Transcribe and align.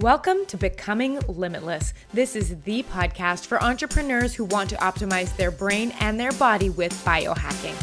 Welcome 0.00 0.46
to 0.46 0.56
Becoming 0.56 1.18
Limitless. 1.26 1.92
This 2.14 2.36
is 2.36 2.60
the 2.62 2.84
podcast 2.84 3.46
for 3.46 3.60
entrepreneurs 3.60 4.32
who 4.32 4.44
want 4.44 4.70
to 4.70 4.76
optimize 4.76 5.36
their 5.36 5.50
brain 5.50 5.92
and 5.98 6.20
their 6.20 6.30
body 6.30 6.70
with 6.70 6.92
biohacking. 7.04 7.74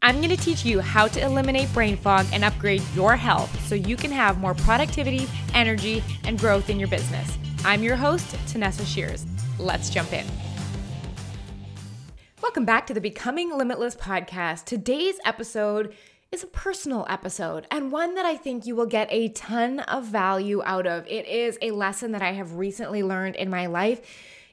I'm 0.00 0.18
going 0.18 0.30
to 0.30 0.36
teach 0.36 0.64
you 0.64 0.78
how 0.78 1.08
to 1.08 1.20
eliminate 1.20 1.72
brain 1.72 1.96
fog 1.96 2.26
and 2.32 2.44
upgrade 2.44 2.84
your 2.94 3.16
health 3.16 3.66
so 3.66 3.74
you 3.74 3.96
can 3.96 4.12
have 4.12 4.38
more 4.38 4.54
productivity, 4.54 5.26
energy, 5.54 6.04
and 6.22 6.38
growth 6.38 6.70
in 6.70 6.78
your 6.78 6.86
business. 6.88 7.36
I'm 7.64 7.82
your 7.82 7.96
host, 7.96 8.36
Tanessa 8.46 8.86
Shears. 8.86 9.26
Let's 9.58 9.90
jump 9.90 10.12
in. 10.12 10.24
Welcome 12.42 12.64
back 12.64 12.86
to 12.86 12.94
the 12.94 13.00
Becoming 13.00 13.58
Limitless 13.58 13.96
podcast. 13.96 14.66
Today's 14.66 15.18
episode 15.24 15.96
is 16.32 16.42
a 16.42 16.48
personal 16.48 17.06
episode 17.08 17.66
and 17.70 17.92
one 17.92 18.14
that 18.14 18.26
I 18.26 18.36
think 18.36 18.66
you 18.66 18.74
will 18.74 18.86
get 18.86 19.08
a 19.10 19.28
ton 19.28 19.80
of 19.80 20.04
value 20.04 20.62
out 20.64 20.86
of. 20.86 21.06
It 21.06 21.26
is 21.26 21.58
a 21.62 21.70
lesson 21.70 22.12
that 22.12 22.22
I 22.22 22.32
have 22.32 22.56
recently 22.56 23.02
learned 23.02 23.36
in 23.36 23.48
my 23.48 23.66
life 23.66 24.00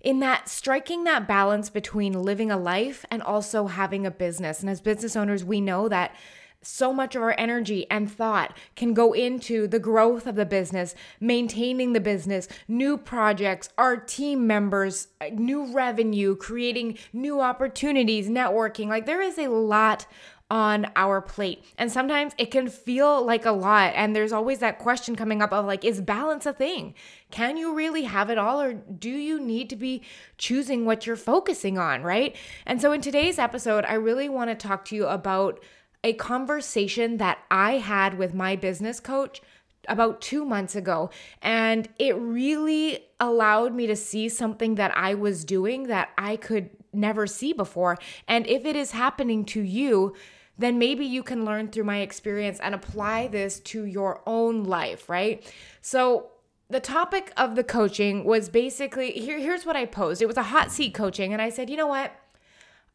in 0.01 0.19
that 0.19 0.49
striking 0.49 1.05
that 1.05 1.27
balance 1.27 1.69
between 1.69 2.13
living 2.13 2.51
a 2.51 2.57
life 2.57 3.05
and 3.09 3.21
also 3.21 3.67
having 3.67 4.05
a 4.05 4.11
business. 4.11 4.59
And 4.59 4.69
as 4.69 4.81
business 4.81 5.15
owners, 5.15 5.43
we 5.43 5.61
know 5.61 5.87
that 5.89 6.13
so 6.61 6.93
much 6.93 7.15
of 7.15 7.21
our 7.21 7.35
energy 7.37 7.85
and 7.89 8.09
thought 8.09 8.57
can 8.75 8.93
go 8.93 9.13
into 9.13 9.67
the 9.67 9.79
growth 9.79 10.25
of 10.25 10.35
the 10.35 10.45
business, 10.45 10.95
maintaining 11.19 11.93
the 11.93 11.99
business, 11.99 12.47
new 12.67 12.97
projects, 12.97 13.69
our 13.77 13.97
team 13.97 14.47
members, 14.47 15.07
uh, 15.19 15.25
new 15.33 15.73
revenue, 15.73 16.35
creating 16.35 16.97
new 17.11 17.41
opportunities, 17.41 18.29
networking. 18.29 18.87
Like 18.87 19.05
there 19.05 19.21
is 19.21 19.37
a 19.37 19.47
lot 19.47 20.05
on 20.53 20.85
our 20.95 21.19
plate. 21.19 21.65
And 21.79 21.91
sometimes 21.91 22.33
it 22.37 22.51
can 22.51 22.69
feel 22.69 23.25
like 23.25 23.43
a 23.43 23.51
lot. 23.51 23.93
And 23.95 24.15
there's 24.15 24.31
always 24.31 24.59
that 24.59 24.77
question 24.77 25.15
coming 25.15 25.41
up 25.41 25.51
of 25.51 25.65
like, 25.65 25.83
is 25.83 25.99
balance 25.99 26.45
a 26.45 26.53
thing? 26.53 26.93
Can 27.31 27.57
you 27.57 27.73
really 27.73 28.03
have 28.03 28.29
it 28.29 28.37
all? 28.37 28.61
Or 28.61 28.73
do 28.73 29.09
you 29.09 29.39
need 29.39 29.67
to 29.71 29.75
be 29.75 30.03
choosing 30.37 30.85
what 30.85 31.07
you're 31.07 31.15
focusing 31.15 31.79
on? 31.79 32.03
Right. 32.03 32.35
And 32.67 32.79
so 32.79 32.91
in 32.91 33.01
today's 33.01 33.39
episode, 33.39 33.83
I 33.85 33.95
really 33.95 34.29
want 34.29 34.51
to 34.51 34.55
talk 34.55 34.85
to 34.85 34.95
you 34.95 35.07
about 35.07 35.59
a 36.03 36.13
conversation 36.13 37.17
that 37.17 37.39
I 37.49 37.79
had 37.79 38.19
with 38.19 38.35
my 38.35 38.55
business 38.55 38.99
coach 38.99 39.41
about 39.87 40.21
two 40.21 40.45
months 40.45 40.75
ago. 40.75 41.09
And 41.41 41.89
it 41.97 42.15
really 42.15 42.99
allowed 43.19 43.73
me 43.73 43.87
to 43.87 43.95
see 43.95 44.29
something 44.29 44.75
that 44.75 44.95
I 44.95 45.15
was 45.15 45.45
doing 45.45 45.87
that 45.87 46.09
I 46.15 46.35
could 46.35 46.69
never 46.93 47.25
see 47.25 47.53
before. 47.53 47.97
And 48.27 48.45
if 48.45 48.65
it 48.65 48.75
is 48.75 48.91
happening 48.91 49.45
to 49.45 49.61
you, 49.61 50.13
then 50.57 50.77
maybe 50.77 51.05
you 51.05 51.23
can 51.23 51.45
learn 51.45 51.69
through 51.69 51.83
my 51.83 51.99
experience 51.99 52.59
and 52.59 52.75
apply 52.75 53.27
this 53.27 53.59
to 53.59 53.85
your 53.85 54.21
own 54.25 54.63
life, 54.63 55.09
right? 55.09 55.43
So, 55.81 56.29
the 56.69 56.79
topic 56.79 57.31
of 57.37 57.55
the 57.55 57.63
coaching 57.63 58.23
was 58.23 58.49
basically 58.49 59.11
here, 59.11 59.37
here's 59.37 59.65
what 59.65 59.75
I 59.75 59.85
posed 59.85 60.21
it 60.21 60.27
was 60.27 60.37
a 60.37 60.43
hot 60.43 60.71
seat 60.71 60.93
coaching. 60.93 61.33
And 61.33 61.41
I 61.41 61.49
said, 61.49 61.69
you 61.69 61.77
know 61.77 61.87
what? 61.87 62.11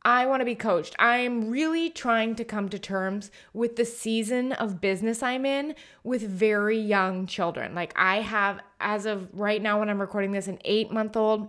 I 0.02 0.26
want 0.26 0.40
to 0.40 0.44
be 0.44 0.54
coached. 0.54 0.94
I'm 0.98 1.50
really 1.50 1.90
trying 1.90 2.34
to 2.36 2.44
come 2.44 2.68
to 2.70 2.78
terms 2.78 3.30
with 3.52 3.76
the 3.76 3.84
season 3.84 4.52
of 4.52 4.80
business 4.80 5.22
I'm 5.22 5.44
in 5.44 5.74
with 6.04 6.22
very 6.22 6.78
young 6.78 7.26
children. 7.26 7.74
Like, 7.74 7.92
I 7.96 8.20
have, 8.20 8.60
as 8.80 9.06
of 9.06 9.28
right 9.32 9.60
now, 9.60 9.80
when 9.80 9.90
I'm 9.90 10.00
recording 10.00 10.32
this, 10.32 10.48
an 10.48 10.60
eight 10.64 10.90
month 10.90 11.16
old 11.16 11.48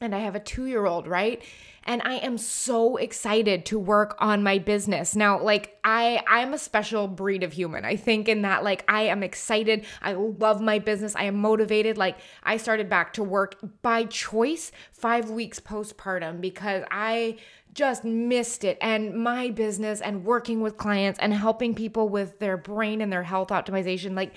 and 0.00 0.14
I 0.14 0.20
have 0.20 0.34
a 0.34 0.40
two 0.40 0.66
year 0.66 0.86
old, 0.86 1.06
right? 1.06 1.42
and 1.84 2.02
I 2.04 2.16
am 2.16 2.36
so 2.38 2.96
excited 2.96 3.64
to 3.66 3.78
work 3.78 4.16
on 4.18 4.42
my 4.42 4.58
business. 4.58 5.16
Now, 5.16 5.42
like 5.42 5.78
I 5.82 6.22
I'm 6.28 6.52
a 6.52 6.58
special 6.58 7.08
breed 7.08 7.42
of 7.42 7.52
human. 7.52 7.84
I 7.84 7.96
think 7.96 8.28
in 8.28 8.42
that 8.42 8.64
like 8.64 8.84
I 8.88 9.02
am 9.02 9.22
excited. 9.22 9.86
I 10.02 10.12
love 10.12 10.60
my 10.60 10.78
business. 10.78 11.16
I 11.16 11.24
am 11.24 11.36
motivated. 11.36 11.96
Like 11.96 12.18
I 12.42 12.58
started 12.58 12.88
back 12.88 13.14
to 13.14 13.22
work 13.22 13.56
by 13.82 14.04
choice 14.04 14.72
5 14.92 15.30
weeks 15.30 15.58
postpartum 15.58 16.40
because 16.40 16.84
I 16.90 17.38
just 17.72 18.04
missed 18.04 18.64
it 18.64 18.76
and 18.80 19.14
my 19.14 19.50
business 19.50 20.00
and 20.00 20.24
working 20.24 20.60
with 20.60 20.76
clients 20.76 21.20
and 21.20 21.32
helping 21.32 21.74
people 21.74 22.08
with 22.08 22.38
their 22.40 22.56
brain 22.56 23.00
and 23.00 23.12
their 23.12 23.22
health 23.22 23.48
optimization 23.48 24.16
like 24.16 24.34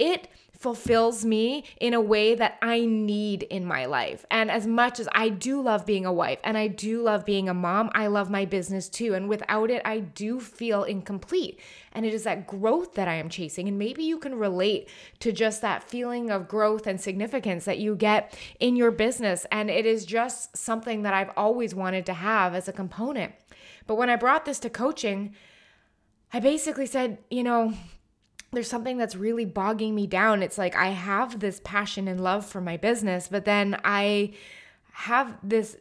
it 0.00 0.26
fulfills 0.62 1.24
me 1.24 1.64
in 1.80 1.92
a 1.92 2.00
way 2.00 2.34
that 2.34 2.56
I 2.62 2.84
need 2.84 3.42
in 3.42 3.64
my 3.64 3.84
life. 3.86 4.24
And 4.30 4.50
as 4.50 4.66
much 4.66 5.00
as 5.00 5.08
I 5.12 5.28
do 5.28 5.60
love 5.60 5.84
being 5.84 6.06
a 6.06 6.12
wife 6.12 6.38
and 6.44 6.56
I 6.56 6.68
do 6.68 7.02
love 7.02 7.26
being 7.26 7.48
a 7.48 7.54
mom, 7.54 7.90
I 7.94 8.06
love 8.06 8.30
my 8.30 8.44
business 8.44 8.88
too. 8.88 9.14
And 9.14 9.28
without 9.28 9.70
it, 9.70 9.82
I 9.84 9.98
do 9.98 10.38
feel 10.40 10.84
incomplete. 10.84 11.60
And 11.92 12.06
it 12.06 12.14
is 12.14 12.22
that 12.22 12.46
growth 12.46 12.94
that 12.94 13.08
I 13.08 13.14
am 13.14 13.28
chasing. 13.28 13.68
And 13.68 13.78
maybe 13.78 14.04
you 14.04 14.18
can 14.18 14.36
relate 14.36 14.88
to 15.20 15.32
just 15.32 15.60
that 15.62 15.82
feeling 15.82 16.30
of 16.30 16.48
growth 16.48 16.86
and 16.86 17.00
significance 17.00 17.64
that 17.64 17.78
you 17.78 17.96
get 17.96 18.38
in 18.60 18.76
your 18.76 18.90
business. 18.90 19.44
And 19.50 19.68
it 19.68 19.84
is 19.84 20.06
just 20.06 20.56
something 20.56 21.02
that 21.02 21.12
I've 21.12 21.32
always 21.36 21.74
wanted 21.74 22.06
to 22.06 22.14
have 22.14 22.54
as 22.54 22.68
a 22.68 22.72
component. 22.72 23.32
But 23.86 23.96
when 23.96 24.08
I 24.08 24.16
brought 24.16 24.44
this 24.44 24.60
to 24.60 24.70
coaching, 24.70 25.34
I 26.32 26.40
basically 26.40 26.86
said, 26.86 27.18
you 27.30 27.42
know, 27.42 27.74
there's 28.52 28.68
something 28.68 28.98
that's 28.98 29.16
really 29.16 29.46
bogging 29.46 29.94
me 29.94 30.06
down. 30.06 30.42
It's 30.42 30.58
like 30.58 30.76
I 30.76 30.88
have 30.88 31.40
this 31.40 31.60
passion 31.64 32.06
and 32.06 32.22
love 32.22 32.44
for 32.44 32.60
my 32.60 32.76
business, 32.76 33.28
but 33.28 33.44
then 33.44 33.80
I 33.82 34.34
have 34.92 35.38
this 35.42 35.76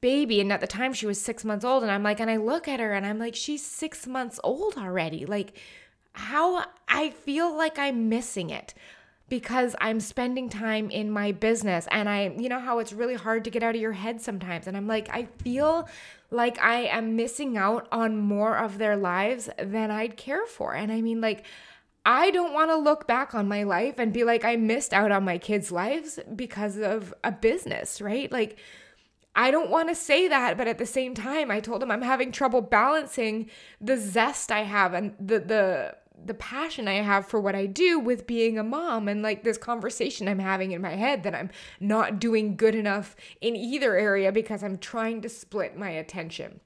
baby 0.00 0.40
and 0.40 0.52
at 0.52 0.60
the 0.60 0.66
time 0.66 0.92
she 0.92 1.06
was 1.06 1.20
6 1.20 1.44
months 1.44 1.64
old 1.64 1.82
and 1.82 1.92
I'm 1.92 2.02
like 2.02 2.20
and 2.20 2.30
I 2.30 2.36
look 2.36 2.68
at 2.68 2.80
her 2.80 2.92
and 2.92 3.04
I'm 3.04 3.18
like 3.18 3.34
she's 3.34 3.64
6 3.64 4.06
months 4.06 4.40
old 4.42 4.76
already. 4.76 5.26
Like 5.26 5.58
how 6.12 6.64
I 6.88 7.10
feel 7.10 7.54
like 7.54 7.78
I'm 7.78 8.08
missing 8.08 8.50
it 8.50 8.72
because 9.28 9.74
I'm 9.80 10.00
spending 10.00 10.48
time 10.48 10.90
in 10.90 11.10
my 11.10 11.32
business 11.32 11.86
and 11.90 12.08
I 12.08 12.34
you 12.38 12.48
know 12.48 12.60
how 12.60 12.78
it's 12.78 12.92
really 12.92 13.14
hard 13.14 13.44
to 13.44 13.50
get 13.50 13.62
out 13.62 13.74
of 13.74 13.80
your 13.80 13.92
head 13.92 14.22
sometimes 14.22 14.66
and 14.66 14.76
I'm 14.76 14.86
like 14.86 15.08
I 15.12 15.24
feel 15.42 15.88
like 16.30 16.58
I 16.60 16.84
am 16.84 17.16
missing 17.16 17.56
out 17.56 17.88
on 17.92 18.16
more 18.16 18.56
of 18.56 18.78
their 18.78 18.96
lives 18.96 19.50
than 19.58 19.90
I'd 19.90 20.16
care 20.16 20.46
for. 20.46 20.74
And 20.74 20.90
I 20.90 21.00
mean 21.02 21.20
like 21.20 21.44
I 22.06 22.30
don't 22.30 22.54
want 22.54 22.70
to 22.70 22.76
look 22.76 23.08
back 23.08 23.34
on 23.34 23.48
my 23.48 23.64
life 23.64 23.98
and 23.98 24.12
be 24.12 24.22
like, 24.22 24.44
I 24.44 24.54
missed 24.54 24.94
out 24.94 25.10
on 25.10 25.24
my 25.24 25.38
kids' 25.38 25.72
lives 25.72 26.20
because 26.36 26.78
of 26.78 27.12
a 27.24 27.32
business, 27.32 28.00
right? 28.00 28.30
Like, 28.30 28.56
I 29.34 29.50
don't 29.50 29.70
want 29.70 29.88
to 29.88 29.94
say 29.96 30.28
that, 30.28 30.56
but 30.56 30.68
at 30.68 30.78
the 30.78 30.86
same 30.86 31.14
time, 31.14 31.50
I 31.50 31.58
told 31.58 31.82
him 31.82 31.90
I'm 31.90 32.02
having 32.02 32.30
trouble 32.30 32.60
balancing 32.60 33.50
the 33.80 33.96
zest 33.96 34.52
I 34.52 34.60
have 34.62 34.94
and 34.94 35.16
the, 35.18 35.40
the, 35.40 35.96
the 36.24 36.34
passion 36.34 36.86
I 36.86 37.02
have 37.02 37.26
for 37.26 37.40
what 37.40 37.56
I 37.56 37.66
do 37.66 37.98
with 37.98 38.28
being 38.28 38.56
a 38.56 38.62
mom 38.62 39.08
and 39.08 39.20
like 39.20 39.42
this 39.42 39.58
conversation 39.58 40.28
I'm 40.28 40.38
having 40.38 40.70
in 40.70 40.80
my 40.80 40.94
head 40.94 41.24
that 41.24 41.34
I'm 41.34 41.50
not 41.80 42.20
doing 42.20 42.56
good 42.56 42.76
enough 42.76 43.16
in 43.40 43.56
either 43.56 43.96
area 43.96 44.30
because 44.30 44.62
I'm 44.62 44.78
trying 44.78 45.22
to 45.22 45.28
split 45.28 45.76
my 45.76 45.90
attention 45.90 46.60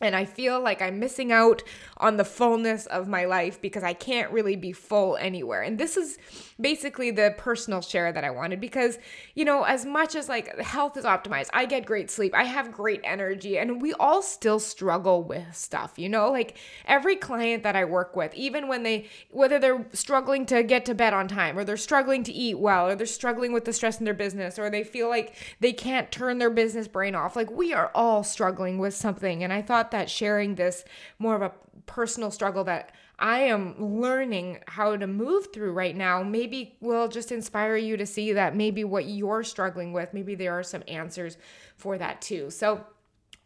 and 0.00 0.16
I 0.16 0.24
feel 0.24 0.60
like 0.60 0.80
I'm 0.80 0.98
missing 0.98 1.30
out 1.30 1.62
on 1.98 2.16
the 2.16 2.24
fullness 2.24 2.86
of 2.86 3.06
my 3.06 3.26
life 3.26 3.60
because 3.60 3.82
I 3.82 3.92
can't 3.92 4.32
really 4.32 4.56
be 4.56 4.72
full 4.72 5.16
anywhere. 5.16 5.62
And 5.62 5.78
this 5.78 5.96
is 5.96 6.16
basically 6.58 7.10
the 7.10 7.34
personal 7.36 7.82
share 7.82 8.12
that 8.12 8.24
I 8.24 8.30
wanted 8.30 8.60
because, 8.60 8.98
you 9.34 9.44
know, 9.44 9.64
as 9.64 9.84
much 9.84 10.14
as 10.14 10.28
like 10.28 10.58
health 10.58 10.96
is 10.96 11.04
optimized, 11.04 11.50
I 11.52 11.66
get 11.66 11.84
great 11.84 12.10
sleep, 12.10 12.34
I 12.34 12.44
have 12.44 12.72
great 12.72 13.00
energy, 13.04 13.58
and 13.58 13.82
we 13.82 13.92
all 13.94 14.22
still 14.22 14.58
struggle 14.58 15.22
with 15.22 15.54
stuff, 15.54 15.98
you 15.98 16.08
know? 16.08 16.30
Like 16.30 16.56
every 16.86 17.16
client 17.16 17.62
that 17.62 17.76
I 17.76 17.84
work 17.84 18.16
with, 18.16 18.34
even 18.34 18.68
when 18.68 18.82
they, 18.82 19.06
whether 19.30 19.58
they're 19.58 19.86
struggling 19.92 20.46
to 20.46 20.62
get 20.62 20.86
to 20.86 20.94
bed 20.94 21.12
on 21.12 21.28
time 21.28 21.58
or 21.58 21.64
they're 21.64 21.76
struggling 21.76 22.24
to 22.24 22.32
eat 22.32 22.58
well 22.58 22.88
or 22.88 22.94
they're 22.94 23.06
struggling 23.06 23.52
with 23.52 23.66
the 23.66 23.72
stress 23.72 23.98
in 23.98 24.04
their 24.06 24.14
business 24.14 24.58
or 24.58 24.70
they 24.70 24.84
feel 24.84 25.08
like 25.08 25.34
they 25.60 25.72
can't 25.72 26.10
turn 26.10 26.38
their 26.38 26.50
business 26.50 26.88
brain 26.88 27.14
off, 27.14 27.36
like 27.36 27.50
we 27.50 27.74
are 27.74 27.90
all 27.94 28.22
struggling 28.22 28.78
with 28.78 28.94
something. 28.94 29.44
And 29.44 29.52
I 29.52 29.60
thought, 29.60 29.89
that 29.90 30.10
sharing 30.10 30.54
this 30.54 30.84
more 31.18 31.34
of 31.34 31.42
a 31.42 31.52
personal 31.86 32.30
struggle 32.30 32.64
that 32.64 32.92
I 33.18 33.40
am 33.40 34.00
learning 34.00 34.60
how 34.66 34.96
to 34.96 35.06
move 35.06 35.52
through 35.52 35.72
right 35.72 35.94
now 35.94 36.22
maybe 36.22 36.76
will 36.80 37.08
just 37.08 37.30
inspire 37.30 37.76
you 37.76 37.96
to 37.98 38.06
see 38.06 38.32
that 38.32 38.56
maybe 38.56 38.82
what 38.82 39.06
you're 39.06 39.44
struggling 39.44 39.92
with, 39.92 40.14
maybe 40.14 40.34
there 40.34 40.58
are 40.58 40.62
some 40.62 40.82
answers 40.88 41.36
for 41.76 41.98
that 41.98 42.22
too. 42.22 42.50
So, 42.50 42.86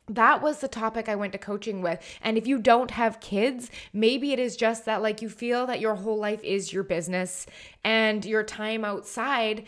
that 0.09 0.43
was 0.43 0.61
the 0.61 0.69
topic 0.69 1.09
I 1.09 1.15
went 1.15 1.33
to 1.33 1.39
coaching 1.39 1.81
with. 1.81 1.99
And 2.21 2.37
if 2.37 2.47
you 2.47 2.59
don't 2.59 2.91
have 2.91 3.21
kids, 3.21 3.71
maybe 3.95 4.33
it 4.33 4.39
is 4.39 4.55
just 4.55 4.85
that, 4.85 5.01
like, 5.01 5.23
you 5.23 5.31
feel 5.31 5.67
that 5.67 5.81
your 5.81 5.95
whole 5.95 6.19
life 6.19 6.45
is 6.45 6.75
your 6.75 6.83
business 6.83 7.47
and 7.85 8.23
your 8.23 8.43
time 8.43 8.85
outside, 8.85 9.65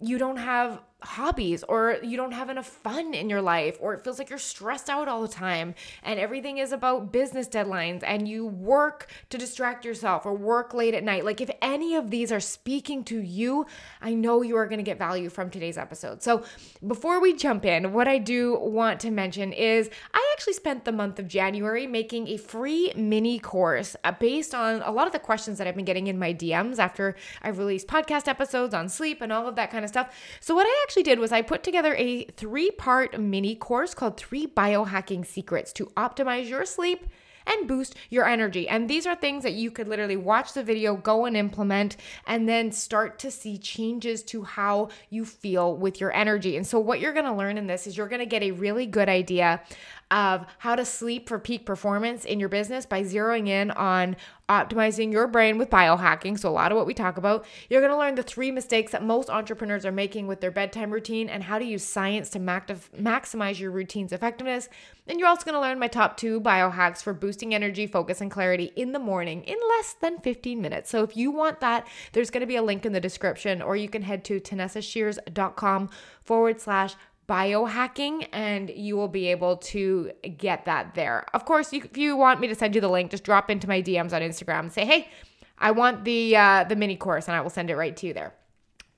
you 0.00 0.16
don't 0.16 0.36
have 0.36 0.80
hobbies 1.02 1.62
or 1.64 1.98
you 2.02 2.16
don't 2.16 2.32
have 2.32 2.50
enough 2.50 2.66
fun 2.66 3.14
in 3.14 3.30
your 3.30 3.42
life 3.42 3.76
or 3.80 3.94
it 3.94 4.02
feels 4.02 4.18
like 4.18 4.30
you're 4.30 4.38
stressed 4.38 4.90
out 4.90 5.08
all 5.08 5.22
the 5.22 5.28
time 5.28 5.74
and 6.02 6.20
everything 6.20 6.58
is 6.58 6.72
about 6.72 7.12
business 7.12 7.48
deadlines 7.48 8.02
and 8.06 8.28
you 8.28 8.46
work 8.46 9.10
to 9.30 9.38
distract 9.38 9.84
yourself 9.84 10.26
or 10.26 10.34
work 10.34 10.74
late 10.74 10.94
at 10.94 11.02
night. 11.04 11.24
Like 11.24 11.40
if 11.40 11.50
any 11.62 11.94
of 11.94 12.10
these 12.10 12.30
are 12.32 12.40
speaking 12.40 13.04
to 13.04 13.20
you 13.20 13.66
I 14.00 14.14
know 14.14 14.42
you 14.42 14.56
are 14.56 14.66
going 14.66 14.78
to 14.78 14.84
get 14.84 14.98
value 14.98 15.30
from 15.30 15.50
today's 15.50 15.78
episode. 15.78 16.22
So 16.22 16.44
before 16.86 17.20
we 17.20 17.34
jump 17.34 17.64
in 17.64 17.92
what 17.92 18.08
I 18.08 18.18
do 18.18 18.58
want 18.58 19.00
to 19.00 19.10
mention 19.10 19.52
is 19.52 19.90
I 20.12 20.34
actually 20.34 20.54
spent 20.54 20.84
the 20.84 20.92
month 20.92 21.18
of 21.18 21.28
January 21.28 21.86
making 21.86 22.28
a 22.28 22.36
free 22.36 22.92
mini 22.96 23.38
course 23.38 23.96
uh, 24.04 24.12
based 24.12 24.54
on 24.54 24.82
a 24.82 24.90
lot 24.90 25.06
of 25.06 25.12
the 25.12 25.18
questions 25.18 25.58
that 25.58 25.66
I've 25.66 25.76
been 25.76 25.84
getting 25.84 26.06
in 26.06 26.18
my 26.18 26.32
DMs 26.32 26.78
after 26.78 27.16
I've 27.42 27.58
released 27.58 27.86
podcast 27.86 28.28
episodes 28.28 28.74
on 28.74 28.88
sleep 28.88 29.20
and 29.20 29.32
all 29.32 29.46
of 29.46 29.56
that 29.56 29.70
kind 29.70 29.84
of 29.84 29.88
stuff. 29.88 30.14
So 30.40 30.54
what 30.54 30.66
I 30.66 30.84
actually 30.90 31.04
did 31.04 31.20
was 31.20 31.30
I 31.30 31.42
put 31.42 31.62
together 31.62 31.94
a 31.94 32.24
three 32.24 32.72
part 32.72 33.16
mini 33.16 33.54
course 33.54 33.94
called 33.94 34.16
Three 34.16 34.48
Biohacking 34.48 35.24
Secrets 35.24 35.72
to 35.74 35.86
Optimize 35.96 36.48
Your 36.48 36.66
Sleep 36.66 37.06
and 37.46 37.68
boost 37.68 37.94
your 38.10 38.26
energy. 38.26 38.68
And 38.68 38.90
these 38.90 39.06
are 39.06 39.14
things 39.14 39.44
that 39.44 39.52
you 39.52 39.70
could 39.70 39.86
literally 39.86 40.16
watch 40.16 40.52
the 40.52 40.64
video, 40.64 40.96
go 40.96 41.26
and 41.26 41.36
implement, 41.36 41.96
and 42.26 42.48
then 42.48 42.72
start 42.72 43.20
to 43.20 43.30
see 43.30 43.56
changes 43.56 44.24
to 44.24 44.42
how 44.42 44.88
you 45.10 45.24
feel 45.24 45.76
with 45.76 46.00
your 46.00 46.12
energy. 46.12 46.56
And 46.56 46.66
so, 46.66 46.80
what 46.80 46.98
you're 46.98 47.12
gonna 47.12 47.36
learn 47.36 47.56
in 47.56 47.68
this 47.68 47.86
is 47.86 47.96
you're 47.96 48.08
gonna 48.08 48.26
get 48.26 48.42
a 48.42 48.50
really 48.50 48.86
good 48.86 49.08
idea 49.08 49.62
of 50.10 50.46
how 50.58 50.74
to 50.74 50.84
sleep 50.84 51.28
for 51.28 51.38
peak 51.38 51.64
performance 51.64 52.24
in 52.24 52.40
your 52.40 52.48
business 52.48 52.84
by 52.84 53.02
zeroing 53.02 53.48
in 53.48 53.70
on 53.72 54.16
optimizing 54.50 55.12
your 55.12 55.28
brain 55.28 55.58
with 55.58 55.70
biohacking. 55.70 56.36
So, 56.36 56.48
a 56.48 56.50
lot 56.50 56.72
of 56.72 56.76
what 56.76 56.86
we 56.86 56.92
talk 56.92 57.16
about, 57.16 57.46
you're 57.68 57.80
going 57.80 57.92
to 57.92 57.98
learn 57.98 58.16
the 58.16 58.22
three 58.24 58.50
mistakes 58.50 58.90
that 58.90 59.04
most 59.04 59.30
entrepreneurs 59.30 59.86
are 59.86 59.92
making 59.92 60.26
with 60.26 60.40
their 60.40 60.50
bedtime 60.50 60.90
routine 60.90 61.28
and 61.28 61.44
how 61.44 61.58
to 61.58 61.64
use 61.64 61.84
science 61.84 62.28
to 62.30 62.40
maximize 62.40 63.60
your 63.60 63.70
routine's 63.70 64.12
effectiveness. 64.12 64.68
And 65.06 65.20
you're 65.20 65.28
also 65.28 65.44
going 65.44 65.54
to 65.54 65.60
learn 65.60 65.78
my 65.78 65.86
top 65.86 66.16
two 66.16 66.40
biohacks 66.40 67.00
for 67.02 67.14
boosting 67.14 67.54
energy, 67.54 67.86
focus, 67.86 68.20
and 68.20 68.30
clarity 68.30 68.72
in 68.74 68.90
the 68.92 68.98
morning 68.98 69.44
in 69.44 69.56
less 69.76 69.94
than 69.94 70.18
15 70.18 70.60
minutes. 70.60 70.90
So, 70.90 71.04
if 71.04 71.16
you 71.16 71.30
want 71.30 71.60
that, 71.60 71.86
there's 72.12 72.30
going 72.30 72.40
to 72.40 72.46
be 72.46 72.56
a 72.56 72.62
link 72.62 72.84
in 72.84 72.92
the 72.92 73.00
description, 73.00 73.62
or 73.62 73.76
you 73.76 73.88
can 73.88 74.02
head 74.02 74.24
to 74.24 74.40
tanessashears.com 74.40 75.90
forward 76.24 76.60
slash 76.60 76.96
biohacking 77.30 78.26
and 78.32 78.70
you 78.70 78.96
will 78.96 79.08
be 79.08 79.28
able 79.28 79.56
to 79.56 80.10
get 80.36 80.64
that 80.64 80.96
there. 80.96 81.24
Of 81.32 81.44
course, 81.44 81.72
if 81.72 81.96
you 81.96 82.16
want 82.16 82.40
me 82.40 82.48
to 82.48 82.56
send 82.56 82.74
you 82.74 82.80
the 82.80 82.88
link, 82.88 83.12
just 83.12 83.22
drop 83.22 83.48
into 83.48 83.68
my 83.68 83.80
DMs 83.80 84.12
on 84.12 84.20
Instagram 84.20 84.60
and 84.60 84.72
say, 84.72 84.84
"Hey, 84.84 85.08
I 85.56 85.70
want 85.70 86.04
the 86.04 86.36
uh, 86.36 86.64
the 86.64 86.74
mini 86.74 86.96
course," 86.96 87.28
and 87.28 87.36
I 87.36 87.40
will 87.40 87.50
send 87.50 87.70
it 87.70 87.76
right 87.76 87.96
to 87.96 88.06
you 88.08 88.12
there. 88.12 88.34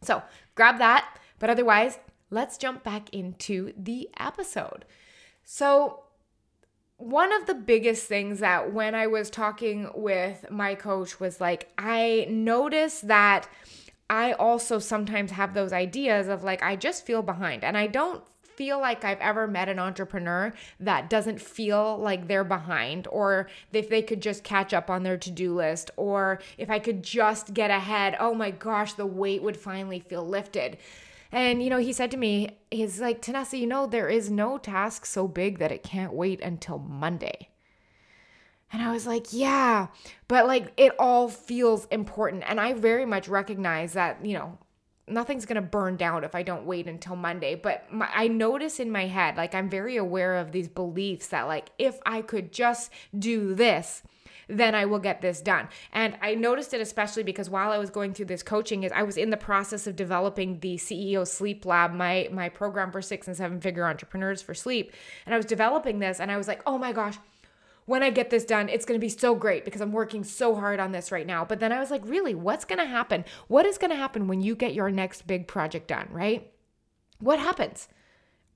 So 0.01 0.23
grab 0.55 0.79
that. 0.79 1.19
But 1.39 1.51
otherwise, 1.51 1.99
let's 2.31 2.57
jump 2.57 2.83
back 2.83 3.13
into 3.13 3.75
the 3.77 4.09
episode. 4.19 4.87
So 5.45 6.05
one 6.97 7.33
of 7.33 7.47
the 7.47 7.55
biggest 7.55 8.07
things 8.07 8.39
that 8.39 8.73
when 8.73 8.95
I 8.95 9.09
was 9.09 9.29
talking 9.29 9.91
with 9.95 10.51
my 10.51 10.75
coach 10.75 11.19
was 11.19 11.41
like, 11.41 11.69
I 11.77 12.27
noticed 12.31 13.09
that 13.09 13.49
I 14.13 14.33
also 14.33 14.79
sometimes 14.79 15.31
have 15.31 15.55
those 15.55 15.73
ideas 15.73 16.29
of 16.29 16.45
like, 16.45 16.63
I 16.63 16.77
just 16.77 17.07
feel 17.07 17.23
behind. 17.23 17.65
And 17.65 17.79
I 17.79 17.87
don't 17.87 18.23
feel 18.43 18.79
like 18.79 19.07
I've 19.07 19.21
ever 19.21 19.49
met 19.49 19.71
an 19.71 19.79
entrepreneur 19.79 20.53
that 20.81 21.09
doesn't 21.09 21.41
feel 21.41 21.97
like 21.97 22.29
they're 22.29 22.45
behind, 22.45 23.09
or 23.11 23.49
if 23.73 23.89
they 23.89 24.03
could 24.03 24.21
just 24.21 24.45
catch 24.45 24.75
up 24.75 24.91
on 24.91 25.03
their 25.03 25.17
to 25.17 25.31
do 25.31 25.55
list, 25.55 25.91
or 25.97 26.41
if 26.59 26.69
I 26.69 26.79
could 26.79 27.03
just 27.03 27.55
get 27.55 27.71
ahead, 27.71 28.15
oh 28.21 28.35
my 28.35 28.51
gosh, 28.51 28.93
the 28.93 29.07
weight 29.07 29.43
would 29.43 29.57
finally 29.57 30.01
feel 30.01 30.29
lifted. 30.29 30.77
And, 31.33 31.63
you 31.63 31.71
know, 31.71 31.79
he 31.79 31.95
said 31.95 32.11
to 32.11 32.19
me, 32.19 32.59
he's 32.71 33.01
like, 33.01 33.23
Tanessa, 33.23 33.59
you 33.59 33.67
know, 33.67 33.87
there 33.87 34.11
is 34.11 34.31
no 34.31 34.59
task 34.59 35.07
so 35.07 35.27
big 35.27 35.59
that 35.59 35.73
it 35.73 35.83
can't 35.83 36.13
wait 36.13 36.43
until 36.43 36.79
Monday. 36.79 37.49
And 38.73 38.83
I 38.83 38.91
was 38.91 39.07
like, 39.07 39.27
yeah, 39.33 39.89
but 40.29 40.47
like 40.47 40.73
it 40.77 40.93
all 40.99 41.29
feels 41.29 41.87
important. 41.87 42.45
And 42.47 42.59
I 42.59 42.73
very 42.73 43.05
much 43.05 43.29
recognize 43.29 43.93
that, 43.93 44.25
you 44.25 44.35
know, 44.35 44.59
nothing's 45.07 45.47
going 45.47 45.57
to 45.57 45.63
burn 45.63 45.97
down 45.97 46.25
if 46.25 46.35
I 46.35 46.43
don't 46.43 46.65
wait 46.65 46.87
until 46.87 47.17
Monday. 47.17 47.55
But 47.55 47.93
my, 47.93 48.09
I 48.13 48.29
notice 48.29 48.81
in 48.81 48.91
my 48.91 49.07
head, 49.07 49.37
like 49.37 49.55
I'm 49.55 49.69
very 49.69 49.97
aware 49.97 50.37
of 50.37 50.53
these 50.53 50.69
beliefs 50.69 51.29
that, 51.29 51.47
like, 51.47 51.71
if 51.79 51.99
I 52.07 52.23
could 52.23 52.53
just 52.53 52.91
do 53.17 53.55
this, 53.55 54.03
then 54.49 54.75
I 54.75 54.87
will 54.87 54.99
get 54.99 55.21
this 55.21 55.41
done. 55.41 55.69
And 55.93 56.17
I 56.21 56.35
noticed 56.35 56.75
it 56.75 56.81
especially 56.81 57.23
because 57.23 57.49
while 57.49 57.71
I 57.71 57.79
was 57.79 57.91
going 57.91 58.13
through 58.13 58.27
this 58.27 58.43
coaching 58.43 58.83
is 58.83 58.93
I 58.93 59.03
was 59.03 59.17
in 59.17 59.31
the 59.31 59.37
process 59.37 59.87
of 59.87 59.97
developing 59.97 60.61
the 60.61 60.77
CEO 60.77 61.27
Sleep 61.27 61.65
Lab, 61.65 61.93
my 61.93 62.29
my 62.33 62.49
program 62.49 62.91
for 62.91 63.03
6 63.03 63.29
and 63.29 63.37
7 63.37 63.61
figure 63.61 63.87
entrepreneurs 63.87 64.43
for 64.43 64.55
sleep. 64.55 64.93
And 65.27 65.35
I 65.35 65.37
was 65.37 65.47
developing 65.47 65.99
this 66.01 66.21
and 66.21 66.31
I 66.31 66.37
was 66.37 66.49
like, 66.49 66.63
"Oh 66.67 66.77
my 66.77 66.93
gosh, 66.93 67.19
when 67.93 68.03
I 68.03 68.09
get 68.09 68.31
this 68.31 68.47
done, 68.47 68.71
it's 68.71 68.87
going 68.87 68.99
to 68.99 69.05
be 69.05 69.11
so 69.11 69.35
great 69.35 69.67
because 69.67 69.83
I'm 69.83 69.93
working 69.93 70.25
so 70.25 70.55
hard 70.55 70.81
on 70.81 70.93
this 70.93 71.13
right 71.13 71.27
now. 71.27 71.45
But 71.45 71.61
then 71.61 71.73
I 71.73 71.79
was 71.79 71.91
like, 71.91 72.01
really, 72.07 72.35
what's 72.35 72.65
going 72.65 72.79
to 72.79 72.87
happen? 72.87 73.23
What 73.49 73.67
is 73.67 73.77
going 73.77 73.91
to 73.91 73.97
happen 73.97 74.29
when 74.29 74.41
you 74.41 74.57
get 74.57 74.73
your 74.73 74.91
next 74.91 75.27
big 75.27 75.47
project 75.47 75.89
done, 75.89 76.09
right? 76.11 76.51
What 77.19 77.39
happens? 77.39 77.89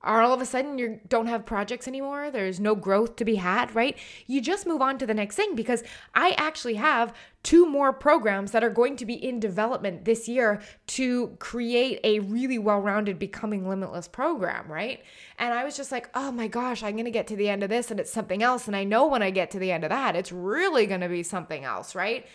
Are 0.01 0.23
all 0.23 0.33
of 0.33 0.41
a 0.41 0.45
sudden 0.47 0.79
you 0.79 1.01
don't 1.07 1.27
have 1.27 1.45
projects 1.45 1.87
anymore? 1.87 2.31
There's 2.31 2.59
no 2.59 2.73
growth 2.73 3.15
to 3.17 3.25
be 3.25 3.35
had, 3.35 3.75
right? 3.75 3.95
You 4.25 4.41
just 4.41 4.65
move 4.65 4.81
on 4.81 4.97
to 4.97 5.05
the 5.05 5.13
next 5.13 5.35
thing 5.35 5.53
because 5.53 5.83
I 6.15 6.33
actually 6.39 6.75
have 6.75 7.13
two 7.47 7.65
more 7.65 7.93
programs 7.93 8.51
that 8.51 8.61
are 8.61 8.69
going 8.69 8.97
to 8.97 9.05
be 9.05 9.13
in 9.13 9.39
development 9.39 10.03
this 10.03 10.27
year 10.27 10.59
to 10.85 11.29
create 11.39 11.97
a 12.03 12.19
really 12.19 12.57
well 12.57 12.81
rounded 12.81 13.17
Becoming 13.17 13.69
Limitless 13.69 14.09
program, 14.09 14.69
right? 14.69 15.01
And 15.39 15.53
I 15.53 15.63
was 15.63 15.77
just 15.77 15.89
like, 15.89 16.09
oh 16.13 16.29
my 16.33 16.49
gosh, 16.49 16.83
I'm 16.83 16.95
going 16.95 17.05
to 17.05 17.11
get 17.11 17.27
to 17.27 17.37
the 17.37 17.47
end 17.47 17.63
of 17.63 17.69
this 17.69 17.89
and 17.89 18.01
it's 18.01 18.11
something 18.11 18.43
else. 18.43 18.67
And 18.67 18.75
I 18.75 18.83
know 18.83 19.07
when 19.07 19.23
I 19.23 19.29
get 19.29 19.49
to 19.51 19.59
the 19.59 19.71
end 19.71 19.85
of 19.85 19.91
that, 19.91 20.13
it's 20.13 20.33
really 20.33 20.87
going 20.87 20.99
to 20.99 21.07
be 21.07 21.23
something 21.23 21.63
else, 21.63 21.95
right? 21.95 22.25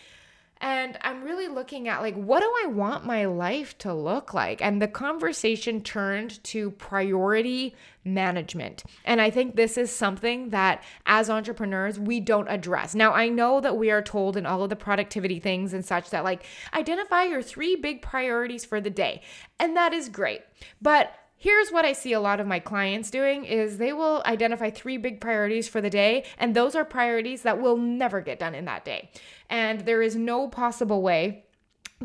And 0.63 0.97
I'm 1.01 1.25
really 1.25 1.49
looking 1.49 1.89
at 1.89 2.01
like, 2.01 2.15
what 2.15 2.39
do 2.39 2.49
I 2.63 2.67
want 2.67 3.05
my 3.05 3.25
life 3.25 3.77
to 3.79 3.93
look 3.93 4.33
like? 4.33 4.61
And 4.61 4.81
the 4.81 4.87
conversation 4.87 5.81
turned 5.81 6.41
to 6.45 6.71
priority 6.71 7.75
management. 8.05 8.85
And 9.03 9.19
I 9.19 9.29
think 9.29 9.57
this 9.57 9.77
is 9.77 9.91
something 9.91 10.51
that 10.51 10.81
as 11.05 11.29
entrepreneurs, 11.29 11.99
we 11.99 12.21
don't 12.21 12.47
address. 12.47 12.95
Now, 12.95 13.11
I 13.11 13.27
know 13.27 13.59
that 13.59 13.75
we 13.75 13.91
are 13.91 14.01
told 14.01 14.37
in 14.37 14.45
all 14.45 14.63
of 14.63 14.69
the 14.69 14.77
productivity 14.77 15.37
things 15.37 15.73
and 15.73 15.85
such 15.85 16.11
that 16.11 16.23
like, 16.23 16.45
identify 16.73 17.23
your 17.23 17.41
three 17.41 17.75
big 17.75 18.01
priorities 18.01 18.63
for 18.63 18.79
the 18.79 18.89
day. 18.89 19.21
And 19.59 19.75
that 19.75 19.91
is 19.91 20.07
great. 20.07 20.43
But 20.81 21.13
Here's 21.43 21.71
what 21.71 21.83
I 21.83 21.91
see 21.91 22.13
a 22.13 22.21
lot 22.21 22.39
of 22.39 22.47
my 22.47 22.59
clients 22.59 23.11
doing 23.11 23.43
is 23.43 23.77
they 23.77 23.91
will 23.91 24.23
identify 24.25 24.69
three 24.69 24.95
big 24.95 25.19
priorities 25.19 25.67
for 25.67 25.81
the 25.81 25.89
day 25.89 26.23
and 26.37 26.55
those 26.55 26.73
are 26.73 26.85
priorities 26.85 27.41
that 27.41 27.61
will 27.61 27.75
never 27.75 28.21
get 28.21 28.39
done 28.39 28.55
in 28.55 28.63
that 28.63 28.85
day. 28.85 29.09
And 29.49 29.81
there 29.81 30.01
is 30.01 30.15
no 30.15 30.47
possible 30.47 31.01
way 31.01 31.43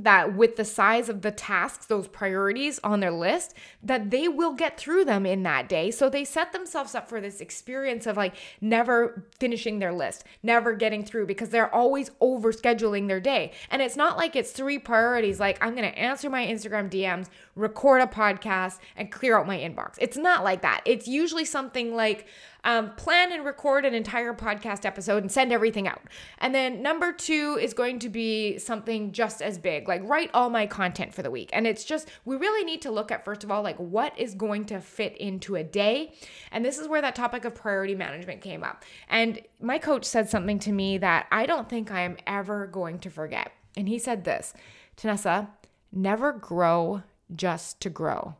that 0.02 0.34
with 0.34 0.56
the 0.56 0.64
size 0.64 1.08
of 1.08 1.22
the 1.22 1.30
tasks, 1.30 1.86
those 1.86 2.08
priorities 2.08 2.78
on 2.84 3.00
their 3.00 3.10
list, 3.10 3.54
that 3.82 4.10
they 4.10 4.28
will 4.28 4.52
get 4.52 4.78
through 4.78 5.04
them 5.04 5.26
in 5.26 5.42
that 5.42 5.68
day. 5.68 5.90
So 5.90 6.08
they 6.08 6.24
set 6.24 6.52
themselves 6.52 6.94
up 6.94 7.08
for 7.08 7.20
this 7.20 7.40
experience 7.40 8.06
of 8.06 8.16
like 8.16 8.34
never 8.60 9.26
finishing 9.38 9.78
their 9.78 9.92
list, 9.92 10.24
never 10.42 10.74
getting 10.74 11.04
through 11.04 11.26
because 11.26 11.50
they're 11.50 11.74
always 11.74 12.10
over 12.20 12.52
scheduling 12.52 13.08
their 13.08 13.20
day. 13.20 13.52
And 13.70 13.82
it's 13.82 13.96
not 13.96 14.16
like 14.16 14.36
it's 14.36 14.52
three 14.52 14.78
priorities 14.78 15.40
like 15.40 15.58
I'm 15.60 15.74
going 15.74 15.90
to 15.90 15.98
answer 15.98 16.30
my 16.30 16.46
Instagram 16.46 16.90
DMs, 16.90 17.28
record 17.54 18.00
a 18.00 18.06
podcast, 18.06 18.78
and 18.96 19.10
clear 19.10 19.38
out 19.38 19.46
my 19.46 19.58
inbox. 19.58 19.96
It's 19.98 20.16
not 20.16 20.44
like 20.44 20.62
that. 20.62 20.82
It's 20.84 21.08
usually 21.08 21.44
something 21.44 21.94
like 21.94 22.26
um, 22.64 22.94
plan 22.96 23.32
and 23.32 23.44
record 23.44 23.84
an 23.84 23.94
entire 23.94 24.34
podcast 24.34 24.84
episode 24.84 25.22
and 25.22 25.30
send 25.30 25.52
everything 25.52 25.86
out. 25.86 26.02
And 26.38 26.54
then 26.54 26.82
number 26.82 27.12
two 27.12 27.58
is 27.60 27.74
going 27.74 27.98
to 28.00 28.08
be 28.08 28.58
something 28.58 29.12
just 29.12 29.40
as 29.40 29.58
big, 29.58 29.88
like 29.88 30.02
write 30.04 30.30
all 30.34 30.50
my 30.50 30.66
content 30.66 31.14
for 31.14 31.22
the 31.22 31.30
week. 31.30 31.50
And 31.52 31.66
it's 31.66 31.84
just, 31.84 32.08
we 32.24 32.36
really 32.36 32.64
need 32.64 32.82
to 32.82 32.90
look 32.90 33.10
at, 33.10 33.24
first 33.24 33.44
of 33.44 33.50
all, 33.50 33.62
like 33.62 33.76
what 33.76 34.18
is 34.18 34.34
going 34.34 34.64
to 34.66 34.80
fit 34.80 35.16
into 35.16 35.56
a 35.56 35.64
day. 35.64 36.14
And 36.52 36.64
this 36.64 36.78
is 36.78 36.88
where 36.88 37.02
that 37.02 37.14
topic 37.14 37.44
of 37.44 37.54
priority 37.54 37.94
management 37.94 38.40
came 38.40 38.64
up. 38.64 38.84
And 39.08 39.40
my 39.60 39.78
coach 39.78 40.04
said 40.04 40.28
something 40.28 40.58
to 40.60 40.72
me 40.72 40.98
that 40.98 41.26
I 41.30 41.46
don't 41.46 41.68
think 41.68 41.90
I 41.90 42.02
am 42.02 42.16
ever 42.26 42.66
going 42.66 42.98
to 43.00 43.10
forget. 43.10 43.52
And 43.76 43.88
he 43.88 43.98
said 43.98 44.24
this 44.24 44.54
Tanessa, 44.96 45.48
never 45.92 46.32
grow 46.32 47.02
just 47.34 47.80
to 47.80 47.90
grow. 47.90 48.36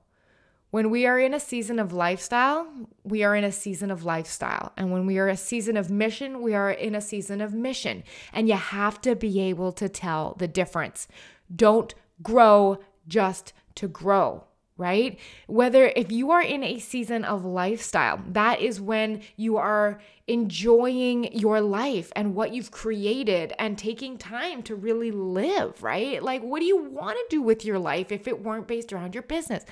When 0.71 0.91
we 0.91 1.07
are 1.07 1.19
in 1.19 1.33
a 1.33 1.41
season 1.41 1.79
of 1.79 1.95
lifestyle, 1.95 2.69
we 3.03 3.23
are 3.23 3.35
in 3.35 3.45
a 3.45 3.53
season 3.53 3.91
of 3.91 4.05
lifestyle. 4.05 4.73
And 4.77 4.93
when 4.93 5.07
we 5.07 5.19
are 5.19 5.29
a 5.29 5.37
season 5.37 5.79
of 5.79 5.91
mission, 5.91 6.43
we 6.43 6.55
are 6.55 6.71
in 6.71 6.95
a 6.95 7.01
season 7.01 7.41
of 7.41 7.55
mission. 7.55 8.05
And 8.35 8.49
you 8.49 8.55
have 8.55 9.01
to 9.03 9.17
be 9.17 9.41
able 9.41 9.73
to 9.73 9.89
tell 9.89 10.35
the 10.39 10.49
difference. 10.49 11.09
Don't 11.55 11.95
grow 12.23 12.79
just 13.07 13.55
to 13.77 13.89
grow, 13.89 14.45
right? 14.79 15.19
Whether 15.49 15.93
if 15.95 16.11
you 16.11 16.31
are 16.31 16.41
in 16.41 16.63
a 16.63 16.79
season 16.79 17.25
of 17.25 17.45
lifestyle, 17.45 18.21
that 18.29 18.61
is 18.61 18.81
when 18.81 19.23
you 19.37 19.57
are 19.57 20.01
enjoying 20.29 21.33
your 21.37 21.61
life 21.61 22.13
and 22.15 22.35
what 22.35 22.55
you've 22.55 22.71
created 22.71 23.53
and 23.59 23.77
taking 23.77 24.17
time 24.17 24.63
to 24.63 24.77
really 24.77 25.11
live, 25.11 25.83
right? 25.83 26.23
Like, 26.23 26.43
what 26.43 26.61
do 26.61 26.67
you 26.67 26.77
want 26.77 27.19
to 27.19 27.37
do 27.37 27.43
with 27.43 27.65
your 27.65 27.79
life 27.79 28.13
if 28.13 28.29
it 28.29 28.45
weren't 28.45 28.69
based 28.69 28.93
around 28.93 29.15
your 29.15 29.23
business? 29.23 29.65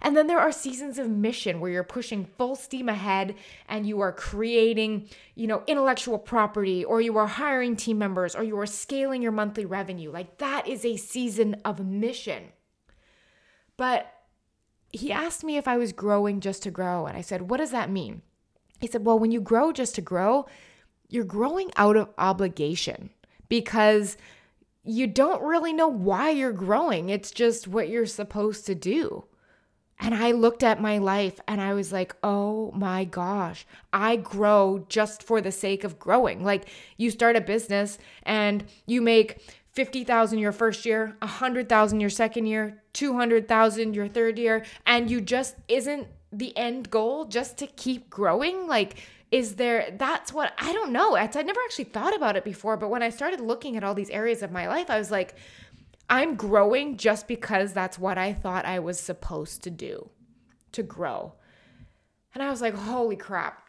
And 0.00 0.16
then 0.16 0.26
there 0.26 0.38
are 0.40 0.52
seasons 0.52 0.98
of 0.98 1.08
mission 1.08 1.60
where 1.60 1.70
you're 1.70 1.82
pushing 1.82 2.26
full 2.36 2.56
steam 2.56 2.88
ahead 2.88 3.34
and 3.68 3.86
you 3.86 4.00
are 4.00 4.12
creating, 4.12 5.08
you 5.34 5.46
know, 5.46 5.62
intellectual 5.66 6.18
property 6.18 6.84
or 6.84 7.00
you 7.00 7.16
are 7.16 7.26
hiring 7.26 7.74
team 7.74 7.98
members 7.98 8.36
or 8.36 8.44
you 8.44 8.58
are 8.58 8.66
scaling 8.66 9.22
your 9.22 9.32
monthly 9.32 9.64
revenue. 9.64 10.10
Like 10.10 10.38
that 10.38 10.68
is 10.68 10.84
a 10.84 10.96
season 10.96 11.56
of 11.64 11.84
mission. 11.84 12.52
But 13.76 14.12
he 14.92 15.10
asked 15.10 15.42
me 15.42 15.56
if 15.56 15.66
I 15.66 15.78
was 15.78 15.92
growing 15.92 16.40
just 16.40 16.62
to 16.64 16.70
grow. 16.70 17.06
And 17.06 17.16
I 17.16 17.22
said, 17.22 17.50
What 17.50 17.56
does 17.56 17.70
that 17.70 17.90
mean? 17.90 18.22
He 18.80 18.86
said, 18.86 19.04
Well, 19.04 19.18
when 19.18 19.32
you 19.32 19.40
grow 19.40 19.72
just 19.72 19.94
to 19.96 20.02
grow, 20.02 20.46
you're 21.08 21.24
growing 21.24 21.70
out 21.76 21.96
of 21.96 22.10
obligation 22.18 23.10
because 23.48 24.16
you 24.84 25.06
don't 25.06 25.42
really 25.42 25.72
know 25.72 25.88
why 25.88 26.30
you're 26.30 26.52
growing. 26.52 27.08
It's 27.08 27.30
just 27.30 27.68
what 27.68 27.88
you're 27.88 28.06
supposed 28.06 28.66
to 28.66 28.74
do. 28.74 29.24
And 30.00 30.14
I 30.14 30.32
looked 30.32 30.64
at 30.64 30.80
my 30.80 30.98
life 30.98 31.38
and 31.46 31.60
I 31.60 31.74
was 31.74 31.92
like, 31.92 32.16
oh 32.24 32.72
my 32.72 33.04
gosh, 33.04 33.64
I 33.92 34.16
grow 34.16 34.84
just 34.88 35.22
for 35.22 35.40
the 35.40 35.52
sake 35.52 35.84
of 35.84 35.98
growing. 35.98 36.42
Like 36.42 36.68
you 36.96 37.10
start 37.10 37.36
a 37.36 37.40
business 37.40 37.98
and 38.24 38.64
you 38.86 39.00
make 39.00 39.38
50,000 39.72 40.38
your 40.38 40.52
first 40.52 40.84
year, 40.84 41.16
100,000 41.20 42.00
your 42.00 42.10
second 42.10 42.46
year, 42.46 42.82
200,000 42.92 43.94
your 43.94 44.08
third 44.08 44.38
year, 44.38 44.64
and 44.86 45.10
you 45.10 45.20
just 45.20 45.56
isn't 45.68 46.06
the 46.32 46.56
end 46.56 46.90
goal 46.90 47.24
just 47.24 47.58
to 47.58 47.66
keep 47.66 48.08
growing? 48.08 48.66
Like, 48.66 48.98
is 49.30 49.56
there, 49.56 49.94
that's 49.98 50.32
what, 50.32 50.52
I 50.58 50.72
don't 50.72 50.92
know. 50.92 51.16
I 51.16 51.26
never 51.26 51.60
actually 51.64 51.84
thought 51.84 52.14
about 52.14 52.36
it 52.36 52.44
before, 52.44 52.76
but 52.76 52.90
when 52.90 53.02
I 53.02 53.08
started 53.08 53.40
looking 53.40 53.76
at 53.76 53.84
all 53.84 53.94
these 53.94 54.10
areas 54.10 54.42
of 54.42 54.52
my 54.52 54.68
life, 54.68 54.90
I 54.90 54.98
was 54.98 55.10
like, 55.10 55.34
I'm 56.10 56.36
growing 56.36 56.98
just 56.98 57.26
because 57.26 57.72
that's 57.72 57.98
what 57.98 58.18
I 58.18 58.34
thought 58.34 58.66
I 58.66 58.78
was 58.78 59.00
supposed 59.00 59.62
to 59.62 59.70
do 59.70 60.10
to 60.72 60.82
grow. 60.82 61.32
And 62.34 62.42
I 62.42 62.50
was 62.50 62.60
like, 62.60 62.74
holy 62.74 63.16
crap, 63.16 63.68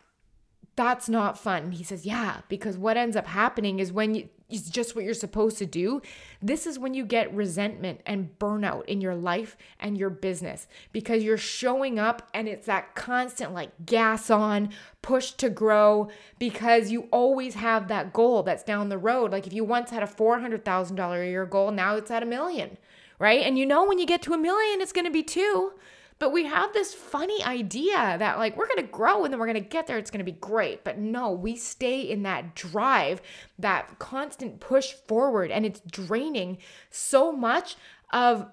that's 0.76 1.08
not 1.08 1.38
fun. 1.38 1.72
He 1.72 1.84
says, 1.84 2.06
yeah, 2.06 2.42
because 2.50 2.78
what 2.78 2.98
ends 2.98 3.16
up 3.16 3.28
happening 3.28 3.80
is 3.80 3.94
when 3.94 4.16
you, 4.16 4.30
it's 4.54 4.70
just 4.70 4.96
what 4.96 5.04
you're 5.04 5.16
supposed 5.16 5.58
to 5.58 5.66
do. 5.66 6.02
This 6.42 6.68
is 6.68 6.78
when 6.78 6.94
you 6.94 7.06
get 7.06 7.34
resentment 7.34 8.02
and 8.06 8.38
burnout 8.38 8.86
in 8.86 9.02
your 9.02 9.16
life 9.16 9.58
and 9.80 9.98
your 9.98 10.12
business 10.12 10.68
because 10.92 11.24
you're 11.24 11.38
showing 11.38 11.98
up 11.98 12.30
and 12.34 12.48
it's 12.48 12.68
that 12.68 12.94
constant 12.94 13.54
like 13.54 13.72
gas 13.86 14.30
on, 14.30 14.70
push 15.02 15.32
to 15.32 15.50
grow 15.50 16.10
because 16.38 16.92
you 16.92 17.08
always 17.12 17.56
have 17.56 17.88
that 17.88 18.14
goal 18.14 18.44
that's 18.44 18.64
down 18.64 18.90
the 18.90 18.98
road. 18.98 19.32
Like 19.32 19.48
if 19.48 19.54
you 19.54 19.64
once 19.64 19.90
had 19.90 20.04
a 20.04 20.08
$400,000 20.08 21.24
a 21.24 21.28
year 21.28 21.46
goal, 21.46 21.72
now 21.72 21.96
it's 21.96 22.12
at 22.12 22.22
a 22.22 22.28
million, 22.28 22.78
right? 23.18 23.42
And 23.42 23.58
you 23.58 23.66
know 23.66 23.86
when 23.86 23.98
you 23.98 24.06
get 24.06 24.22
to 24.24 24.34
a 24.34 24.38
million, 24.38 24.82
it's 24.82 24.94
going 24.94 25.06
to 25.06 25.12
be 25.12 25.24
two. 25.24 25.74
But 26.24 26.32
we 26.32 26.46
have 26.46 26.72
this 26.72 26.94
funny 26.94 27.44
idea 27.44 28.16
that 28.18 28.38
like 28.38 28.56
we're 28.56 28.70
going 28.70 28.80
to 28.80 28.90
grow 28.90 29.26
and 29.26 29.34
then 29.34 29.42
we're 29.42 29.46
going 29.46 29.62
to 29.62 29.70
get 29.70 29.88
there. 29.88 29.98
It's 29.98 30.10
going 30.10 30.26
to 30.26 30.32
be 30.32 30.40
great. 30.40 30.86
But 30.86 30.98
no, 30.98 31.34
we 31.34 31.58
stay 31.58 32.00
in 32.00 32.24
that 32.24 32.56
drive, 32.56 33.22
that 33.60 34.00
constant 34.00 34.62
push 34.62 34.94
forward, 34.94 35.52
and 35.52 35.66
it's 35.66 35.82
draining 35.82 36.60
so 36.90 37.34
much 37.34 37.76
of 38.14 38.48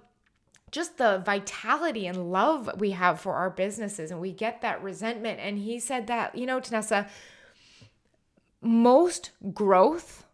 just 0.72 0.98
the 0.98 1.22
vitality 1.24 2.08
and 2.08 2.32
love 2.32 2.68
we 2.80 2.90
have 2.90 3.20
for 3.20 3.34
our 3.34 3.50
businesses. 3.50 4.10
And 4.10 4.20
we 4.20 4.32
get 4.32 4.62
that 4.62 4.82
resentment. 4.82 5.38
And 5.38 5.56
he 5.56 5.78
said 5.78 6.08
that, 6.08 6.36
you 6.36 6.46
know, 6.46 6.58
Tanessa, 6.58 7.08
most 8.60 9.30
growth 9.54 10.24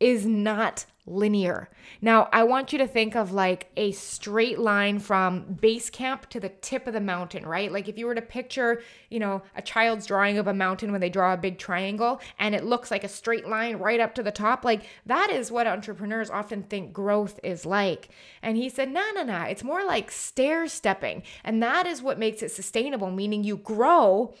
is 0.00 0.24
not 0.24 0.86
linear. 1.06 1.68
Now, 2.00 2.28
I 2.32 2.44
want 2.44 2.72
you 2.72 2.78
to 2.78 2.86
think 2.86 3.16
of 3.16 3.32
like 3.32 3.70
a 3.76 3.92
straight 3.92 4.58
line 4.58 4.98
from 4.98 5.54
base 5.60 5.90
camp 5.90 6.28
to 6.30 6.40
the 6.40 6.48
tip 6.48 6.86
of 6.86 6.92
the 6.92 7.00
mountain, 7.00 7.46
right? 7.46 7.72
Like 7.72 7.88
if 7.88 7.98
you 7.98 8.06
were 8.06 8.14
to 8.14 8.22
picture, 8.22 8.82
you 9.08 9.18
know, 9.18 9.42
a 9.56 9.62
child's 9.62 10.06
drawing 10.06 10.38
of 10.38 10.46
a 10.46 10.54
mountain 10.54 10.92
when 10.92 11.00
they 11.00 11.10
draw 11.10 11.34
a 11.34 11.38
big 11.38 11.58
triangle 11.58 12.20
and 12.38 12.54
it 12.54 12.64
looks 12.64 12.90
like 12.90 13.04
a 13.04 13.08
straight 13.08 13.48
line 13.48 13.76
right 13.76 14.00
up 14.00 14.14
to 14.14 14.22
the 14.22 14.30
top, 14.30 14.64
like 14.64 14.82
that 15.06 15.30
is 15.30 15.50
what 15.50 15.66
entrepreneurs 15.66 16.30
often 16.30 16.62
think 16.62 16.92
growth 16.92 17.40
is 17.42 17.66
like. 17.66 18.10
And 18.42 18.56
he 18.56 18.68
said, 18.68 18.90
no, 18.90 19.04
no, 19.14 19.22
no, 19.22 19.42
it's 19.42 19.64
more 19.64 19.84
like 19.84 20.10
stair 20.10 20.68
stepping. 20.68 21.22
And 21.44 21.62
that 21.62 21.86
is 21.86 22.02
what 22.02 22.18
makes 22.18 22.42
it 22.42 22.50
sustainable, 22.50 23.10
meaning 23.10 23.42
you 23.42 23.56
grow 23.56 24.34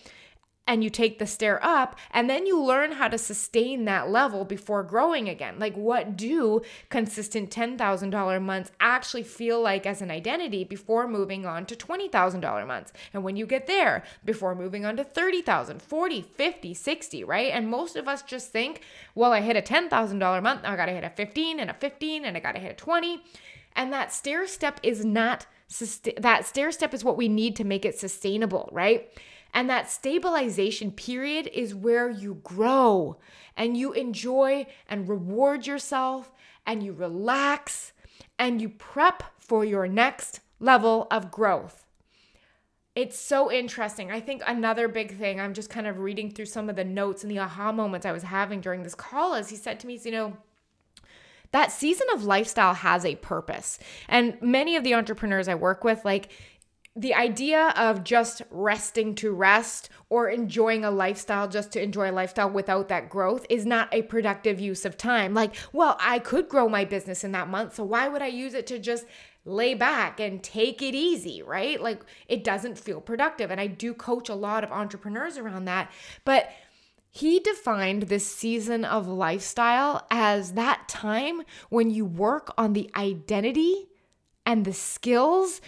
and 0.66 0.84
you 0.84 0.90
take 0.90 1.18
the 1.18 1.26
stair 1.26 1.58
up 1.64 1.98
and 2.12 2.30
then 2.30 2.46
you 2.46 2.62
learn 2.62 2.92
how 2.92 3.08
to 3.08 3.18
sustain 3.18 3.84
that 3.84 4.08
level 4.08 4.44
before 4.44 4.82
growing 4.82 5.28
again. 5.28 5.58
Like 5.58 5.76
what 5.76 6.16
do 6.16 6.62
consistent 6.88 7.50
$10,000 7.50 8.42
months 8.42 8.70
actually 8.78 9.24
feel 9.24 9.60
like 9.60 9.84
as 9.84 10.00
an 10.00 10.10
identity 10.10 10.62
before 10.62 11.08
moving 11.08 11.44
on 11.44 11.66
to 11.66 11.74
$20,000 11.74 12.66
months? 12.66 12.92
And 13.12 13.24
when 13.24 13.36
you 13.36 13.46
get 13.46 13.66
there, 13.66 14.04
before 14.24 14.54
moving 14.54 14.84
on 14.84 14.96
to 14.96 15.04
30,000, 15.04 15.82
40, 15.82 16.22
50, 16.22 16.74
60, 16.74 17.24
right? 17.24 17.52
And 17.52 17.68
most 17.68 17.96
of 17.96 18.06
us 18.06 18.22
just 18.22 18.52
think, 18.52 18.82
well, 19.14 19.32
I 19.32 19.40
hit 19.40 19.56
a 19.56 19.62
$10,000 19.62 20.42
month, 20.42 20.60
I 20.64 20.76
got 20.76 20.86
to 20.86 20.92
hit 20.92 21.04
a 21.04 21.10
15 21.10 21.58
and 21.58 21.70
a 21.70 21.74
15 21.74 22.24
and 22.24 22.36
I 22.36 22.40
got 22.40 22.54
to 22.54 22.60
hit 22.60 22.72
a 22.72 22.74
20. 22.74 23.20
And 23.74 23.92
that 23.92 24.12
stair 24.12 24.46
step 24.46 24.78
is 24.82 25.04
not 25.04 25.46
that 26.16 26.46
stair 26.46 26.72
step 26.72 26.92
is 26.92 27.04
what 27.04 27.16
we 27.16 27.28
need 27.28 27.54
to 27.56 27.64
make 27.64 27.84
it 27.84 27.96
sustainable, 27.96 28.68
right? 28.72 29.08
And 29.52 29.68
that 29.68 29.90
stabilization 29.90 30.92
period 30.92 31.50
is 31.52 31.74
where 31.74 32.08
you 32.08 32.40
grow 32.42 33.18
and 33.56 33.76
you 33.76 33.92
enjoy 33.92 34.66
and 34.88 35.08
reward 35.08 35.66
yourself 35.66 36.32
and 36.66 36.82
you 36.82 36.92
relax 36.92 37.92
and 38.38 38.62
you 38.62 38.68
prep 38.68 39.22
for 39.38 39.64
your 39.64 39.88
next 39.88 40.40
level 40.60 41.06
of 41.10 41.30
growth. 41.30 41.84
It's 42.94 43.18
so 43.18 43.50
interesting. 43.50 44.10
I 44.10 44.20
think 44.20 44.42
another 44.46 44.88
big 44.88 45.16
thing, 45.16 45.40
I'm 45.40 45.54
just 45.54 45.70
kind 45.70 45.86
of 45.86 45.98
reading 45.98 46.30
through 46.30 46.46
some 46.46 46.68
of 46.68 46.76
the 46.76 46.84
notes 46.84 47.22
and 47.22 47.30
the 47.30 47.38
aha 47.38 47.72
moments 47.72 48.04
I 48.04 48.12
was 48.12 48.24
having 48.24 48.60
during 48.60 48.82
this 48.82 48.94
call, 48.94 49.34
is 49.34 49.48
he 49.48 49.56
said 49.56 49.80
to 49.80 49.86
me, 49.86 49.98
you 50.04 50.10
know, 50.10 50.36
that 51.52 51.72
season 51.72 52.06
of 52.12 52.24
lifestyle 52.24 52.74
has 52.74 53.04
a 53.04 53.16
purpose. 53.16 53.78
And 54.08 54.40
many 54.40 54.76
of 54.76 54.84
the 54.84 54.94
entrepreneurs 54.94 55.48
I 55.48 55.54
work 55.54 55.82
with, 55.82 56.04
like, 56.04 56.30
the 56.96 57.14
idea 57.14 57.72
of 57.76 58.02
just 58.02 58.42
resting 58.50 59.14
to 59.14 59.32
rest 59.32 59.88
or 60.08 60.28
enjoying 60.28 60.84
a 60.84 60.90
lifestyle 60.90 61.48
just 61.48 61.70
to 61.72 61.82
enjoy 61.82 62.10
a 62.10 62.12
lifestyle 62.12 62.50
without 62.50 62.88
that 62.88 63.08
growth 63.08 63.46
is 63.48 63.64
not 63.64 63.92
a 63.94 64.02
productive 64.02 64.58
use 64.58 64.84
of 64.84 64.96
time. 64.96 65.32
Like, 65.32 65.54
well, 65.72 65.96
I 66.00 66.18
could 66.18 66.48
grow 66.48 66.68
my 66.68 66.84
business 66.84 67.22
in 67.22 67.32
that 67.32 67.48
month, 67.48 67.76
so 67.76 67.84
why 67.84 68.08
would 68.08 68.22
I 68.22 68.26
use 68.26 68.54
it 68.54 68.66
to 68.68 68.78
just 68.78 69.06
lay 69.44 69.74
back 69.74 70.20
and 70.20 70.42
take 70.42 70.82
it 70.82 70.94
easy, 70.94 71.42
right? 71.42 71.80
Like, 71.80 72.02
it 72.28 72.44
doesn't 72.44 72.78
feel 72.78 73.00
productive. 73.00 73.50
And 73.50 73.60
I 73.60 73.68
do 73.68 73.94
coach 73.94 74.28
a 74.28 74.34
lot 74.34 74.64
of 74.64 74.72
entrepreneurs 74.72 75.38
around 75.38 75.64
that. 75.64 75.90
But 76.24 76.50
he 77.10 77.40
defined 77.40 78.04
this 78.04 78.26
season 78.26 78.84
of 78.84 79.08
lifestyle 79.08 80.06
as 80.10 80.52
that 80.52 80.88
time 80.88 81.42
when 81.68 81.90
you 81.90 82.04
work 82.04 82.52
on 82.58 82.72
the 82.72 82.90
identity 82.94 83.88
and 84.44 84.64
the 84.64 84.72
skills 84.72 85.60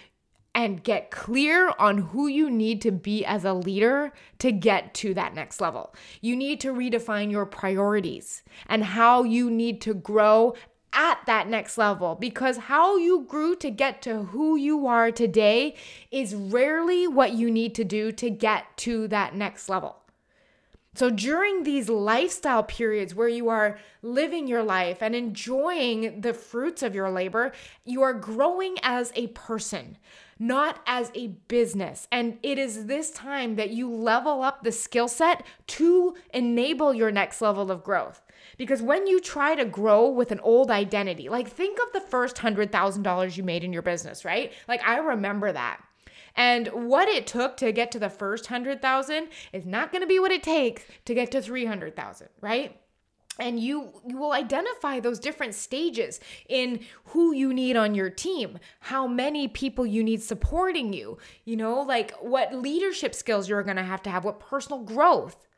and 0.54 0.82
get 0.82 1.10
clear 1.10 1.72
on 1.78 1.98
who 1.98 2.26
you 2.26 2.50
need 2.50 2.82
to 2.82 2.92
be 2.92 3.24
as 3.24 3.44
a 3.44 3.54
leader 3.54 4.12
to 4.38 4.52
get 4.52 4.92
to 4.94 5.14
that 5.14 5.34
next 5.34 5.60
level. 5.60 5.94
You 6.20 6.36
need 6.36 6.60
to 6.60 6.72
redefine 6.72 7.30
your 7.30 7.46
priorities 7.46 8.42
and 8.66 8.84
how 8.84 9.22
you 9.22 9.50
need 9.50 9.80
to 9.82 9.94
grow 9.94 10.54
at 10.92 11.20
that 11.26 11.48
next 11.48 11.78
level 11.78 12.14
because 12.14 12.56
how 12.56 12.96
you 12.96 13.24
grew 13.26 13.56
to 13.56 13.70
get 13.70 14.02
to 14.02 14.24
who 14.24 14.56
you 14.56 14.86
are 14.86 15.10
today 15.10 15.74
is 16.10 16.34
rarely 16.34 17.08
what 17.08 17.32
you 17.32 17.50
need 17.50 17.74
to 17.74 17.84
do 17.84 18.12
to 18.12 18.28
get 18.28 18.76
to 18.76 19.08
that 19.08 19.34
next 19.34 19.68
level. 19.68 19.96
So, 20.94 21.08
during 21.08 21.62
these 21.62 21.88
lifestyle 21.88 22.62
periods 22.62 23.14
where 23.14 23.28
you 23.28 23.48
are 23.48 23.78
living 24.02 24.46
your 24.46 24.62
life 24.62 24.98
and 25.00 25.14
enjoying 25.14 26.20
the 26.20 26.34
fruits 26.34 26.82
of 26.82 26.94
your 26.94 27.10
labor, 27.10 27.52
you 27.86 28.02
are 28.02 28.12
growing 28.12 28.76
as 28.82 29.10
a 29.14 29.28
person 29.28 29.96
not 30.42 30.80
as 30.86 31.12
a 31.14 31.28
business. 31.48 32.08
And 32.10 32.38
it 32.42 32.58
is 32.58 32.86
this 32.86 33.10
time 33.12 33.54
that 33.56 33.70
you 33.70 33.88
level 33.88 34.42
up 34.42 34.62
the 34.62 34.72
skill 34.72 35.06
set 35.06 35.44
to 35.68 36.14
enable 36.34 36.92
your 36.92 37.12
next 37.12 37.40
level 37.40 37.70
of 37.70 37.84
growth. 37.84 38.22
Because 38.58 38.82
when 38.82 39.06
you 39.06 39.20
try 39.20 39.54
to 39.54 39.64
grow 39.64 40.08
with 40.08 40.32
an 40.32 40.40
old 40.40 40.70
identity, 40.70 41.28
like 41.28 41.48
think 41.48 41.78
of 41.78 41.92
the 41.92 42.00
first 42.00 42.36
$100,000 42.36 43.36
you 43.36 43.42
made 43.44 43.62
in 43.62 43.72
your 43.72 43.82
business, 43.82 44.24
right? 44.24 44.52
Like 44.66 44.82
I 44.84 44.98
remember 44.98 45.52
that. 45.52 45.80
And 46.34 46.68
what 46.68 47.08
it 47.08 47.26
took 47.26 47.56
to 47.58 47.72
get 47.72 47.92
to 47.92 47.98
the 47.98 48.10
first 48.10 48.50
100,000 48.50 49.28
is 49.52 49.66
not 49.66 49.92
going 49.92 50.02
to 50.02 50.08
be 50.08 50.18
what 50.18 50.32
it 50.32 50.42
takes 50.42 50.82
to 51.04 51.14
get 51.14 51.30
to 51.32 51.42
300,000, 51.42 52.28
right? 52.40 52.81
And 53.38 53.58
you 53.58 53.92
you 54.06 54.18
will 54.18 54.32
identify 54.32 55.00
those 55.00 55.18
different 55.18 55.54
stages 55.54 56.20
in 56.48 56.80
who 57.06 57.32
you 57.32 57.52
need 57.52 57.76
on 57.76 57.94
your 57.94 58.10
team 58.10 58.58
how 58.80 59.06
many 59.06 59.48
people 59.48 59.86
you 59.86 60.04
need 60.04 60.22
supporting 60.22 60.92
you 60.92 61.16
you 61.44 61.56
know 61.56 61.80
like 61.80 62.12
what 62.20 62.54
leadership 62.54 63.14
skills 63.14 63.48
you're 63.48 63.62
going 63.62 63.76
to 63.76 63.82
have 63.82 64.02
to 64.02 64.10
have 64.10 64.24
what 64.24 64.40
personal 64.40 64.82
growth. 64.82 65.48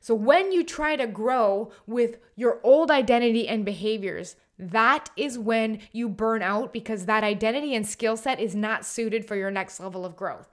So 0.00 0.14
when 0.14 0.52
you 0.52 0.64
try 0.64 0.96
to 0.96 1.06
grow 1.06 1.72
with 1.86 2.18
your 2.36 2.60
old 2.62 2.90
identity 2.90 3.48
and 3.48 3.64
behaviors 3.64 4.36
that 4.60 5.10
is 5.16 5.38
when 5.38 5.80
you 5.92 6.08
burn 6.08 6.42
out 6.42 6.72
because 6.72 7.06
that 7.06 7.22
identity 7.22 7.74
and 7.74 7.86
skill 7.86 8.16
set 8.16 8.40
is 8.40 8.56
not 8.56 8.84
suited 8.84 9.24
for 9.24 9.36
your 9.36 9.50
next 9.50 9.78
level 9.78 10.04
of 10.04 10.16
growth 10.16 10.48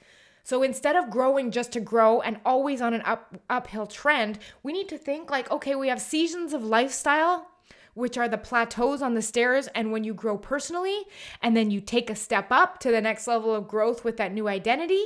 so 0.45 0.61
instead 0.61 0.95
of 0.95 1.09
growing 1.09 1.49
just 1.49 1.71
to 1.71 1.79
grow 1.79 2.21
and 2.21 2.39
always 2.45 2.79
on 2.79 2.93
an 2.93 3.01
up 3.01 3.35
uphill 3.49 3.87
trend, 3.87 4.37
we 4.61 4.73
need 4.73 4.87
to 4.89 4.97
think 4.97 5.31
like, 5.31 5.49
okay, 5.49 5.73
we 5.73 5.87
have 5.87 5.99
seasons 5.99 6.53
of 6.53 6.63
lifestyle, 6.63 7.47
which 7.95 8.15
are 8.15 8.29
the 8.29 8.37
plateaus 8.37 9.01
on 9.01 9.15
the 9.15 9.23
stairs 9.23 9.67
and 9.73 9.91
when 9.91 10.03
you 10.03 10.13
grow 10.13 10.37
personally, 10.37 11.01
and 11.41 11.57
then 11.57 11.71
you 11.71 11.81
take 11.81 12.11
a 12.11 12.15
step 12.15 12.51
up 12.51 12.79
to 12.81 12.91
the 12.91 13.01
next 13.01 13.25
level 13.25 13.55
of 13.55 13.67
growth 13.67 14.03
with 14.03 14.17
that 14.17 14.33
new 14.33 14.47
identity. 14.47 15.03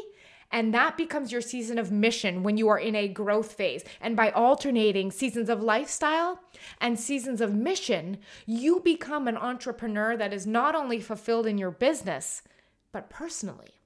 And 0.51 0.73
that 0.73 0.97
becomes 0.97 1.31
your 1.31 1.41
season 1.41 1.77
of 1.77 1.89
mission 1.89 2.43
when 2.43 2.57
you 2.57 2.67
are 2.67 2.79
in 2.79 2.95
a 2.95 3.07
growth 3.07 3.53
phase. 3.53 3.85
And 4.01 4.17
by 4.17 4.31
alternating 4.31 5.09
seasons 5.09 5.47
of 5.47 5.63
lifestyle 5.63 6.41
and 6.81 6.99
seasons 6.99 7.39
of 7.39 7.55
mission, 7.55 8.17
you 8.45 8.81
become 8.81 9.29
an 9.29 9.37
entrepreneur 9.37 10.17
that 10.17 10.33
is 10.33 10.45
not 10.45 10.75
only 10.75 10.99
fulfilled 10.99 11.47
in 11.47 11.57
your 11.57 11.71
business, 11.71 12.41
but 12.91 13.09
personally. 13.09 13.78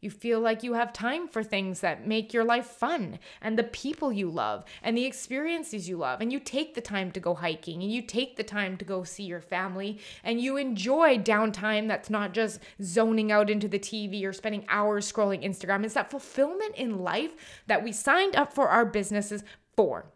You 0.00 0.10
feel 0.10 0.40
like 0.40 0.62
you 0.62 0.72
have 0.72 0.94
time 0.94 1.28
for 1.28 1.42
things 1.42 1.80
that 1.80 2.06
make 2.06 2.32
your 2.32 2.44
life 2.44 2.66
fun 2.66 3.18
and 3.42 3.58
the 3.58 3.64
people 3.64 4.10
you 4.10 4.30
love 4.30 4.64
and 4.82 4.96
the 4.96 5.04
experiences 5.04 5.88
you 5.88 5.98
love. 5.98 6.22
And 6.22 6.32
you 6.32 6.40
take 6.40 6.74
the 6.74 6.80
time 6.80 7.10
to 7.12 7.20
go 7.20 7.34
hiking 7.34 7.82
and 7.82 7.92
you 7.92 8.00
take 8.00 8.36
the 8.36 8.42
time 8.42 8.78
to 8.78 8.84
go 8.84 9.04
see 9.04 9.24
your 9.24 9.42
family 9.42 9.98
and 10.24 10.40
you 10.40 10.56
enjoy 10.56 11.18
downtime 11.18 11.86
that's 11.86 12.08
not 12.08 12.32
just 12.32 12.60
zoning 12.82 13.30
out 13.30 13.50
into 13.50 13.68
the 13.68 13.78
TV 13.78 14.24
or 14.24 14.32
spending 14.32 14.64
hours 14.68 15.10
scrolling 15.10 15.44
Instagram. 15.44 15.84
It's 15.84 15.94
that 15.94 16.10
fulfillment 16.10 16.76
in 16.76 17.00
life 17.00 17.62
that 17.66 17.84
we 17.84 17.92
signed 17.92 18.36
up 18.36 18.54
for 18.54 18.68
our 18.68 18.86
businesses 18.86 19.44
for, 19.76 20.06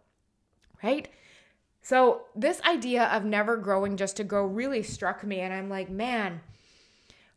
right? 0.83 1.09
So, 1.83 2.23
this 2.35 2.63
idea 2.63 3.05
of 3.05 3.27
never 3.27 3.59
growing 3.59 3.99
just 3.99 4.17
to 4.17 4.25
grow 4.25 4.47
really 4.47 4.83
struck 4.83 5.23
me. 5.23 5.41
And 5.41 5.53
I'm 5.53 5.69
like, 5.69 5.91
man, 5.91 6.41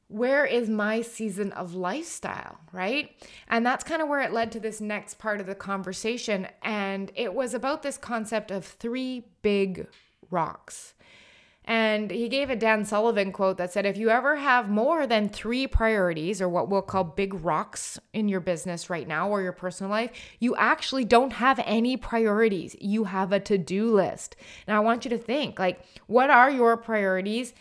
where 0.10 0.46
is 0.46 0.70
my 0.70 1.02
season 1.02 1.52
of 1.52 1.74
lifestyle, 1.74 2.60
right? 2.72 3.12
And 3.50 3.66
that's 3.66 3.84
kind 3.84 4.02
of 4.02 4.08
where 4.08 4.22
it 4.22 4.32
led 4.32 4.52
to 4.54 4.60
this 4.60 4.80
next 4.80 5.20
part 5.20 5.42
of 5.42 5.48
the 5.48 5.56
conversation. 5.56 6.48
And 6.64 7.12
it 7.16 7.34
was 7.34 7.54
about 7.54 7.84
this 7.84 7.98
concept 7.98 8.50
of 8.50 8.66
three 8.66 9.26
big 9.42 9.88
rocks. 10.30 10.94
And 11.68 12.12
he 12.12 12.30
gave 12.30 12.50
a 12.50 12.56
Dan 12.56 12.86
Sullivan 12.86 13.34
quote 13.34 13.58
that 13.58 13.74
said, 13.74 13.86
If 13.86 13.98
you 13.98 14.10
ever 14.10 14.38
have 14.38 14.70
more 14.70 15.06
than 15.06 15.28
three 15.28 15.68
priorities, 15.68 16.42
or 16.42 16.48
what 16.48 16.70
we'll 16.70 16.82
call 16.82 17.04
big 17.04 17.34
rocks 17.34 18.00
in 18.14 18.30
your 18.30 18.40
business 18.40 18.90
right 18.90 19.06
now 19.06 19.30
or 19.30 19.42
your 19.42 19.52
personal 19.52 19.92
life, 19.92 20.12
you 20.40 20.56
actually 20.56 21.04
don't 21.04 21.34
have 21.34 21.60
any 21.66 21.98
priorities. 21.98 22.78
You 22.80 23.04
have 23.04 23.34
a 23.34 23.42
to 23.42 23.58
do 23.58 23.94
list. 23.94 24.38
Now, 24.66 24.78
I 24.78 24.86
want 24.86 25.04
you 25.04 25.10
to 25.10 25.18
think 25.18 25.60
like, 25.60 25.82
what 26.08 26.30
are 26.30 26.50
your 26.50 26.78
priorities 26.78 27.54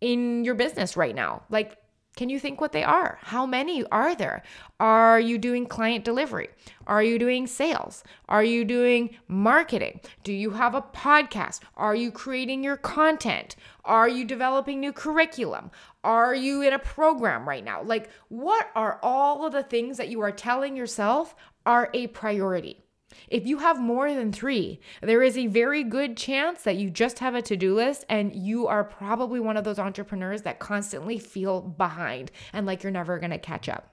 in 0.00 0.42
your 0.42 0.56
business 0.56 0.96
right 0.96 1.14
now? 1.14 1.44
Like, 1.48 1.78
can 2.14 2.28
you 2.28 2.38
think 2.38 2.60
what 2.60 2.72
they 2.72 2.84
are? 2.84 3.18
How 3.22 3.46
many 3.46 3.84
are 3.86 4.14
there? 4.14 4.42
Are 4.78 5.18
you 5.18 5.38
doing 5.38 5.64
client 5.64 6.04
delivery? 6.04 6.48
Are 6.86 7.02
you 7.02 7.18
doing 7.18 7.46
sales? 7.46 8.04
Are 8.28 8.44
you 8.44 8.66
doing 8.66 9.16
marketing? 9.28 10.00
Do 10.22 10.32
you 10.32 10.50
have 10.50 10.74
a 10.74 10.82
podcast? 10.82 11.60
Are 11.76 11.94
you 11.94 12.10
creating 12.10 12.62
your 12.62 12.76
content? 12.76 13.56
Are 13.84 14.08
you 14.08 14.26
developing 14.26 14.78
new 14.78 14.92
curriculum? 14.92 15.70
Are 16.04 16.34
you 16.34 16.60
in 16.60 16.74
a 16.74 16.78
program 16.78 17.48
right 17.48 17.64
now? 17.64 17.82
Like, 17.82 18.10
what 18.28 18.70
are 18.74 18.98
all 19.02 19.46
of 19.46 19.52
the 19.52 19.62
things 19.62 19.96
that 19.96 20.08
you 20.08 20.20
are 20.20 20.32
telling 20.32 20.76
yourself 20.76 21.34
are 21.64 21.88
a 21.94 22.08
priority? 22.08 22.81
If 23.28 23.46
you 23.46 23.58
have 23.58 23.80
more 23.80 24.12
than 24.12 24.32
three, 24.32 24.80
there 25.00 25.22
is 25.22 25.36
a 25.36 25.46
very 25.46 25.84
good 25.84 26.16
chance 26.16 26.62
that 26.62 26.76
you 26.76 26.90
just 26.90 27.18
have 27.20 27.34
a 27.34 27.42
to 27.42 27.56
do 27.56 27.74
list 27.74 28.04
and 28.08 28.34
you 28.34 28.66
are 28.66 28.84
probably 28.84 29.40
one 29.40 29.56
of 29.56 29.64
those 29.64 29.78
entrepreneurs 29.78 30.42
that 30.42 30.58
constantly 30.58 31.18
feel 31.18 31.60
behind 31.60 32.30
and 32.52 32.66
like 32.66 32.82
you're 32.82 32.92
never 32.92 33.18
gonna 33.18 33.38
catch 33.38 33.68
up 33.68 33.92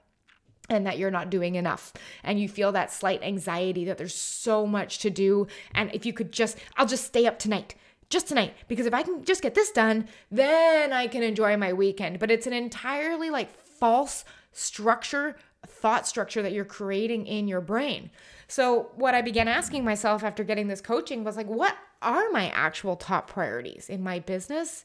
and 0.70 0.86
that 0.86 0.98
you're 0.98 1.10
not 1.10 1.30
doing 1.30 1.56
enough. 1.56 1.92
And 2.22 2.40
you 2.40 2.48
feel 2.48 2.72
that 2.72 2.92
slight 2.92 3.22
anxiety 3.22 3.84
that 3.86 3.98
there's 3.98 4.14
so 4.14 4.66
much 4.66 5.00
to 5.00 5.10
do. 5.10 5.48
And 5.74 5.92
if 5.92 6.06
you 6.06 6.12
could 6.12 6.32
just 6.32 6.56
I'll 6.76 6.86
just 6.86 7.04
stay 7.04 7.26
up 7.26 7.38
tonight 7.38 7.74
just 8.08 8.26
tonight 8.26 8.54
because 8.66 8.86
if 8.86 8.94
I 8.94 9.02
can 9.02 9.24
just 9.24 9.42
get 9.42 9.54
this 9.54 9.70
done 9.70 10.08
then 10.30 10.92
I 10.92 11.06
can 11.06 11.22
enjoy 11.22 11.56
my 11.56 11.72
weekend. 11.72 12.18
But 12.18 12.30
it's 12.30 12.46
an 12.46 12.52
entirely 12.52 13.30
like 13.30 13.50
false 13.50 14.24
structure 14.52 15.36
thought 15.66 16.06
structure 16.06 16.42
that 16.42 16.52
you're 16.52 16.64
creating 16.64 17.26
in 17.26 17.46
your 17.46 17.60
brain 17.60 18.10
so, 18.50 18.90
what 18.96 19.14
I 19.14 19.22
began 19.22 19.46
asking 19.46 19.84
myself 19.84 20.24
after 20.24 20.42
getting 20.42 20.66
this 20.66 20.80
coaching 20.80 21.22
was 21.22 21.36
like, 21.36 21.46
what 21.46 21.76
are 22.02 22.28
my 22.30 22.48
actual 22.48 22.96
top 22.96 23.30
priorities 23.30 23.88
in 23.88 24.02
my 24.02 24.18
business 24.18 24.84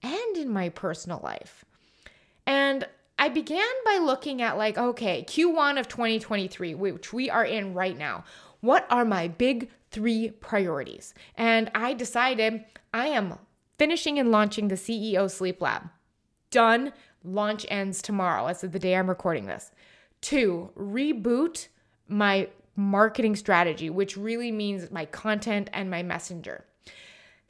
and 0.00 0.36
in 0.36 0.48
my 0.48 0.68
personal 0.68 1.18
life? 1.20 1.64
And 2.46 2.86
I 3.18 3.28
began 3.28 3.66
by 3.84 3.98
looking 4.00 4.40
at, 4.40 4.56
like, 4.56 4.78
okay, 4.78 5.24
Q1 5.24 5.80
of 5.80 5.88
2023, 5.88 6.76
which 6.76 7.12
we 7.12 7.28
are 7.28 7.44
in 7.44 7.74
right 7.74 7.98
now. 7.98 8.22
What 8.60 8.86
are 8.88 9.04
my 9.04 9.26
big 9.26 9.70
three 9.90 10.30
priorities? 10.30 11.12
And 11.34 11.68
I 11.74 11.94
decided 11.94 12.64
I 12.94 13.08
am 13.08 13.40
finishing 13.76 14.20
and 14.20 14.30
launching 14.30 14.68
the 14.68 14.76
CEO 14.76 15.28
Sleep 15.28 15.60
Lab. 15.60 15.90
Done. 16.52 16.92
Launch 17.24 17.66
ends 17.68 18.02
tomorrow, 18.02 18.46
as 18.46 18.62
of 18.62 18.70
the 18.70 18.78
day 18.78 18.94
I'm 18.94 19.08
recording 19.08 19.46
this. 19.46 19.72
Two, 20.20 20.70
reboot 20.78 21.66
my 22.06 22.48
marketing 22.76 23.36
strategy, 23.36 23.90
which 23.90 24.16
really 24.16 24.52
means 24.52 24.90
my 24.90 25.04
content 25.04 25.68
and 25.72 25.90
my 25.90 26.02
messenger. 26.02 26.64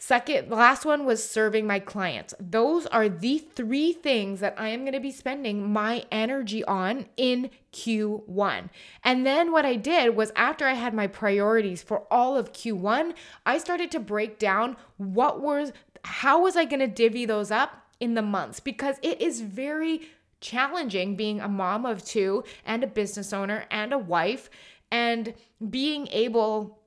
Second, 0.02 0.48
last 0.50 0.86
one 0.86 1.04
was 1.04 1.28
serving 1.28 1.66
my 1.66 1.78
clients. 1.78 2.32
Those 2.40 2.86
are 2.86 3.06
the 3.06 3.36
three 3.36 3.92
things 3.92 4.40
that 4.40 4.54
I 4.56 4.68
am 4.68 4.80
going 4.80 4.94
to 4.94 4.98
be 5.00 5.10
spending 5.10 5.70
my 5.70 6.04
energy 6.10 6.64
on 6.64 7.04
in 7.18 7.50
Q1. 7.74 8.70
And 9.04 9.26
then 9.26 9.52
what 9.52 9.66
I 9.66 9.76
did 9.76 10.16
was 10.16 10.32
after 10.34 10.66
I 10.66 10.72
had 10.72 10.94
my 10.94 11.06
priorities 11.06 11.82
for 11.82 12.04
all 12.10 12.38
of 12.38 12.54
Q1, 12.54 13.12
I 13.44 13.58
started 13.58 13.90
to 13.90 14.00
break 14.00 14.38
down 14.38 14.78
what 14.96 15.42
was 15.42 15.70
how 16.02 16.40
was 16.44 16.56
I 16.56 16.64
going 16.64 16.80
to 16.80 16.86
divvy 16.86 17.26
those 17.26 17.50
up 17.50 17.86
in 18.00 18.14
the 18.14 18.22
months 18.22 18.58
because 18.58 18.96
it 19.02 19.20
is 19.20 19.42
very 19.42 20.00
challenging 20.40 21.14
being 21.14 21.40
a 21.40 21.48
mom 21.48 21.84
of 21.84 22.02
two 22.02 22.42
and 22.64 22.82
a 22.82 22.86
business 22.86 23.34
owner 23.34 23.66
and 23.70 23.92
a 23.92 23.98
wife 23.98 24.48
and 24.90 25.34
being 25.68 26.08
able 26.08 26.80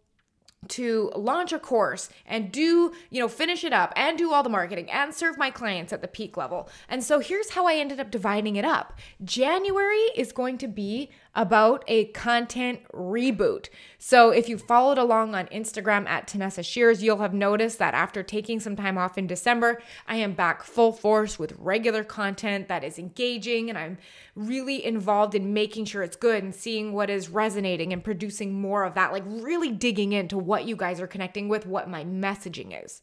to 0.69 1.11
launch 1.15 1.51
a 1.51 1.59
course 1.59 2.09
and 2.25 2.51
do, 2.51 2.93
you 3.09 3.19
know, 3.19 3.27
finish 3.27 3.63
it 3.63 3.73
up 3.73 3.93
and 3.95 4.17
do 4.17 4.31
all 4.31 4.43
the 4.43 4.49
marketing 4.49 4.89
and 4.89 5.13
serve 5.13 5.37
my 5.37 5.49
clients 5.49 5.91
at 5.91 6.01
the 6.01 6.07
peak 6.07 6.37
level. 6.37 6.69
And 6.87 7.03
so 7.03 7.19
here's 7.19 7.51
how 7.51 7.67
I 7.67 7.75
ended 7.75 7.99
up 7.99 8.11
dividing 8.11 8.55
it 8.55 8.65
up. 8.65 8.97
January 9.23 10.05
is 10.15 10.31
going 10.31 10.57
to 10.59 10.67
be 10.67 11.09
about 11.35 11.83
a 11.87 12.05
content 12.05 12.79
reboot. 12.93 13.69
So 13.97 14.29
if 14.29 14.47
you 14.47 14.57
followed 14.57 14.97
along 14.99 15.33
on 15.33 15.47
Instagram 15.47 16.07
at 16.07 16.27
Tanessa 16.27 16.63
Shears, 16.63 17.01
you'll 17.01 17.17
have 17.17 17.33
noticed 17.33 17.79
that 17.79 17.95
after 17.95 18.21
taking 18.21 18.59
some 18.59 18.75
time 18.75 18.97
off 18.97 19.17
in 19.17 19.25
December, 19.25 19.81
I 20.07 20.17
am 20.17 20.33
back 20.33 20.63
full 20.63 20.91
force 20.91 21.39
with 21.39 21.55
regular 21.57 22.03
content 22.03 22.67
that 22.67 22.83
is 22.83 22.99
engaging 22.99 23.69
and 23.69 23.77
I'm 23.77 23.97
really 24.35 24.85
involved 24.85 25.33
in 25.33 25.53
making 25.53 25.85
sure 25.85 26.03
it's 26.03 26.15
good 26.15 26.43
and 26.43 26.53
seeing 26.53 26.93
what 26.93 27.09
is 27.09 27.29
resonating 27.29 27.93
and 27.93 28.03
producing 28.03 28.53
more 28.53 28.83
of 28.83 28.93
that, 28.93 29.11
like 29.11 29.23
really 29.25 29.71
digging 29.71 30.13
into 30.13 30.37
what 30.37 30.65
you 30.65 30.75
guys 30.75 31.01
are 31.01 31.07
connecting 31.07 31.49
with, 31.49 31.65
what 31.65 31.89
my 31.89 32.03
messaging 32.03 32.83
is. 32.83 33.01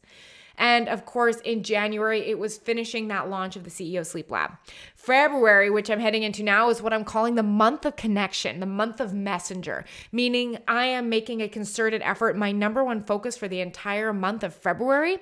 And 0.61 0.87
of 0.87 1.07
course, 1.07 1.37
in 1.37 1.63
January, 1.63 2.21
it 2.21 2.37
was 2.37 2.55
finishing 2.55 3.07
that 3.07 3.27
launch 3.27 3.55
of 3.55 3.63
the 3.63 3.71
CEO 3.71 4.05
Sleep 4.05 4.29
Lab. 4.29 4.51
February, 4.95 5.71
which 5.71 5.89
I'm 5.89 5.99
heading 5.99 6.21
into 6.21 6.43
now, 6.43 6.69
is 6.69 6.83
what 6.83 6.93
I'm 6.93 7.03
calling 7.03 7.33
the 7.33 7.41
month 7.41 7.83
of 7.83 7.95
connection, 7.95 8.59
the 8.59 8.67
month 8.67 9.01
of 9.01 9.11
messenger, 9.11 9.85
meaning 10.11 10.59
I 10.67 10.85
am 10.85 11.09
making 11.09 11.41
a 11.41 11.49
concerted 11.49 12.03
effort. 12.03 12.37
My 12.37 12.51
number 12.51 12.83
one 12.83 13.03
focus 13.03 13.35
for 13.35 13.47
the 13.47 13.59
entire 13.59 14.13
month 14.13 14.43
of 14.43 14.53
February 14.53 15.17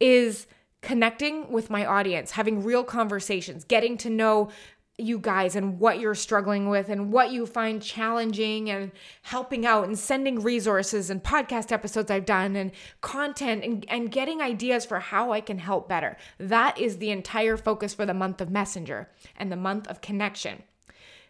is 0.00 0.48
connecting 0.82 1.52
with 1.52 1.70
my 1.70 1.86
audience, 1.86 2.32
having 2.32 2.64
real 2.64 2.82
conversations, 2.82 3.62
getting 3.62 3.96
to 3.98 4.10
know 4.10 4.50
you 4.96 5.18
guys 5.18 5.56
and 5.56 5.80
what 5.80 5.98
you're 5.98 6.14
struggling 6.14 6.68
with 6.68 6.88
and 6.88 7.12
what 7.12 7.32
you 7.32 7.46
find 7.46 7.82
challenging 7.82 8.70
and 8.70 8.92
helping 9.22 9.66
out 9.66 9.84
and 9.84 9.98
sending 9.98 10.40
resources 10.40 11.10
and 11.10 11.22
podcast 11.22 11.72
episodes 11.72 12.10
I've 12.10 12.24
done 12.24 12.54
and 12.54 12.70
content 13.00 13.64
and, 13.64 13.84
and 13.88 14.12
getting 14.12 14.40
ideas 14.40 14.84
for 14.84 15.00
how 15.00 15.32
I 15.32 15.40
can 15.40 15.58
help 15.58 15.88
better. 15.88 16.16
That 16.38 16.78
is 16.78 16.98
the 16.98 17.10
entire 17.10 17.56
focus 17.56 17.92
for 17.92 18.06
the 18.06 18.14
month 18.14 18.40
of 18.40 18.50
Messenger 18.50 19.08
and 19.36 19.50
the 19.50 19.56
month 19.56 19.88
of 19.88 20.00
connection. 20.00 20.62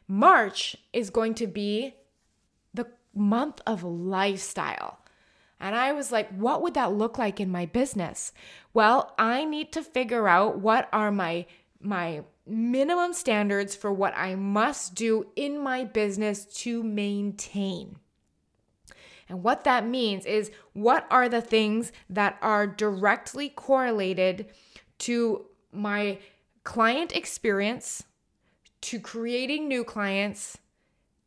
March 0.06 0.76
is 0.92 1.08
going 1.08 1.34
to 1.34 1.46
be 1.46 1.94
the 2.74 2.86
month 3.14 3.62
of 3.66 3.82
lifestyle. 3.82 4.98
And 5.58 5.74
I 5.74 5.92
was 5.92 6.12
like, 6.12 6.28
what 6.30 6.60
would 6.60 6.74
that 6.74 6.92
look 6.92 7.16
like 7.16 7.40
in 7.40 7.50
my 7.50 7.64
business? 7.64 8.32
Well, 8.74 9.14
I 9.18 9.46
need 9.46 9.72
to 9.72 9.82
figure 9.82 10.28
out 10.28 10.58
what 10.58 10.88
are 10.92 11.10
my 11.10 11.46
my 11.80 12.22
minimum 12.46 13.12
standards 13.12 13.74
for 13.74 13.92
what 13.92 14.14
I 14.16 14.34
must 14.34 14.94
do 14.94 15.26
in 15.36 15.58
my 15.58 15.84
business 15.84 16.44
to 16.62 16.82
maintain. 16.82 17.96
And 19.28 19.42
what 19.42 19.64
that 19.64 19.86
means 19.86 20.26
is 20.26 20.50
what 20.74 21.06
are 21.10 21.28
the 21.28 21.40
things 21.40 21.92
that 22.10 22.38
are 22.42 22.66
directly 22.66 23.48
correlated 23.48 24.46
to 24.98 25.46
my 25.72 26.18
client 26.62 27.16
experience, 27.16 28.04
to 28.82 29.00
creating 29.00 29.66
new 29.66 29.82
clients, 29.82 30.58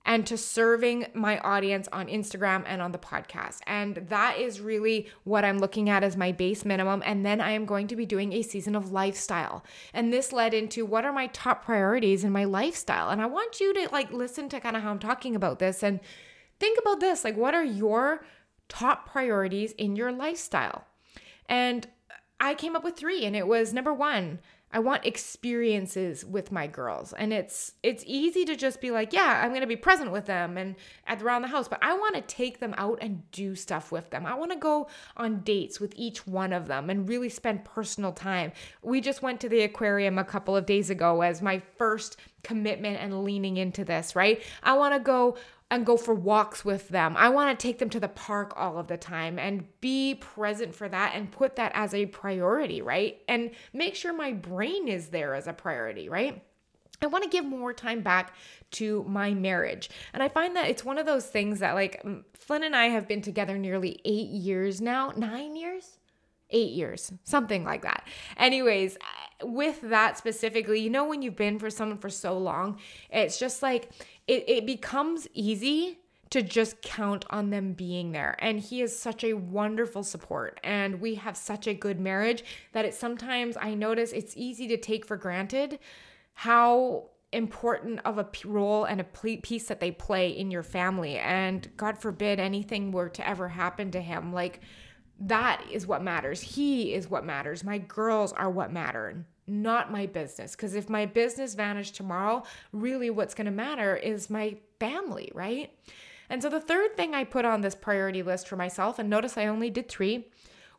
and 0.07 0.25
to 0.25 0.37
serving 0.37 1.05
my 1.13 1.37
audience 1.39 1.89
on 1.91 2.07
Instagram 2.07 2.63
and 2.65 2.81
on 2.81 2.93
the 2.93 2.97
podcast. 2.97 3.59
And 3.67 3.97
that 4.07 4.39
is 4.39 4.61
really 4.61 5.09
what 5.25 5.43
I'm 5.43 5.59
looking 5.59 5.89
at 5.89 6.01
as 6.01 6.15
my 6.15 6.31
base 6.31 6.63
minimum. 6.63 7.03
And 7.05 7.25
then 7.25 7.41
I 7.41 7.51
am 7.51 7.65
going 7.65 7.87
to 7.89 7.95
be 7.97 8.05
doing 8.05 8.31
a 8.31 8.41
season 8.41 8.73
of 8.73 8.93
lifestyle. 8.93 9.65
And 9.93 10.11
this 10.13 10.31
led 10.31 10.53
into 10.53 10.85
what 10.85 11.03
are 11.03 11.11
my 11.11 11.27
top 11.27 11.65
priorities 11.65 12.23
in 12.23 12.31
my 12.31 12.45
lifestyle. 12.45 13.09
And 13.09 13.21
I 13.21 13.25
want 13.25 13.59
you 13.59 13.73
to 13.73 13.89
like 13.91 14.11
listen 14.13 14.47
to 14.49 14.61
kind 14.61 14.77
of 14.77 14.81
how 14.81 14.91
I'm 14.91 14.99
talking 14.99 15.35
about 15.35 15.59
this 15.59 15.83
and 15.83 15.99
think 16.57 16.79
about 16.79 17.01
this 17.01 17.25
like, 17.25 17.35
what 17.35 17.53
are 17.53 17.65
your 17.65 18.25
top 18.69 19.11
priorities 19.11 19.73
in 19.73 19.97
your 19.97 20.13
lifestyle? 20.13 20.85
And 21.49 21.85
I 22.39 22.53
came 22.53 22.75
up 22.75 22.83
with 22.83 22.95
three, 22.95 23.25
and 23.25 23.35
it 23.35 23.47
was 23.47 23.73
number 23.73 23.93
one, 23.93 24.39
I 24.71 24.79
want 24.79 25.05
experiences 25.05 26.25
with 26.25 26.51
my 26.51 26.67
girls. 26.67 27.13
And 27.13 27.31
it's 27.31 27.73
it's 27.83 28.03
easy 28.05 28.43
to 28.45 28.55
just 28.55 28.81
be 28.81 28.91
like, 28.91 29.13
yeah, 29.13 29.41
I'm 29.41 29.49
going 29.49 29.61
to 29.61 29.67
be 29.67 29.77
present 29.77 30.11
with 30.11 30.25
them 30.25 30.57
and 30.57 30.75
at 31.05 31.21
around 31.21 31.43
the 31.43 31.47
house, 31.47 31.67
but 31.67 31.79
I 31.81 31.93
want 31.93 32.15
to 32.15 32.21
take 32.21 32.59
them 32.59 32.75
out 32.77 32.99
and 33.01 33.29
do 33.31 33.55
stuff 33.55 33.91
with 33.91 34.09
them. 34.09 34.25
I 34.25 34.35
want 34.35 34.51
to 34.51 34.57
go 34.57 34.87
on 35.15 35.41
dates 35.41 35.79
with 35.79 35.93
each 35.95 36.27
one 36.27 36.51
of 36.51 36.67
them 36.67 36.89
and 36.89 37.07
really 37.07 37.29
spend 37.29 37.63
personal 37.63 38.11
time. 38.11 38.51
We 38.81 38.99
just 38.99 39.21
went 39.21 39.39
to 39.41 39.49
the 39.49 39.61
aquarium 39.61 40.17
a 40.17 40.25
couple 40.25 40.55
of 40.55 40.65
days 40.65 40.89
ago 40.89 41.21
as 41.21 41.41
my 41.41 41.61
first 41.77 42.17
commitment 42.43 42.97
and 42.97 43.23
leaning 43.23 43.57
into 43.57 43.83
this, 43.83 44.15
right? 44.15 44.41
I 44.63 44.77
want 44.77 44.93
to 44.93 44.99
go 44.99 45.37
and 45.69 45.85
go 45.85 45.97
for 45.97 46.13
walks 46.13 46.63
with 46.63 46.89
them. 46.89 47.15
I 47.17 47.29
want 47.29 47.57
to 47.57 47.61
take 47.61 47.79
them 47.79 47.89
to 47.89 47.99
the 47.99 48.07
park 48.07 48.53
all 48.55 48.77
of 48.77 48.87
the 48.87 48.97
time 48.97 49.37
and 49.37 49.67
be 49.81 50.15
present 50.15 50.73
for 50.73 50.87
that 50.87 51.13
and 51.13 51.31
put 51.31 51.57
that 51.57 51.71
as 51.75 51.93
a 51.93 52.05
priority, 52.05 52.81
right? 52.81 53.19
And 53.27 53.51
make 53.73 53.95
sure 53.95 54.13
my 54.13 54.31
brain 54.31 54.87
is 54.87 55.07
there 55.09 55.33
as 55.35 55.47
a 55.47 55.53
priority, 55.53 56.07
right? 56.07 56.41
I 57.01 57.07
want 57.07 57.23
to 57.25 57.29
give 57.29 57.45
more 57.45 57.73
time 57.73 58.01
back 58.01 58.33
to 58.71 59.03
my 59.07 59.33
marriage. 59.33 59.89
And 60.13 60.23
I 60.23 60.29
find 60.29 60.55
that 60.55 60.69
it's 60.69 60.85
one 60.85 60.97
of 60.97 61.05
those 61.05 61.27
things 61.27 61.59
that, 61.59 61.75
like, 61.75 62.03
Flynn 62.33 62.63
and 62.63 62.75
I 62.75 62.85
have 62.85 63.07
been 63.07 63.21
together 63.21 63.57
nearly 63.57 63.99
eight 64.03 64.29
years 64.29 64.81
now, 64.81 65.11
nine 65.15 65.55
years? 65.55 65.99
Eight 66.49 66.71
years, 66.71 67.11
something 67.23 67.65
like 67.65 67.81
that. 67.83 68.07
Anyways, 68.37 68.97
with 69.43 69.81
that 69.81 70.17
specifically, 70.17 70.79
you 70.79 70.89
know, 70.89 71.05
when 71.05 71.21
you've 71.21 71.35
been 71.35 71.59
for 71.59 71.69
someone 71.69 71.97
for 71.97 72.09
so 72.09 72.37
long, 72.37 72.79
it's 73.09 73.37
just 73.37 73.61
like 73.61 73.89
it, 74.27 74.43
it 74.47 74.65
becomes 74.65 75.27
easy 75.33 75.99
to 76.29 76.41
just 76.41 76.81
count 76.81 77.25
on 77.29 77.49
them 77.49 77.73
being 77.73 78.11
there. 78.11 78.35
And 78.39 78.59
he 78.59 78.81
is 78.81 78.97
such 78.97 79.23
a 79.23 79.33
wonderful 79.33 80.03
support. 80.03 80.59
And 80.63 80.99
we 80.99 81.15
have 81.15 81.37
such 81.37 81.67
a 81.67 81.73
good 81.73 81.99
marriage 81.99 82.43
that 82.73 82.85
it 82.85 82.93
sometimes 82.93 83.55
I 83.59 83.73
notice 83.73 84.11
it's 84.11 84.35
easy 84.35 84.67
to 84.67 84.77
take 84.77 85.05
for 85.05 85.15
granted 85.15 85.79
how 86.33 87.05
important 87.31 87.99
of 88.05 88.17
a 88.17 88.27
role 88.45 88.85
and 88.85 89.01
a 89.01 89.03
piece 89.03 89.67
that 89.67 89.79
they 89.79 89.91
play 89.91 90.29
in 90.29 90.51
your 90.51 90.63
family. 90.63 91.17
And 91.17 91.67
God 91.77 91.97
forbid 91.97 92.39
anything 92.39 92.91
were 92.91 93.09
to 93.09 93.27
ever 93.27 93.49
happen 93.49 93.91
to 93.91 94.01
him. 94.01 94.33
Like, 94.33 94.61
that 95.19 95.63
is 95.71 95.87
what 95.87 96.03
matters. 96.03 96.41
He 96.41 96.93
is 96.93 97.09
what 97.09 97.25
matters. 97.25 97.63
My 97.63 97.77
girls 97.77 98.33
are 98.33 98.49
what 98.49 98.71
matter 98.71 99.25
not 99.47 99.91
my 99.91 100.05
business. 100.05 100.55
Because 100.55 100.75
if 100.75 100.89
my 100.89 101.05
business 101.05 101.55
vanished 101.55 101.95
tomorrow, 101.95 102.43
really 102.73 103.09
what's 103.09 103.33
going 103.33 103.45
to 103.45 103.51
matter 103.51 103.95
is 103.95 104.29
my 104.29 104.57
family, 104.79 105.31
right? 105.33 105.71
And 106.29 106.41
so 106.41 106.49
the 106.49 106.59
third 106.59 106.97
thing 106.97 107.15
I 107.15 107.23
put 107.23 107.45
on 107.45 107.61
this 107.61 107.75
priority 107.75 108.21
list 108.21 108.47
for 108.47 108.57
myself, 108.57 108.99
and 108.99 109.09
notice 109.09 109.37
I 109.37 109.47
only 109.47 109.69
did 109.69 109.87
three, 109.87 110.27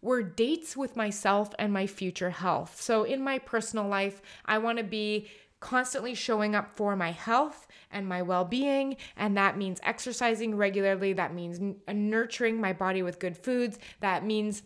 were 0.03 0.23
dates 0.23 0.77
with 0.77 0.97
myself 0.97 1.55
and 1.59 1.73
my 1.73 1.87
future 1.87 2.31
health. 2.31 2.81
So 2.81 3.05
in 3.05 3.25
my 3.25 3.39
personal 3.39 3.89
life, 3.89 4.21
I 4.45 4.59
want 4.59 4.79
to 4.79 4.85
be 4.85 5.29
constantly 5.61 6.15
showing 6.15 6.55
up 6.55 6.77
for 6.77 6.97
my 6.97 7.13
health 7.13 7.67
and 7.91 8.09
my 8.09 8.23
well 8.23 8.45
being. 8.45 8.97
And 9.17 9.37
that 9.37 9.57
means 9.57 9.81
exercising 9.83 10.57
regularly. 10.57 11.13
That 11.13 11.35
means 11.35 11.59
n- 11.59 11.77
uh, 11.87 11.93
nurturing 11.93 12.61
my 12.61 12.73
body 12.73 13.03
with 13.03 13.19
good 13.19 13.37
foods. 13.37 13.79
That 14.01 14.25
means 14.25 14.63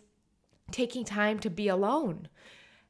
taking 0.71 1.05
time 1.05 1.39
to 1.39 1.49
be 1.49 1.67
alone. 1.67 2.27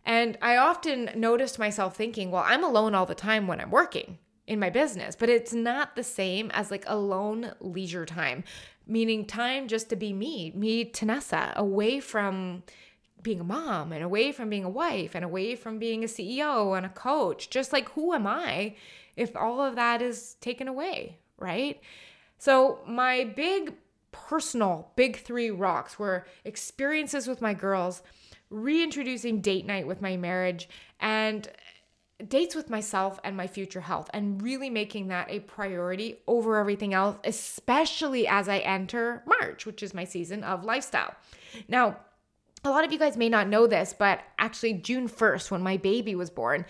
And 0.06 0.38
I 0.42 0.58
often 0.58 1.12
noticed 1.16 1.60
myself 1.60 1.96
thinking, 1.96 2.30
well, 2.30 2.44
I'm 2.46 2.63
alone 2.63 2.94
all 2.94 3.06
the 3.06 3.16
time 3.16 3.48
when 3.48 3.62
I'm 3.62 3.72
working 3.72 4.18
in 4.46 4.60
my 4.60 4.70
business, 4.70 5.16
but 5.16 5.30
it's 5.30 5.54
not 5.54 5.96
the 5.96 6.04
same 6.04 6.52
as 6.54 6.70
like 6.70 6.84
alone 6.88 7.54
leisure 7.62 8.06
time, 8.06 8.44
meaning 8.86 9.26
time 9.26 9.68
just 9.70 9.89
to 9.89 9.96
be 9.96 10.12
me, 10.12 10.52
me, 10.56 10.84
Tanessa, 10.84 11.56
away 11.56 12.02
from 12.02 12.63
being 13.23 13.39
a 13.39 13.43
mom 13.43 13.91
and 13.91 14.03
away 14.03 14.31
from 14.31 14.49
being 14.49 14.63
a 14.63 14.69
wife 14.69 15.15
and 15.15 15.23
away 15.25 15.55
from 15.55 15.79
being 15.79 16.03
a 16.03 16.07
CEO 16.07 16.75
and 16.77 16.86
a 16.86 16.89
coach. 16.89 17.49
Just 17.49 17.73
like, 17.73 17.89
who 17.89 18.13
am 18.13 18.27
I 18.27 18.75
if 19.15 19.36
all 19.36 19.62
of 19.62 19.75
that 19.75 20.01
is 20.01 20.36
taken 20.36 20.67
away, 20.67 21.17
right? 21.38 21.81
So, 22.38 22.79
my 22.86 23.23
big 23.23 23.73
personal 24.12 24.91
big 24.95 25.17
three 25.17 25.49
rocks 25.49 25.97
were 25.97 26.25
experiences 26.45 27.27
with 27.27 27.41
my 27.41 27.53
girls 27.53 28.03
reintroducing 28.49 29.41
date 29.41 29.65
night 29.65 29.88
with 29.88 30.01
my 30.01 30.15
marriage 30.15 30.69
and 30.99 31.49
dates 32.27 32.55
with 32.55 32.69
myself 32.69 33.19
and 33.23 33.36
my 33.36 33.47
future 33.47 33.81
health 33.81 34.09
and 34.13 34.41
really 34.41 34.69
making 34.69 35.07
that 35.07 35.29
a 35.29 35.39
priority 35.39 36.19
over 36.27 36.57
everything 36.57 36.93
else, 36.93 37.17
especially 37.23 38.27
as 38.27 38.47
I 38.47 38.59
enter 38.59 39.23
March, 39.25 39.65
which 39.65 39.81
is 39.81 39.93
my 39.93 40.03
season 40.03 40.43
of 40.43 40.63
lifestyle. 40.63 41.15
Now, 41.67 41.97
a 42.63 42.69
lot 42.69 42.86
of 42.86 42.91
you 42.91 42.99
guys 42.99 43.17
may 43.17 43.30
not 43.30 43.47
know 43.47 43.67
this, 43.67 43.93
but 43.97 44.21
actually, 44.39 44.73
June 44.73 45.08
1st, 45.10 45.52
when 45.52 45.62
my 45.62 45.78
baby 45.78 46.15
was 46.15 46.30
born, 46.30 46.65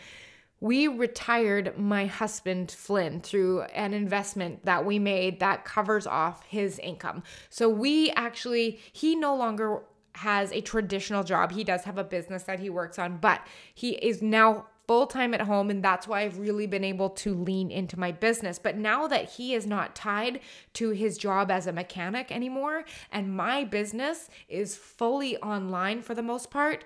we 0.60 0.88
retired 0.88 1.78
my 1.78 2.06
husband 2.06 2.72
Flynn 2.72 3.20
through 3.20 3.64
an 3.64 3.94
investment 3.94 4.64
that 4.66 4.86
we 4.86 4.98
made 4.98 5.42
that 5.42 5.66
covers 5.66 6.08
off 6.08 6.46
his 6.46 6.80
income. 6.80 7.22
So 7.50 7.68
we 7.68 8.12
actually, 8.12 8.80
he 8.94 9.16
no 9.16 9.36
longer 9.36 9.84
has 10.16 10.52
a 10.52 10.62
traditional 10.62 11.24
job. 11.24 11.52
He 11.52 11.64
does 11.64 11.84
have 11.84 11.98
a 11.98 12.04
business 12.04 12.44
that 12.44 12.60
he 12.60 12.70
works 12.70 12.98
on, 12.98 13.18
but 13.18 13.46
he 13.74 13.92
is 13.96 14.22
now 14.22 14.68
full 14.88 15.08
time 15.08 15.34
at 15.34 15.42
home. 15.42 15.70
And 15.70 15.84
that's 15.84 16.08
why 16.08 16.22
I've 16.22 16.40
really 16.40 16.68
been 16.68 16.84
able 16.84 17.10
to 17.10 17.34
lean 17.34 17.72
into 17.72 18.00
my 18.00 18.12
business. 18.12 18.60
But 18.60 18.78
now 18.78 19.08
that 19.08 19.32
he 19.32 19.54
is 19.54 19.66
not 19.66 19.96
tied 19.96 20.40
to 20.74 20.90
his 20.90 21.18
job 21.18 21.50
as 21.52 21.68
a 21.68 21.74
mechanic 21.74 22.32
anymore, 22.32 22.86
and 23.12 23.36
my 23.36 23.64
business 23.64 24.30
is 24.48 24.76
fully 24.76 25.38
online 25.38 26.02
for 26.02 26.14
the 26.14 26.22
most 26.22 26.50
part, 26.50 26.84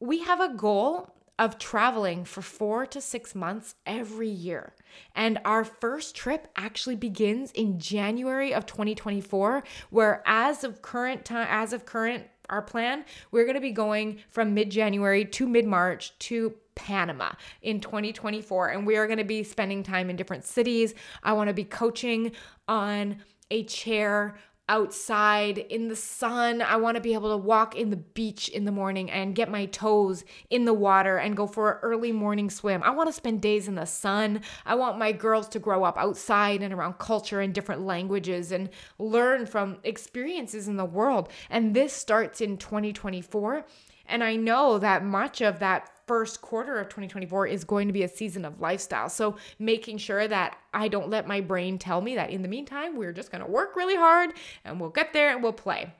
we 0.00 0.20
have 0.20 0.40
a 0.40 0.54
goal 0.54 1.14
of 1.38 1.58
traveling 1.58 2.24
for 2.24 2.42
four 2.42 2.84
to 2.84 3.00
six 3.00 3.34
months 3.34 3.76
every 3.86 4.28
year. 4.28 4.74
And 5.14 5.38
our 5.44 5.64
first 5.64 6.16
trip 6.16 6.48
actually 6.56 6.96
begins 6.96 7.52
in 7.52 7.78
January 7.78 8.52
of 8.52 8.66
2024, 8.66 9.62
where 9.90 10.22
as 10.26 10.64
of 10.64 10.82
current 10.82 11.24
time, 11.24 11.46
as 11.48 11.72
of 11.72 11.86
current 11.86 12.24
our 12.50 12.62
plan, 12.62 13.04
we're 13.30 13.44
going 13.44 13.54
to 13.54 13.60
be 13.60 13.72
going 13.72 14.18
from 14.28 14.54
mid-January 14.54 15.24
to 15.24 15.46
mid-March 15.46 16.18
to 16.20 16.54
Panama 16.74 17.30
in 17.62 17.80
2024 17.80 18.68
and 18.68 18.86
we 18.86 18.96
are 18.96 19.06
going 19.06 19.18
to 19.18 19.24
be 19.24 19.42
spending 19.42 19.82
time 19.82 20.08
in 20.10 20.16
different 20.16 20.44
cities. 20.44 20.94
I 21.22 21.32
want 21.32 21.48
to 21.48 21.54
be 21.54 21.64
coaching 21.64 22.32
on 22.68 23.16
a 23.50 23.64
chair 23.64 24.36
outside 24.68 25.58
in 25.58 25.88
the 25.88 25.96
sun. 25.96 26.60
I 26.60 26.76
want 26.76 26.96
to 26.96 27.00
be 27.00 27.14
able 27.14 27.30
to 27.30 27.36
walk 27.36 27.74
in 27.74 27.90
the 27.90 27.96
beach 27.96 28.48
in 28.48 28.64
the 28.64 28.72
morning 28.72 29.10
and 29.10 29.34
get 29.34 29.50
my 29.50 29.66
toes 29.66 30.24
in 30.50 30.64
the 30.64 30.74
water 30.74 31.16
and 31.16 31.36
go 31.36 31.46
for 31.46 31.72
an 31.72 31.78
early 31.82 32.12
morning 32.12 32.50
swim. 32.50 32.82
I 32.82 32.90
want 32.90 33.08
to 33.08 33.12
spend 33.12 33.40
days 33.40 33.68
in 33.68 33.74
the 33.74 33.86
sun. 33.86 34.42
I 34.66 34.74
want 34.74 34.98
my 34.98 35.12
girls 35.12 35.48
to 35.50 35.58
grow 35.58 35.84
up 35.84 35.96
outside 35.96 36.62
and 36.62 36.74
around 36.74 36.98
culture 36.98 37.40
and 37.40 37.54
different 37.54 37.82
languages 37.82 38.52
and 38.52 38.68
learn 38.98 39.46
from 39.46 39.78
experiences 39.84 40.68
in 40.68 40.76
the 40.76 40.84
world. 40.84 41.30
And 41.50 41.74
this 41.74 41.92
starts 41.92 42.40
in 42.40 42.58
2024. 42.58 43.64
And 44.06 44.24
I 44.24 44.36
know 44.36 44.78
that 44.78 45.04
much 45.04 45.40
of 45.40 45.58
that 45.58 45.90
first 46.08 46.40
quarter 46.40 46.78
of 46.78 46.88
2024 46.88 47.46
is 47.46 47.62
going 47.62 47.86
to 47.86 47.92
be 47.92 48.02
a 48.02 48.08
season 48.08 48.44
of 48.44 48.60
lifestyle. 48.60 49.08
So 49.08 49.36
making 49.58 49.98
sure 49.98 50.26
that 50.26 50.58
I 50.74 50.88
don't 50.88 51.10
let 51.10 51.28
my 51.28 51.40
brain 51.40 51.78
tell 51.78 52.00
me 52.00 52.16
that 52.16 52.30
in 52.30 52.42
the 52.42 52.48
meantime, 52.48 52.96
we're 52.96 53.12
just 53.12 53.30
going 53.30 53.44
to 53.44 53.50
work 53.50 53.76
really 53.76 53.94
hard 53.94 54.32
and 54.64 54.80
we'll 54.80 54.90
get 54.90 55.12
there 55.12 55.30
and 55.30 55.42
we'll 55.42 55.52
play. 55.52 55.92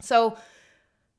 So 0.00 0.36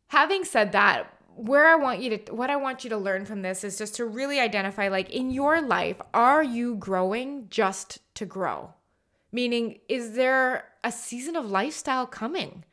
having 0.07 0.45
said 0.45 0.71
that, 0.71 1.13
where 1.35 1.67
I 1.67 1.75
want 1.75 2.01
you 2.01 2.17
to 2.17 2.33
what 2.33 2.49
I 2.49 2.57
want 2.57 2.83
you 2.83 2.89
to 2.89 2.97
learn 2.97 3.25
from 3.25 3.41
this 3.41 3.63
is 3.63 3.77
just 3.77 3.95
to 3.95 4.05
really 4.05 4.41
identify 4.41 4.89
like 4.89 5.09
in 5.09 5.31
your 5.31 5.61
life, 5.61 5.95
are 6.13 6.43
you 6.43 6.75
growing 6.75 7.47
just 7.49 7.99
to 8.15 8.25
grow? 8.25 8.73
Meaning, 9.31 9.79
is 9.87 10.13
there 10.13 10.65
a 10.83 10.91
season 10.91 11.35
of 11.35 11.49
lifestyle 11.49 12.05
coming? 12.05 12.65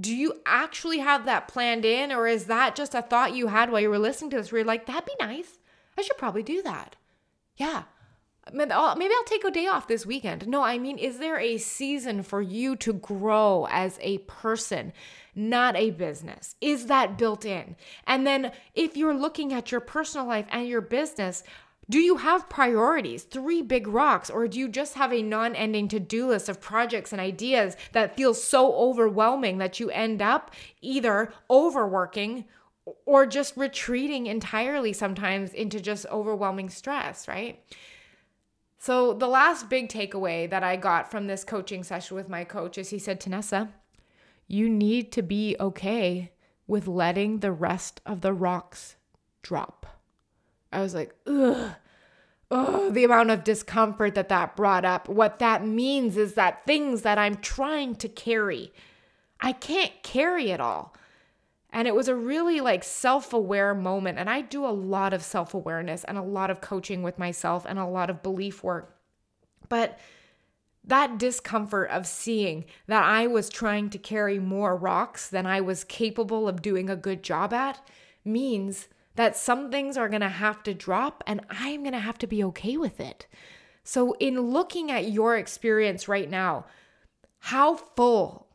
Do 0.00 0.14
you 0.14 0.34
actually 0.46 0.98
have 0.98 1.24
that 1.24 1.48
planned 1.48 1.84
in, 1.84 2.12
or 2.12 2.26
is 2.28 2.44
that 2.44 2.76
just 2.76 2.94
a 2.94 3.02
thought 3.02 3.34
you 3.34 3.48
had 3.48 3.70
while 3.70 3.80
you 3.80 3.90
were 3.90 3.98
listening 3.98 4.30
to 4.30 4.36
this 4.36 4.52
where 4.52 4.60
you're 4.60 4.66
like, 4.66 4.86
that'd 4.86 5.04
be 5.04 5.12
nice? 5.18 5.58
I 5.96 6.02
should 6.02 6.18
probably 6.18 6.44
do 6.44 6.62
that. 6.62 6.96
Yeah. 7.56 7.84
Maybe 8.52 8.72
I'll, 8.72 8.96
take 9.26 9.44
a 9.44 9.50
day 9.50 9.66
off 9.66 9.88
this 9.88 10.06
weekend. 10.06 10.48
No, 10.48 10.62
I 10.62 10.78
mean, 10.78 10.96
is 10.96 11.18
there 11.18 11.38
a 11.38 11.58
season 11.58 12.22
for 12.22 12.40
you 12.40 12.76
to 12.76 12.94
grow 12.94 13.66
as 13.70 13.98
a 14.00 14.18
person, 14.18 14.92
not 15.34 15.76
a 15.76 15.90
business? 15.90 16.54
Is 16.60 16.86
that 16.86 17.18
built 17.18 17.44
in? 17.44 17.76
And 18.06 18.26
then 18.26 18.52
if 18.74 18.96
you're 18.96 19.14
looking 19.14 19.52
at 19.52 19.70
your 19.70 19.80
personal 19.80 20.26
life 20.26 20.46
and 20.50 20.66
your 20.66 20.80
business, 20.80 21.42
do 21.90 21.98
you 21.98 22.18
have 22.18 22.50
priorities, 22.50 23.22
three 23.22 23.62
big 23.62 23.88
rocks, 23.88 24.28
or 24.28 24.46
do 24.46 24.58
you 24.58 24.68
just 24.68 24.94
have 24.94 25.12
a 25.12 25.22
non 25.22 25.54
ending 25.54 25.88
to 25.88 25.98
do 25.98 26.28
list 26.28 26.48
of 26.48 26.60
projects 26.60 27.12
and 27.12 27.20
ideas 27.20 27.76
that 27.92 28.16
feels 28.16 28.42
so 28.42 28.74
overwhelming 28.74 29.58
that 29.58 29.80
you 29.80 29.90
end 29.90 30.20
up 30.20 30.54
either 30.82 31.32
overworking 31.50 32.44
or 33.06 33.26
just 33.26 33.56
retreating 33.56 34.26
entirely 34.26 34.92
sometimes 34.92 35.52
into 35.54 35.80
just 35.80 36.06
overwhelming 36.06 36.68
stress, 36.68 37.26
right? 37.26 37.62
So, 38.78 39.12
the 39.12 39.26
last 39.26 39.68
big 39.68 39.88
takeaway 39.88 40.48
that 40.50 40.62
I 40.62 40.76
got 40.76 41.10
from 41.10 41.26
this 41.26 41.42
coaching 41.42 41.82
session 41.82 42.16
with 42.16 42.28
my 42.28 42.44
coach 42.44 42.78
is 42.78 42.90
he 42.90 42.98
said, 42.98 43.20
Tanessa, 43.20 43.70
you 44.46 44.68
need 44.68 45.10
to 45.12 45.22
be 45.22 45.56
okay 45.58 46.32
with 46.66 46.86
letting 46.86 47.40
the 47.40 47.52
rest 47.52 48.00
of 48.06 48.20
the 48.20 48.32
rocks 48.32 48.96
drop. 49.42 49.97
I 50.72 50.80
was 50.80 50.94
like, 50.94 51.14
ugh. 51.26 51.72
Oh, 52.50 52.88
the 52.88 53.04
amount 53.04 53.30
of 53.30 53.44
discomfort 53.44 54.14
that 54.14 54.30
that 54.30 54.56
brought 54.56 54.86
up. 54.86 55.06
What 55.08 55.38
that 55.38 55.66
means 55.66 56.16
is 56.16 56.32
that 56.34 56.64
things 56.64 57.02
that 57.02 57.18
I'm 57.18 57.36
trying 57.36 57.94
to 57.96 58.08
carry, 58.08 58.72
I 59.38 59.52
can't 59.52 59.92
carry 60.02 60.50
it 60.50 60.60
all. 60.60 60.94
And 61.70 61.86
it 61.86 61.94
was 61.94 62.08
a 62.08 62.14
really 62.14 62.60
like 62.60 62.84
self 62.84 63.34
aware 63.34 63.74
moment. 63.74 64.18
And 64.18 64.30
I 64.30 64.40
do 64.40 64.64
a 64.64 64.72
lot 64.72 65.12
of 65.12 65.22
self 65.22 65.52
awareness 65.52 66.04
and 66.04 66.16
a 66.16 66.22
lot 66.22 66.50
of 66.50 66.62
coaching 66.62 67.02
with 67.02 67.18
myself 67.18 67.66
and 67.68 67.78
a 67.78 67.84
lot 67.84 68.08
of 68.08 68.22
belief 68.22 68.64
work. 68.64 68.96
But 69.68 69.98
that 70.82 71.18
discomfort 71.18 71.90
of 71.90 72.06
seeing 72.06 72.64
that 72.86 73.04
I 73.04 73.26
was 73.26 73.50
trying 73.50 73.90
to 73.90 73.98
carry 73.98 74.38
more 74.38 74.74
rocks 74.74 75.28
than 75.28 75.44
I 75.44 75.60
was 75.60 75.84
capable 75.84 76.48
of 76.48 76.62
doing 76.62 76.88
a 76.88 76.96
good 76.96 77.22
job 77.22 77.52
at 77.52 77.86
means 78.24 78.88
that 79.18 79.36
some 79.36 79.68
things 79.68 79.96
are 79.96 80.08
going 80.08 80.20
to 80.20 80.28
have 80.28 80.62
to 80.62 80.72
drop 80.72 81.24
and 81.26 81.40
I'm 81.50 81.82
going 81.82 81.92
to 81.92 81.98
have 81.98 82.18
to 82.18 82.26
be 82.28 82.44
okay 82.44 82.76
with 82.76 83.00
it. 83.00 83.26
So, 83.82 84.12
in 84.20 84.40
looking 84.40 84.92
at 84.92 85.10
your 85.10 85.36
experience 85.36 86.06
right 86.06 86.30
now, 86.30 86.66
how 87.40 87.74
full 87.74 88.46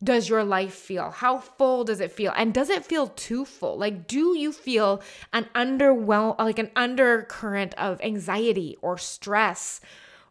does 0.00 0.28
your 0.28 0.44
life 0.44 0.74
feel? 0.74 1.10
How 1.10 1.38
full 1.38 1.82
does 1.82 1.98
it 1.98 2.12
feel? 2.12 2.32
And 2.36 2.54
does 2.54 2.70
it 2.70 2.84
feel 2.84 3.08
too 3.08 3.44
full? 3.44 3.76
Like, 3.76 4.06
do 4.06 4.38
you 4.38 4.52
feel 4.52 5.02
an 5.32 5.48
underwhelm, 5.56 6.38
like 6.38 6.60
an 6.60 6.70
undercurrent 6.76 7.74
of 7.74 8.00
anxiety 8.00 8.76
or 8.80 8.98
stress 8.98 9.80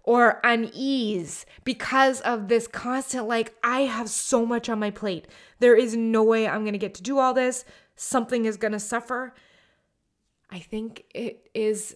or 0.04 0.39
unease 0.41 1.45
because 1.65 2.21
of 2.21 2.47
this 2.47 2.65
constant, 2.65 3.27
like, 3.27 3.54
I 3.62 3.82
have 3.82 4.10
so 4.10 4.45
much 4.45 4.69
on 4.69 4.80
my 4.80 4.89
plate. 4.89 5.27
There 5.60 5.75
is 5.75 5.97
no 5.97 6.23
way 6.23 6.47
I'm 6.47 6.63
to 6.71 6.80
get 6.80 6.93
to 6.95 7.04
do 7.04 7.19
all 7.19 7.34
this. 7.34 7.65
Something 7.97 8.45
is 8.45 8.56
to 8.71 8.80
suffer. 8.80 9.34
I 10.52 10.60
think 10.60 11.06
it 11.14 11.50
is 11.54 11.96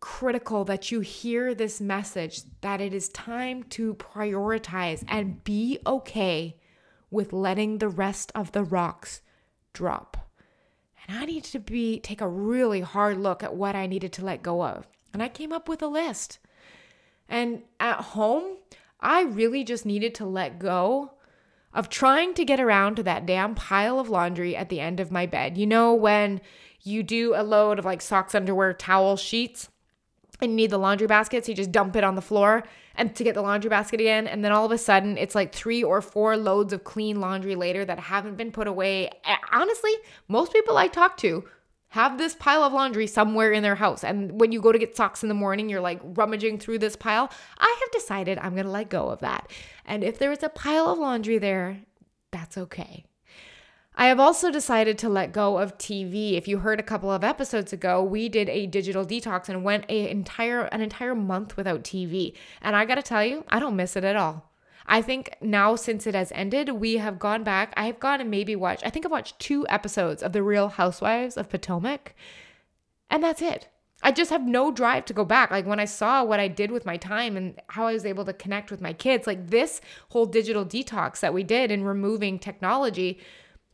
critical 0.00 0.64
that 0.64 0.90
you 0.90 1.00
hear 1.00 1.54
this 1.54 1.80
message 1.80 2.42
that 2.60 2.80
it 2.80 2.92
is 2.92 3.08
time 3.10 3.62
to 3.62 3.94
prioritize 3.94 5.04
and 5.06 5.44
be 5.44 5.78
okay 5.86 6.56
with 7.10 7.32
letting 7.32 7.78
the 7.78 7.88
rest 7.88 8.32
of 8.34 8.50
the 8.50 8.64
rocks 8.64 9.22
drop. 9.72 10.16
And 11.06 11.18
I 11.18 11.24
needed 11.24 11.50
to 11.52 11.60
be 11.60 12.00
take 12.00 12.20
a 12.20 12.28
really 12.28 12.80
hard 12.80 13.18
look 13.18 13.44
at 13.44 13.54
what 13.54 13.76
I 13.76 13.86
needed 13.86 14.12
to 14.14 14.24
let 14.24 14.42
go 14.42 14.64
of. 14.64 14.88
And 15.12 15.22
I 15.22 15.28
came 15.28 15.52
up 15.52 15.68
with 15.68 15.82
a 15.82 15.86
list. 15.86 16.38
And 17.28 17.62
at 17.78 18.00
home, 18.00 18.56
I 18.98 19.22
really 19.22 19.62
just 19.62 19.86
needed 19.86 20.14
to 20.16 20.24
let 20.24 20.58
go 20.58 21.12
of 21.74 21.88
trying 21.88 22.34
to 22.34 22.44
get 22.44 22.60
around 22.60 22.96
to 22.96 23.02
that 23.04 23.26
damn 23.26 23.54
pile 23.54 23.98
of 23.98 24.08
laundry 24.08 24.54
at 24.56 24.68
the 24.68 24.80
end 24.80 25.00
of 25.00 25.10
my 25.10 25.26
bed. 25.26 25.56
You 25.56 25.66
know, 25.66 25.94
when 25.94 26.40
you 26.82 27.02
do 27.02 27.34
a 27.34 27.42
load 27.42 27.78
of 27.78 27.84
like 27.84 28.02
socks, 28.02 28.34
underwear, 28.34 28.72
towel, 28.72 29.16
sheets, 29.16 29.68
and 30.40 30.52
you 30.52 30.56
need 30.56 30.70
the 30.70 30.78
laundry 30.78 31.06
basket, 31.06 31.44
so 31.44 31.52
you 31.52 31.56
just 31.56 31.70
dump 31.70 31.94
it 31.94 32.02
on 32.02 32.16
the 32.16 32.22
floor 32.22 32.64
and 32.96 33.14
to 33.14 33.24
get 33.24 33.34
the 33.34 33.42
laundry 33.42 33.70
basket 33.70 34.00
again. 34.00 34.26
And 34.26 34.44
then 34.44 34.52
all 34.52 34.64
of 34.64 34.72
a 34.72 34.78
sudden, 34.78 35.16
it's 35.16 35.34
like 35.34 35.54
three 35.54 35.82
or 35.84 36.02
four 36.02 36.36
loads 36.36 36.72
of 36.72 36.84
clean 36.84 37.20
laundry 37.20 37.54
later 37.54 37.84
that 37.84 37.98
haven't 37.98 38.36
been 38.36 38.50
put 38.50 38.66
away. 38.66 39.10
Honestly, 39.52 39.92
most 40.28 40.52
people 40.52 40.76
I 40.76 40.88
talk 40.88 41.16
to 41.18 41.44
have 41.90 42.18
this 42.18 42.34
pile 42.34 42.62
of 42.62 42.72
laundry 42.72 43.06
somewhere 43.06 43.52
in 43.52 43.62
their 43.62 43.74
house. 43.74 44.02
And 44.02 44.40
when 44.40 44.50
you 44.50 44.60
go 44.60 44.72
to 44.72 44.78
get 44.78 44.96
socks 44.96 45.22
in 45.22 45.28
the 45.28 45.34
morning, 45.34 45.68
you're 45.68 45.80
like 45.80 46.00
rummaging 46.02 46.58
through 46.58 46.78
this 46.80 46.96
pile. 46.96 47.30
I 47.58 47.76
have 47.80 47.90
decided 47.92 48.38
I'm 48.38 48.56
to 48.56 48.64
let 48.64 48.88
go 48.88 49.10
of 49.10 49.20
that. 49.20 49.50
And 49.84 50.02
if 50.02 50.18
there 50.18 50.32
is 50.32 50.42
a 50.42 50.48
pile 50.48 50.86
of 50.88 50.98
laundry 50.98 51.38
there, 51.38 51.78
that's 52.30 52.58
okay. 52.58 53.04
I 54.02 54.06
have 54.06 54.18
also 54.18 54.50
decided 54.50 54.98
to 54.98 55.08
let 55.08 55.32
go 55.32 55.58
of 55.58 55.78
TV. 55.78 56.32
If 56.32 56.48
you 56.48 56.58
heard 56.58 56.80
a 56.80 56.82
couple 56.82 57.12
of 57.12 57.22
episodes 57.22 57.72
ago, 57.72 58.02
we 58.02 58.28
did 58.28 58.48
a 58.48 58.66
digital 58.66 59.06
detox 59.06 59.48
and 59.48 59.62
went 59.62 59.84
a 59.88 60.10
entire 60.10 60.62
an 60.62 60.80
entire 60.80 61.14
month 61.14 61.56
without 61.56 61.84
TV. 61.84 62.34
And 62.60 62.74
I 62.74 62.84
got 62.84 62.96
to 62.96 63.02
tell 63.02 63.24
you, 63.24 63.44
I 63.46 63.60
don't 63.60 63.76
miss 63.76 63.94
it 63.94 64.02
at 64.02 64.16
all. 64.16 64.50
I 64.86 65.02
think 65.02 65.36
now 65.40 65.76
since 65.76 66.04
it 66.04 66.16
has 66.16 66.32
ended, 66.34 66.70
we 66.70 66.96
have 66.96 67.20
gone 67.20 67.44
back. 67.44 67.72
I 67.76 67.86
have 67.86 68.00
gone 68.00 68.20
and 68.20 68.28
maybe 68.28 68.56
watched. 68.56 68.84
I 68.84 68.90
think 68.90 69.06
I've 69.06 69.12
watched 69.12 69.38
2 69.38 69.68
episodes 69.68 70.20
of 70.20 70.32
The 70.32 70.42
Real 70.42 70.70
Housewives 70.70 71.36
of 71.36 71.48
Potomac. 71.48 72.16
And 73.08 73.22
that's 73.22 73.40
it. 73.40 73.68
I 74.02 74.10
just 74.10 74.32
have 74.32 74.42
no 74.44 74.72
drive 74.72 75.04
to 75.04 75.14
go 75.14 75.24
back. 75.24 75.52
Like 75.52 75.64
when 75.64 75.78
I 75.78 75.84
saw 75.84 76.24
what 76.24 76.40
I 76.40 76.48
did 76.48 76.72
with 76.72 76.84
my 76.84 76.96
time 76.96 77.36
and 77.36 77.54
how 77.68 77.86
I 77.86 77.92
was 77.92 78.04
able 78.04 78.24
to 78.24 78.32
connect 78.32 78.72
with 78.72 78.80
my 78.80 78.94
kids, 78.94 79.28
like 79.28 79.50
this 79.50 79.80
whole 80.08 80.26
digital 80.26 80.66
detox 80.66 81.20
that 81.20 81.32
we 81.32 81.44
did 81.44 81.70
in 81.70 81.84
removing 81.84 82.40
technology 82.40 83.20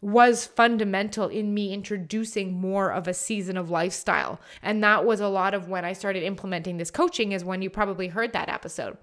was 0.01 0.47
fundamental 0.47 1.29
in 1.29 1.53
me 1.53 1.73
introducing 1.73 2.53
more 2.53 2.93
of 2.93 3.09
a 3.09 3.15
season 3.15 3.57
of 3.57 3.71
lifestyle. 3.71 4.41
And 4.63 4.83
that 4.85 5.05
was 5.05 5.21
a 5.21 5.29
lot 5.29 5.55
of 5.55 5.69
when 5.69 5.85
I 5.85 5.93
started 5.93 6.23
implementing 6.23 6.77
this 6.77 6.91
coaching, 6.91 7.33
is 7.33 7.45
when 7.45 7.63
you 7.63 7.71
probably 7.71 8.09
heard 8.09 8.33
that 8.33 8.49
episode. 8.49 8.97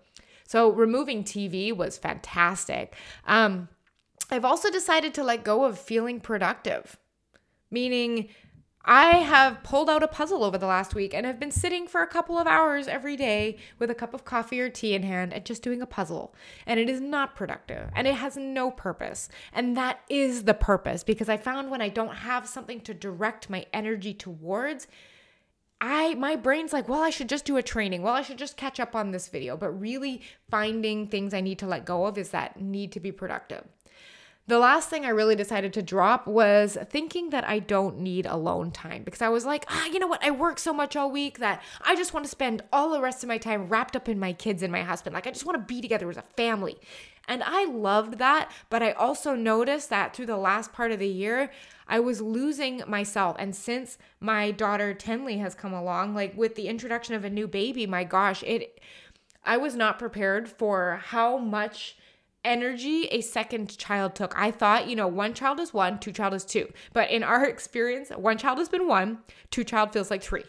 So 0.48 0.72
removing 0.72 1.24
TV 1.24 1.76
was 1.76 1.98
fantastic. 1.98 2.96
Um, 3.26 3.68
I've 4.32 4.46
also 4.46 4.72
decided 4.72 5.14
to 5.16 5.24
let 5.24 5.44
go 5.44 5.66
of 5.66 5.78
feeling 5.78 6.20
productive, 6.20 6.98
meaning 7.70 8.30
I 8.88 9.18
have 9.18 9.64
pulled 9.64 9.90
out 9.90 10.04
a 10.04 10.08
puzzle 10.08 10.44
over 10.44 10.60
the 10.60 10.68
last 10.68 10.94
week 10.94 11.16
and 11.16 11.26
have 11.26 11.40
been 11.40 11.50
sitting 11.50 11.88
for 11.88 12.04
a 12.04 12.08
couple 12.08 12.38
of 12.38 12.46
hours 12.46 12.88
every 12.88 13.18
day 13.18 13.58
with 13.80 13.90
a 13.90 13.96
cup 13.96 14.14
of 14.14 14.26
coffee 14.26 14.62
or 14.62 14.70
tea 14.70 14.94
in 14.94 15.02
hand 15.02 15.34
and 15.34 15.44
just 15.44 15.64
doing 15.64 15.82
a 15.82 15.88
puzzle. 15.88 16.36
And 16.68 16.80
it 16.80 16.88
is 16.88 17.02
not 17.02 17.36
productive 17.36 17.90
and 17.96 18.08
it 18.08 18.14
has 18.14 18.38
no 18.38 18.70
purpose. 18.70 19.28
And 19.52 19.76
that 19.76 20.02
is 20.08 20.44
the 20.44 20.54
purpose 20.54 21.04
because 21.04 21.30
I 21.30 21.38
found 21.38 21.72
when 21.72 21.82
I 21.82 21.90
don't 21.90 22.18
have 22.18 22.48
something 22.48 22.80
to 22.82 22.94
direct 22.94 23.50
my 23.50 23.66
energy 23.74 24.14
towards, 24.14 24.88
I 25.82 26.14
my 26.14 26.36
brain's 26.36 26.72
like, 26.72 26.88
well, 26.88 27.02
I 27.02 27.10
should 27.10 27.28
just 27.28 27.46
do 27.46 27.58
a 27.58 27.64
training. 27.64 28.04
Well, 28.04 28.14
I 28.14 28.22
should 28.22 28.38
just 28.38 28.56
catch 28.56 28.80
up 28.80 28.96
on 28.96 29.10
this 29.10 29.30
video. 29.30 29.58
But 29.58 29.72
really 29.72 30.22
finding 30.52 31.08
things 31.08 31.34
I 31.34 31.42
need 31.42 31.58
to 31.60 31.68
let 31.68 31.86
go 31.86 32.06
of 32.06 32.20
is 32.20 32.30
that 32.30 32.62
need 32.62 32.92
to 32.92 33.00
be 33.00 33.12
productive. 33.12 33.66
The 34.48 34.60
last 34.60 34.90
thing 34.90 35.06
I 35.06 35.10
really 35.10 35.36
decided 35.36 35.74
to 35.74 35.82
drop 35.82 36.28
was 36.28 36.78
thinking 36.92 37.32
that 37.32 37.48
I 37.48 37.58
don't 37.58 37.98
need 37.98 38.28
alone 38.28 38.70
time 38.70 39.02
because 39.02 39.24
I 39.24 39.30
was 39.30 39.44
like, 39.44 39.66
ah, 39.70 39.86
you 39.88 39.98
know 39.98 40.06
what? 40.06 40.24
I 40.24 40.30
work 40.30 40.60
so 40.60 40.72
much 40.72 40.96
all 40.96 41.10
week 41.10 41.40
that 41.40 41.64
I 41.82 41.96
just 41.96 42.14
want 42.14 42.26
to 42.26 42.30
spend 42.30 42.62
all 42.72 42.92
the 42.92 43.02
rest 43.02 43.24
of 43.24 43.28
my 43.28 43.40
time 43.40 43.68
wrapped 43.68 43.96
up 43.96 44.08
in 44.08 44.20
my 44.20 44.34
kids 44.34 44.62
and 44.62 44.72
my 44.72 44.84
husband. 44.84 45.16
Like, 45.16 45.26
I 45.26 45.32
just 45.32 45.48
want 45.48 45.58
to 45.58 45.74
be 45.74 45.82
together 45.82 46.08
as 46.12 46.18
a 46.18 46.24
family. 46.38 46.78
And 47.28 47.42
I 47.44 47.66
loved 47.66 48.20
that. 48.20 48.52
But 48.70 48.84
I 48.84 48.92
also 48.92 49.34
noticed 49.34 49.90
that 49.90 50.16
through 50.16 50.28
the 50.28 50.38
last 50.38 50.72
part 50.72 50.92
of 50.92 51.00
the 51.00 51.08
year, 51.08 51.50
I 51.88 52.00
was 52.00 52.22
losing 52.22 52.84
myself. 52.88 53.36
And 53.40 53.56
since 53.56 53.98
my 54.20 54.52
daughter 54.52 54.94
Tenley 54.94 55.40
has 55.40 55.56
come 55.56 55.74
along, 55.74 56.14
like 56.14 56.38
with 56.38 56.54
the 56.54 56.68
introduction 56.68 57.16
of 57.16 57.26
a 57.26 57.32
new 57.32 57.48
baby, 57.48 57.88
my 57.88 58.04
gosh, 58.04 58.44
it, 58.44 58.80
I 59.44 59.58
was 59.58 59.76
not 59.76 59.98
prepared 59.98 60.48
for 60.48 61.02
how 61.04 61.40
much 61.40 61.98
energy 62.46 63.06
a 63.08 63.22
second 63.22 63.78
child 63.78 64.16
took. 64.16 64.34
I 64.38 64.52
thought, 64.52 64.88
you 64.88 64.96
know, 64.96 65.08
one 65.08 65.34
child 65.34 65.60
is 65.60 65.74
one, 65.74 66.00
two 66.00 66.14
child 66.14 66.34
is 66.34 66.46
two. 66.46 66.72
But 66.94 67.10
in 67.10 67.24
our 67.24 67.46
experience, 67.46 68.10
one 68.10 68.38
child 68.38 68.60
has 68.60 68.70
been 68.70 68.88
one, 68.88 69.20
two 69.52 69.64
child 69.64 69.92
feels 69.92 70.10
like 70.10 70.24
three. 70.24 70.46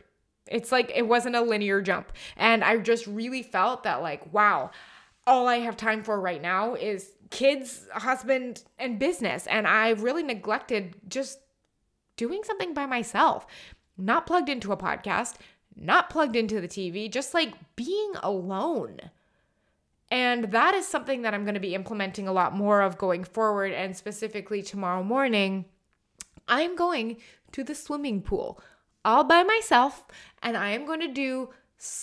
It's 0.47 0.71
like 0.71 0.93
it 0.95 1.09
wasn't 1.09 1.35
a 1.35 1.41
linear 1.41 1.81
jump. 1.81 2.13
And 2.37 2.63
I 2.63 2.77
just 2.77 3.07
really 3.07 3.43
felt 3.43 3.83
that, 3.83 4.03
like, 4.03 4.33
wow, 4.33 4.71
all 5.27 5.49
I 5.49 5.57
have 5.57 5.77
time 5.77 6.05
for 6.05 6.21
right 6.21 6.41
now 6.41 6.75
is 6.75 7.11
kids, 7.31 7.87
husband, 7.93 8.63
and 8.79 8.99
business. 8.99 9.47
And 9.49 9.67
I 9.67 9.91
really 9.91 10.23
neglected 10.23 10.95
just 11.09 11.41
doing 12.17 12.43
something 12.45 12.75
by 12.75 12.87
myself, 12.87 13.47
not 13.99 14.27
plugged 14.27 14.49
into 14.49 14.73
a 14.73 14.77
podcast, 14.77 15.35
not 15.75 16.11
plugged 16.11 16.37
into 16.37 16.61
the 16.61 16.69
TV, 16.69 17.11
just 17.11 17.35
like 17.35 17.55
being 17.75 18.13
alone 18.23 19.01
And 20.11 20.53
that 20.53 20.75
is 20.75 20.87
something 20.87 21.23
that 21.23 21.35
I'm 21.35 21.45
going 21.45 21.55
to 21.55 21.61
be 21.61 21.75
implementing 21.75 22.29
a 22.29 22.33
lot 22.33 22.55
more 22.55 22.81
of 22.83 22.97
going 22.97 23.25
forward. 23.25 23.73
And 23.73 23.97
specifically 23.97 24.63
tomorrow 24.63 25.03
morning, 25.03 25.65
I'm 26.49 26.77
going 26.77 27.17
to 27.53 27.65
the 27.65 27.75
swimming 27.75 28.23
pool 28.23 28.61
all 29.05 29.25
by 29.25 29.43
myself 29.45 30.07
and 30.43 30.57
I 30.57 30.71
am 30.71 30.85
going 30.85 31.01
to 31.01 31.09
do 31.09 31.51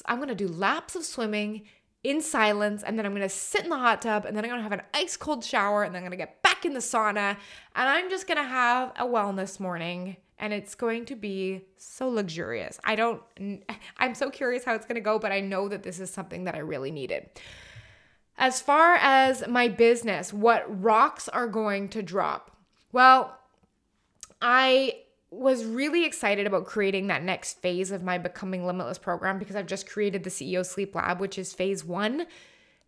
I'm 0.05 0.17
going 0.17 0.29
to 0.29 0.35
do 0.35 0.47
laps 0.47 0.95
of 0.95 1.03
swimming 1.03 1.63
in 2.03 2.21
silence 2.21 2.83
and 2.83 2.97
then 2.97 3.05
I'm 3.05 3.11
going 3.11 3.23
to 3.23 3.29
sit 3.29 3.63
in 3.63 3.69
the 3.69 3.77
hot 3.77 4.01
tub 4.01 4.25
and 4.25 4.35
then 4.35 4.43
I'm 4.43 4.49
going 4.49 4.59
to 4.59 4.63
have 4.63 4.71
an 4.71 4.85
ice 4.93 5.17
cold 5.17 5.43
shower 5.43 5.83
and 5.83 5.93
then 5.93 5.99
I'm 5.99 6.09
going 6.09 6.17
to 6.17 6.25
get 6.25 6.41
back 6.41 6.65
in 6.65 6.73
the 6.73 6.79
sauna 6.79 7.37
and 7.75 7.89
I'm 7.89 8.09
just 8.09 8.27
going 8.27 8.37
to 8.37 8.43
have 8.43 8.91
a 8.97 9.05
wellness 9.05 9.59
morning 9.59 10.17
and 10.39 10.53
it's 10.53 10.75
going 10.75 11.05
to 11.05 11.15
be 11.15 11.61
so 11.77 12.07
luxurious. 12.07 12.79
I 12.83 12.95
don't 12.95 13.21
I'm 13.97 14.15
so 14.15 14.29
curious 14.29 14.63
how 14.63 14.73
it's 14.75 14.85
going 14.85 14.95
to 14.95 15.01
go, 15.01 15.19
but 15.19 15.31
I 15.31 15.39
know 15.39 15.67
that 15.67 15.83
this 15.83 15.99
is 15.99 16.09
something 16.09 16.45
that 16.45 16.55
I 16.55 16.59
really 16.59 16.91
needed. 16.91 17.29
As 18.37 18.61
far 18.61 18.95
as 18.95 19.47
my 19.47 19.67
business, 19.67 20.33
what 20.33 20.65
rocks 20.81 21.29
are 21.29 21.47
going 21.47 21.89
to 21.89 22.01
drop? 22.01 22.55
Well, 22.91 23.37
I 24.41 24.95
was 25.29 25.65
really 25.65 26.05
excited 26.05 26.45
about 26.45 26.65
creating 26.65 27.07
that 27.07 27.23
next 27.23 27.59
phase 27.59 27.91
of 27.91 28.03
my 28.03 28.17
Becoming 28.17 28.65
Limitless 28.65 28.97
program 28.97 29.39
because 29.39 29.55
I've 29.55 29.65
just 29.65 29.89
created 29.89 30.23
the 30.23 30.29
CEO 30.29 30.65
Sleep 30.65 30.93
Lab, 30.93 31.19
which 31.19 31.37
is 31.37 31.53
phase 31.53 31.83
one. 31.83 32.27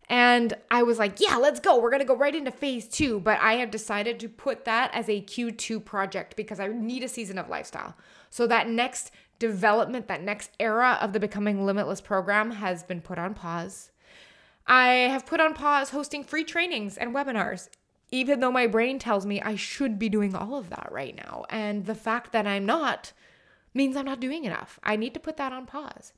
And 0.08 0.54
I 0.70 0.84
was 0.84 0.98
like, 0.98 1.20
yeah, 1.20 1.36
let's 1.36 1.58
go. 1.58 1.80
We're 1.80 1.90
going 1.90 2.00
to 2.00 2.06
go 2.06 2.16
right 2.16 2.34
into 2.34 2.52
phase 2.52 2.86
two. 2.86 3.18
But 3.18 3.40
I 3.40 3.54
have 3.54 3.72
decided 3.72 4.20
to 4.20 4.28
put 4.28 4.64
that 4.64 4.94
as 4.94 5.08
a 5.08 5.22
Q2 5.22 5.84
project 5.84 6.36
because 6.36 6.60
I 6.60 6.68
need 6.68 7.02
a 7.02 7.08
season 7.08 7.38
of 7.38 7.48
lifestyle. 7.48 7.96
So 8.30 8.46
that 8.46 8.68
next 8.68 9.10
development, 9.40 10.06
that 10.06 10.22
next 10.22 10.52
era 10.60 10.98
of 11.00 11.12
the 11.12 11.20
Becoming 11.20 11.66
Limitless 11.66 12.00
program 12.00 12.52
has 12.52 12.84
been 12.84 13.00
put 13.00 13.18
on 13.18 13.34
pause. 13.34 13.90
I 14.66 14.88
have 14.88 15.26
put 15.26 15.40
on 15.40 15.54
pause 15.54 15.90
hosting 15.90 16.24
free 16.24 16.44
trainings 16.44 16.96
and 16.96 17.14
webinars 17.14 17.68
even 18.10 18.40
though 18.40 18.52
my 18.52 18.66
brain 18.66 18.98
tells 18.98 19.26
me 19.26 19.40
I 19.40 19.56
should 19.56 19.98
be 19.98 20.08
doing 20.08 20.34
all 20.34 20.56
of 20.56 20.70
that 20.70 20.88
right 20.90 21.16
now. 21.16 21.44
And 21.50 21.86
the 21.86 21.94
fact 21.94 22.32
that 22.32 22.46
I'm 22.46 22.66
not 22.66 23.12
means 23.74 23.96
I'm 23.96 24.06
not 24.06 24.20
doing 24.20 24.44
enough. 24.44 24.78
I 24.82 24.96
need 24.96 25.14
to 25.14 25.20
put 25.20 25.36
that 25.36 25.52
on 25.52 25.66
pause. 25.66 26.12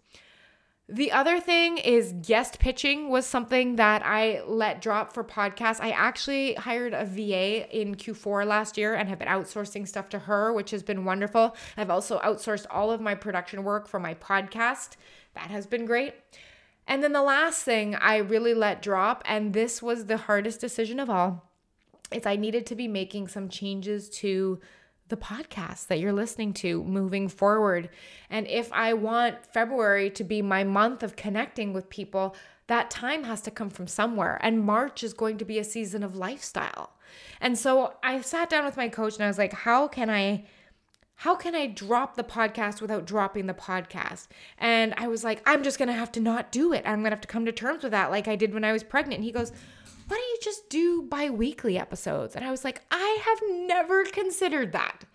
The 0.90 1.12
other 1.12 1.38
thing 1.38 1.76
is 1.76 2.14
guest 2.22 2.58
pitching 2.58 3.10
was 3.10 3.26
something 3.26 3.76
that 3.76 4.02
I 4.04 4.42
let 4.46 4.80
drop 4.80 5.12
for 5.12 5.22
podcasts. 5.22 5.80
I 5.82 5.90
actually 5.90 6.54
hired 6.54 6.94
a 6.94 7.04
VA 7.04 7.68
in 7.78 7.94
Q4 7.94 8.46
last 8.46 8.78
year 8.78 8.94
and 8.94 9.06
have 9.08 9.18
been 9.18 9.28
outsourcing 9.28 9.86
stuff 9.86 10.08
to 10.10 10.20
her, 10.20 10.50
which 10.50 10.70
has 10.70 10.82
been 10.82 11.04
wonderful. 11.04 11.54
I've 11.76 11.90
also 11.90 12.18
outsourced 12.20 12.64
all 12.70 12.90
of 12.90 13.02
my 13.02 13.14
production 13.14 13.64
work 13.64 13.86
for 13.86 14.00
my 14.00 14.14
podcast. 14.14 14.96
That 15.34 15.50
has 15.50 15.66
been 15.66 15.84
great. 15.84 16.14
And 16.88 17.04
then 17.04 17.12
the 17.12 17.22
last 17.22 17.62
thing 17.62 17.94
I 17.94 18.16
really 18.16 18.54
let 18.54 18.82
drop, 18.82 19.22
and 19.26 19.52
this 19.52 19.82
was 19.82 20.06
the 20.06 20.16
hardest 20.16 20.60
decision 20.60 20.98
of 20.98 21.10
all, 21.10 21.48
is 22.10 22.24
I 22.24 22.36
needed 22.36 22.64
to 22.66 22.74
be 22.74 22.88
making 22.88 23.28
some 23.28 23.50
changes 23.50 24.08
to 24.10 24.58
the 25.08 25.16
podcast 25.16 25.86
that 25.86 26.00
you're 26.00 26.12
listening 26.12 26.52
to 26.54 26.82
moving 26.84 27.28
forward. 27.28 27.90
And 28.30 28.46
if 28.46 28.72
I 28.72 28.94
want 28.94 29.44
February 29.44 30.10
to 30.10 30.24
be 30.24 30.42
my 30.42 30.64
month 30.64 31.02
of 31.02 31.14
connecting 31.14 31.72
with 31.72 31.90
people, 31.90 32.34
that 32.66 32.90
time 32.90 33.24
has 33.24 33.42
to 33.42 33.50
come 33.50 33.70
from 33.70 33.86
somewhere. 33.86 34.38
And 34.42 34.64
March 34.64 35.02
is 35.02 35.12
going 35.12 35.38
to 35.38 35.44
be 35.44 35.58
a 35.58 35.64
season 35.64 36.02
of 36.02 36.16
lifestyle. 36.16 36.92
And 37.40 37.58
so 37.58 37.94
I 38.02 38.20
sat 38.22 38.50
down 38.50 38.64
with 38.64 38.76
my 38.76 38.88
coach 38.88 39.14
and 39.14 39.24
I 39.24 39.28
was 39.28 39.38
like, 39.38 39.52
how 39.52 39.88
can 39.88 40.10
I 40.10 40.44
how 41.22 41.34
can 41.34 41.56
I 41.56 41.66
drop 41.66 42.14
the 42.14 42.22
podcast 42.22 42.80
without 42.80 43.04
dropping 43.04 43.46
the 43.46 43.54
podcast? 43.54 44.28
And 44.56 44.94
I 44.96 45.08
was 45.08 45.24
like, 45.24 45.42
I'm 45.44 45.64
just 45.64 45.76
going 45.76 45.88
to 45.88 45.92
have 45.94 46.12
to 46.12 46.20
not 46.20 46.52
do 46.52 46.72
it. 46.72 46.84
I'm 46.86 47.00
going 47.00 47.10
to 47.10 47.16
have 47.16 47.20
to 47.22 47.28
come 47.28 47.44
to 47.44 47.50
terms 47.50 47.82
with 47.82 47.90
that 47.90 48.12
like 48.12 48.28
I 48.28 48.36
did 48.36 48.54
when 48.54 48.62
I 48.62 48.70
was 48.70 48.84
pregnant. 48.84 49.16
And 49.16 49.24
he 49.24 49.32
goes, 49.32 49.50
why 50.06 50.16
don't 50.16 50.20
you 50.20 50.38
just 50.40 50.70
do 50.70 51.02
bi 51.02 51.28
weekly 51.28 51.76
episodes? 51.76 52.36
And 52.36 52.44
I 52.44 52.52
was 52.52 52.62
like, 52.62 52.82
I 52.92 53.18
have 53.24 53.40
never 53.66 54.04
considered 54.04 54.70
that. 54.72 55.06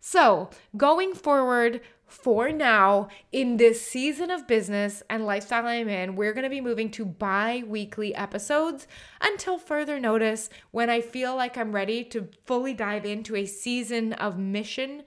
So, 0.00 0.50
going 0.76 1.12
forward, 1.14 1.80
for 2.06 2.52
now, 2.52 3.08
in 3.32 3.56
this 3.56 3.82
season 3.82 4.30
of 4.30 4.46
business 4.46 5.02
and 5.10 5.26
lifestyle 5.26 5.66
I'm 5.66 5.88
in, 5.88 6.14
we're 6.14 6.32
going 6.32 6.44
to 6.44 6.50
be 6.50 6.60
moving 6.60 6.88
to 6.92 7.04
bi 7.04 7.64
weekly 7.66 8.14
episodes 8.14 8.86
until 9.20 9.58
further 9.58 9.98
notice 9.98 10.50
when 10.70 10.88
I 10.88 11.00
feel 11.00 11.34
like 11.34 11.58
I'm 11.58 11.74
ready 11.74 12.04
to 12.04 12.28
fully 12.46 12.74
dive 12.74 13.04
into 13.04 13.34
a 13.34 13.44
season 13.44 14.12
of 14.12 14.38
mission 14.38 15.02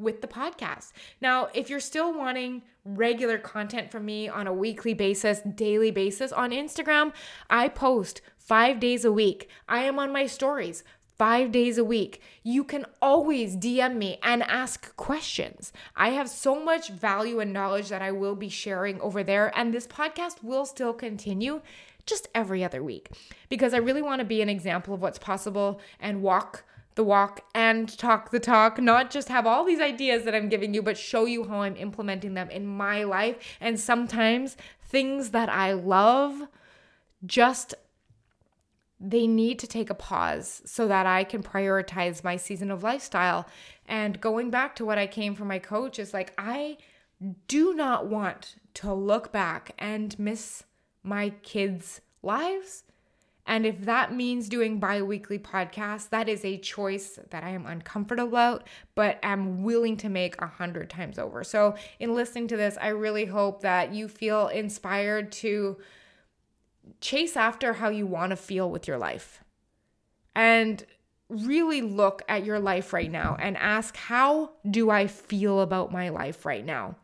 with 0.00 0.20
the 0.20 0.28
podcast. 0.28 0.92
Now, 1.20 1.48
if 1.54 1.70
you're 1.70 1.80
still 1.80 2.16
wanting 2.16 2.62
regular 2.84 3.38
content 3.38 3.90
from 3.90 4.04
me 4.06 4.28
on 4.28 4.46
a 4.46 4.52
weekly 4.52 4.94
basis, 4.94 5.40
daily 5.40 5.90
basis 5.90 6.32
on 6.32 6.50
Instagram, 6.50 7.12
I 7.48 7.68
post 7.68 8.22
five 8.38 8.80
days 8.80 9.04
a 9.04 9.12
week. 9.12 9.48
I 9.68 9.84
am 9.84 9.98
on 9.98 10.12
my 10.12 10.26
stories 10.26 10.82
five 11.20 11.52
days 11.52 11.76
a 11.76 11.84
week. 11.84 12.22
You 12.42 12.64
can 12.64 12.86
always 13.02 13.54
DM 13.54 13.96
me 13.96 14.18
and 14.22 14.42
ask 14.42 14.96
questions. 14.96 15.70
I 15.94 16.12
have 16.12 16.30
so 16.30 16.58
much 16.58 16.88
value 16.88 17.40
and 17.40 17.52
knowledge 17.52 17.90
that 17.90 18.00
I 18.00 18.10
will 18.10 18.34
be 18.34 18.48
sharing 18.48 18.98
over 19.02 19.22
there, 19.22 19.52
and 19.54 19.74
this 19.74 19.86
podcast 19.86 20.42
will 20.42 20.64
still 20.64 20.94
continue 20.94 21.60
just 22.06 22.28
every 22.34 22.64
other 22.64 22.82
week 22.82 23.10
because 23.50 23.74
I 23.74 23.76
really 23.76 24.00
want 24.00 24.20
to 24.20 24.24
be 24.24 24.40
an 24.40 24.48
example 24.48 24.94
of 24.94 25.02
what's 25.02 25.18
possible 25.18 25.78
and 26.00 26.22
walk 26.22 26.64
the 26.94 27.04
walk 27.04 27.44
and 27.54 27.96
talk 27.98 28.30
the 28.30 28.40
talk, 28.40 28.80
not 28.80 29.10
just 29.10 29.28
have 29.28 29.46
all 29.46 29.64
these 29.64 29.80
ideas 29.80 30.24
that 30.24 30.34
I'm 30.34 30.48
giving 30.48 30.74
you, 30.74 30.82
but 30.82 30.98
show 30.98 31.24
you 31.24 31.44
how 31.44 31.62
I'm 31.62 31.76
implementing 31.76 32.34
them 32.34 32.50
in 32.50 32.66
my 32.66 33.04
life. 33.04 33.36
And 33.60 33.78
sometimes 33.78 34.56
things 34.82 35.30
that 35.30 35.48
I 35.48 35.72
love 35.72 36.48
just 37.24 37.74
they 39.00 39.26
need 39.26 39.58
to 39.58 39.66
take 39.66 39.88
a 39.88 39.94
pause 39.94 40.60
so 40.66 40.86
that 40.86 41.06
I 41.06 41.24
can 41.24 41.42
prioritize 41.42 42.22
my 42.22 42.36
season 42.36 42.70
of 42.70 42.82
lifestyle. 42.82 43.46
And 43.86 44.20
going 44.20 44.50
back 44.50 44.76
to 44.76 44.84
what 44.84 44.98
I 44.98 45.06
came 45.06 45.34
from 45.34 45.48
my 45.48 45.58
coach 45.58 45.98
is 45.98 46.12
like, 46.12 46.34
I 46.36 46.76
do 47.48 47.74
not 47.74 48.06
want 48.08 48.56
to 48.74 48.92
look 48.92 49.32
back 49.32 49.74
and 49.78 50.18
miss 50.18 50.64
my 51.02 51.30
kids' 51.42 52.02
lives. 52.22 52.84
And 53.46 53.66
if 53.66 53.84
that 53.84 54.14
means 54.14 54.48
doing 54.48 54.78
bi 54.78 55.02
weekly 55.02 55.38
podcasts, 55.38 56.08
that 56.10 56.28
is 56.28 56.44
a 56.44 56.58
choice 56.58 57.18
that 57.30 57.42
I 57.42 57.50
am 57.50 57.66
uncomfortable 57.66 58.28
about, 58.28 58.66
but 58.94 59.18
am 59.22 59.62
willing 59.62 59.96
to 59.98 60.08
make 60.08 60.40
a 60.40 60.46
hundred 60.46 60.90
times 60.90 61.18
over. 61.18 61.42
So, 61.42 61.74
in 61.98 62.14
listening 62.14 62.48
to 62.48 62.56
this, 62.56 62.78
I 62.80 62.88
really 62.88 63.24
hope 63.24 63.62
that 63.62 63.92
you 63.92 64.08
feel 64.08 64.48
inspired 64.48 65.32
to 65.32 65.78
chase 67.00 67.36
after 67.36 67.74
how 67.74 67.88
you 67.88 68.06
want 68.06 68.30
to 68.30 68.36
feel 68.36 68.70
with 68.70 68.86
your 68.86 68.98
life 68.98 69.42
and 70.34 70.84
really 71.28 71.80
look 71.80 72.22
at 72.28 72.44
your 72.44 72.58
life 72.58 72.92
right 72.92 73.10
now 73.10 73.36
and 73.38 73.56
ask, 73.56 73.96
how 73.96 74.50
do 74.68 74.90
I 74.90 75.06
feel 75.06 75.60
about 75.60 75.92
my 75.92 76.08
life 76.08 76.44
right 76.44 76.64
now? 76.64 76.96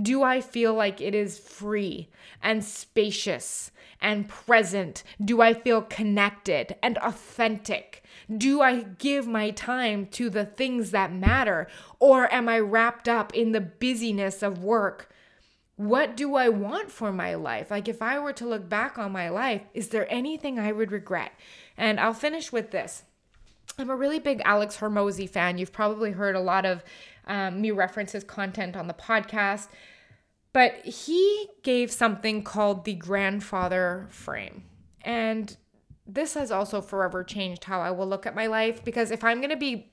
Do 0.00 0.22
I 0.22 0.40
feel 0.40 0.74
like 0.74 1.00
it 1.00 1.14
is 1.14 1.38
free 1.38 2.08
and 2.42 2.64
spacious 2.64 3.70
and 4.00 4.28
present? 4.28 5.02
Do 5.22 5.40
I 5.40 5.54
feel 5.54 5.82
connected 5.82 6.76
and 6.82 6.98
authentic? 6.98 8.02
Do 8.34 8.60
I 8.60 8.82
give 8.82 9.26
my 9.26 9.50
time 9.50 10.06
to 10.12 10.30
the 10.30 10.44
things 10.44 10.90
that 10.90 11.12
matter? 11.12 11.68
Or 11.98 12.32
am 12.32 12.48
I 12.48 12.58
wrapped 12.58 13.08
up 13.08 13.34
in 13.34 13.52
the 13.52 13.60
busyness 13.60 14.42
of 14.42 14.62
work 14.62 15.12
what 15.76 16.16
do 16.16 16.36
I 16.36 16.48
want 16.48 16.90
for 16.90 17.12
my 17.12 17.34
life? 17.34 17.70
Like, 17.70 17.86
if 17.86 18.00
I 18.00 18.18
were 18.18 18.32
to 18.34 18.46
look 18.46 18.66
back 18.68 18.98
on 18.98 19.12
my 19.12 19.28
life, 19.28 19.60
is 19.74 19.88
there 19.88 20.10
anything 20.10 20.58
I 20.58 20.72
would 20.72 20.90
regret? 20.90 21.32
And 21.76 22.00
I'll 22.00 22.14
finish 22.14 22.50
with 22.50 22.70
this. 22.70 23.02
I'm 23.78 23.90
a 23.90 23.96
really 23.96 24.18
big 24.18 24.40
Alex 24.44 24.78
Hormozi 24.78 25.28
fan. 25.28 25.58
You've 25.58 25.72
probably 25.72 26.12
heard 26.12 26.34
a 26.34 26.40
lot 26.40 26.64
of 26.64 26.82
um, 27.26 27.60
me 27.60 27.70
reference 27.70 28.12
his 28.12 28.24
content 28.24 28.76
on 28.76 28.86
the 28.86 28.94
podcast, 28.94 29.68
but 30.52 30.76
he 30.84 31.48
gave 31.62 31.90
something 31.90 32.42
called 32.42 32.84
the 32.84 32.94
grandfather 32.94 34.06
frame. 34.10 34.64
And 35.02 35.56
this 36.06 36.34
has 36.34 36.50
also 36.50 36.80
forever 36.80 37.24
changed 37.24 37.64
how 37.64 37.80
I 37.80 37.90
will 37.90 38.06
look 38.06 38.26
at 38.26 38.34
my 38.34 38.46
life 38.46 38.84
because 38.84 39.10
if 39.10 39.24
I'm 39.24 39.38
going 39.38 39.50
to 39.50 39.56
be 39.56 39.92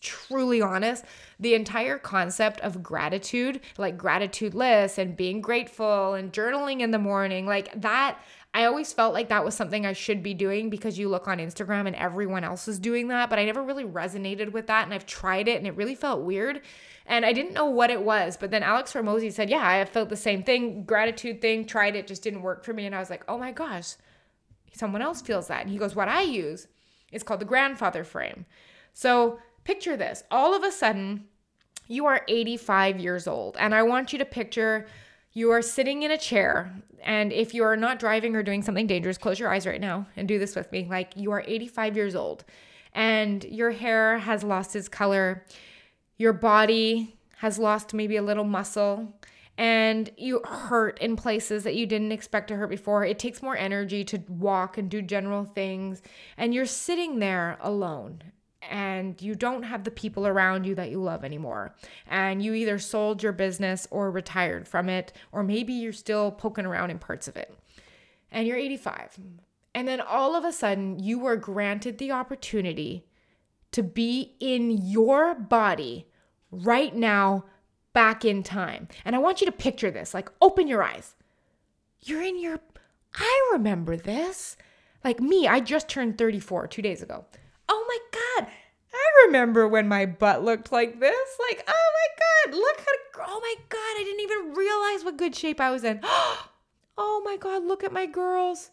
truly 0.00 0.62
honest, 0.62 1.04
the 1.40 1.54
entire 1.54 1.98
concept 1.98 2.60
of 2.60 2.82
gratitude, 2.82 3.60
like 3.76 3.98
gratitude 3.98 4.54
lists 4.54 4.98
and 4.98 5.16
being 5.16 5.40
grateful 5.40 6.14
and 6.14 6.32
journaling 6.32 6.80
in 6.80 6.90
the 6.90 6.98
morning, 6.98 7.46
like 7.46 7.80
that, 7.80 8.18
I 8.54 8.64
always 8.64 8.92
felt 8.92 9.12
like 9.12 9.28
that 9.28 9.44
was 9.44 9.54
something 9.54 9.84
I 9.84 9.92
should 9.92 10.22
be 10.22 10.32
doing 10.32 10.70
because 10.70 10.98
you 10.98 11.08
look 11.08 11.26
on 11.26 11.38
Instagram 11.38 11.86
and 11.86 11.96
everyone 11.96 12.44
else 12.44 12.68
is 12.68 12.78
doing 12.78 13.08
that. 13.08 13.28
But 13.28 13.38
I 13.40 13.44
never 13.44 13.62
really 13.62 13.84
resonated 13.84 14.52
with 14.52 14.68
that. 14.68 14.84
And 14.84 14.94
I've 14.94 15.06
tried 15.06 15.48
it 15.48 15.58
and 15.58 15.66
it 15.66 15.76
really 15.76 15.96
felt 15.96 16.22
weird. 16.22 16.62
And 17.04 17.26
I 17.26 17.32
didn't 17.32 17.52
know 17.52 17.66
what 17.66 17.90
it 17.90 18.02
was. 18.02 18.36
But 18.36 18.52
then 18.52 18.62
Alex 18.62 18.92
Hormozi 18.92 19.32
said, 19.32 19.50
Yeah, 19.50 19.68
I 19.68 19.84
felt 19.84 20.08
the 20.08 20.16
same 20.16 20.44
thing. 20.44 20.84
Gratitude 20.84 21.40
thing, 21.40 21.66
tried 21.66 21.96
it, 21.96 22.06
just 22.06 22.22
didn't 22.22 22.42
work 22.42 22.64
for 22.64 22.72
me. 22.72 22.86
And 22.86 22.94
I 22.94 23.00
was 23.00 23.10
like, 23.10 23.24
Oh 23.28 23.36
my 23.36 23.50
gosh, 23.50 23.96
someone 24.72 25.02
else 25.02 25.20
feels 25.20 25.48
that. 25.48 25.62
And 25.62 25.70
he 25.70 25.76
goes, 25.76 25.96
What 25.96 26.08
I 26.08 26.22
use 26.22 26.68
is 27.12 27.24
called 27.24 27.40
the 27.40 27.46
grandfather 27.46 28.04
frame. 28.04 28.46
So 28.92 29.40
Picture 29.64 29.96
this 29.96 30.24
all 30.30 30.54
of 30.54 30.62
a 30.62 30.70
sudden, 30.70 31.24
you 31.88 32.06
are 32.06 32.22
85 32.28 33.00
years 33.00 33.26
old, 33.26 33.56
and 33.58 33.74
I 33.74 33.82
want 33.82 34.12
you 34.12 34.18
to 34.18 34.24
picture 34.24 34.86
You 35.36 35.50
are 35.50 35.62
sitting 35.62 36.04
in 36.04 36.12
a 36.12 36.16
chair, 36.16 36.72
and 37.02 37.32
if 37.32 37.54
you 37.54 37.64
are 37.64 37.76
not 37.76 37.98
driving 37.98 38.36
or 38.36 38.44
doing 38.44 38.62
something 38.62 38.86
dangerous, 38.86 39.18
close 39.18 39.40
your 39.40 39.52
eyes 39.52 39.66
right 39.66 39.80
now 39.80 40.06
and 40.14 40.28
do 40.28 40.38
this 40.38 40.54
with 40.54 40.70
me. 40.70 40.86
Like 40.88 41.10
you 41.16 41.32
are 41.32 41.42
85 41.44 41.96
years 41.96 42.14
old, 42.14 42.44
and 42.92 43.42
your 43.42 43.72
hair 43.72 44.18
has 44.18 44.44
lost 44.44 44.76
its 44.76 44.88
color, 44.88 45.44
your 46.18 46.32
body 46.32 47.16
has 47.38 47.58
lost 47.58 47.92
maybe 47.92 48.16
a 48.16 48.22
little 48.22 48.44
muscle, 48.44 49.12
and 49.58 50.08
you 50.16 50.40
hurt 50.44 51.00
in 51.00 51.16
places 51.16 51.64
that 51.64 51.74
you 51.74 51.84
didn't 51.84 52.12
expect 52.12 52.46
to 52.48 52.56
hurt 52.56 52.70
before. 52.70 53.04
It 53.04 53.18
takes 53.18 53.42
more 53.42 53.56
energy 53.56 54.04
to 54.04 54.22
walk 54.28 54.78
and 54.78 54.88
do 54.88 55.02
general 55.02 55.44
things, 55.44 56.00
and 56.36 56.54
you're 56.54 56.64
sitting 56.64 57.18
there 57.18 57.58
alone 57.60 58.22
and 58.70 59.20
you 59.20 59.34
don't 59.34 59.64
have 59.64 59.84
the 59.84 59.90
people 59.90 60.26
around 60.26 60.64
you 60.64 60.74
that 60.74 60.90
you 60.90 61.02
love 61.02 61.24
anymore. 61.24 61.74
And 62.06 62.42
you 62.42 62.54
either 62.54 62.78
sold 62.78 63.22
your 63.22 63.32
business 63.32 63.86
or 63.90 64.10
retired 64.10 64.66
from 64.66 64.88
it, 64.88 65.12
or 65.32 65.42
maybe 65.42 65.72
you're 65.72 65.92
still 65.92 66.30
poking 66.30 66.66
around 66.66 66.90
in 66.90 66.98
parts 66.98 67.28
of 67.28 67.36
it. 67.36 67.56
And 68.30 68.46
you're 68.46 68.56
85. 68.56 69.18
And 69.74 69.88
then 69.88 70.00
all 70.00 70.36
of 70.36 70.44
a 70.44 70.52
sudden, 70.52 70.98
you 70.98 71.18
were 71.18 71.36
granted 71.36 71.98
the 71.98 72.12
opportunity 72.12 73.06
to 73.72 73.82
be 73.82 74.36
in 74.38 74.70
your 74.70 75.34
body 75.34 76.06
right 76.50 76.94
now, 76.94 77.44
back 77.92 78.24
in 78.24 78.42
time. 78.42 78.88
And 79.04 79.16
I 79.16 79.20
want 79.20 79.40
you 79.40 79.46
to 79.46 79.52
picture 79.52 79.90
this 79.90 80.14
like, 80.14 80.30
open 80.40 80.68
your 80.68 80.82
eyes. 80.82 81.14
You're 82.00 82.22
in 82.22 82.40
your, 82.40 82.60
I 83.14 83.50
remember 83.52 83.96
this. 83.96 84.56
Like 85.02 85.20
me, 85.20 85.48
I 85.48 85.60
just 85.60 85.88
turned 85.88 86.18
34 86.18 86.66
two 86.68 86.82
days 86.82 87.02
ago. 87.02 87.24
Oh 87.68 87.84
my 87.88 87.98
God, 88.12 88.48
I 88.92 89.26
remember 89.26 89.66
when 89.66 89.88
my 89.88 90.06
butt 90.06 90.44
looked 90.44 90.72
like 90.72 91.00
this. 91.00 91.38
Like, 91.48 91.64
oh 91.66 91.90
my 91.94 92.52
God, 92.52 92.58
look 92.58 92.78
how, 92.78 93.26
oh 93.28 93.40
my 93.40 93.54
God, 93.68 93.78
I 93.78 94.02
didn't 94.04 94.20
even 94.20 94.54
realize 94.54 95.04
what 95.04 95.16
good 95.16 95.34
shape 95.34 95.60
I 95.60 95.70
was 95.70 95.84
in. 95.84 96.00
Oh 96.96 97.20
my 97.24 97.36
God, 97.36 97.64
look 97.64 97.82
at 97.82 97.92
my 97.92 98.06
girls. 98.06 98.70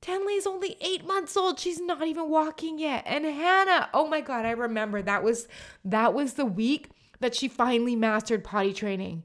Tenley's 0.00 0.46
only 0.46 0.76
eight 0.80 1.06
months 1.06 1.36
old. 1.36 1.60
She's 1.60 1.80
not 1.80 2.06
even 2.06 2.28
walking 2.28 2.78
yet. 2.78 3.04
And 3.06 3.24
Hannah, 3.24 3.90
oh 3.94 4.08
my 4.08 4.20
God, 4.20 4.44
I 4.44 4.50
remember 4.50 5.02
that 5.02 5.22
was 5.22 5.48
that 5.84 6.14
was 6.14 6.34
the 6.34 6.46
week 6.46 6.88
that 7.20 7.34
she 7.34 7.48
finally 7.48 7.94
mastered 7.94 8.42
potty 8.42 8.72
training. 8.72 9.22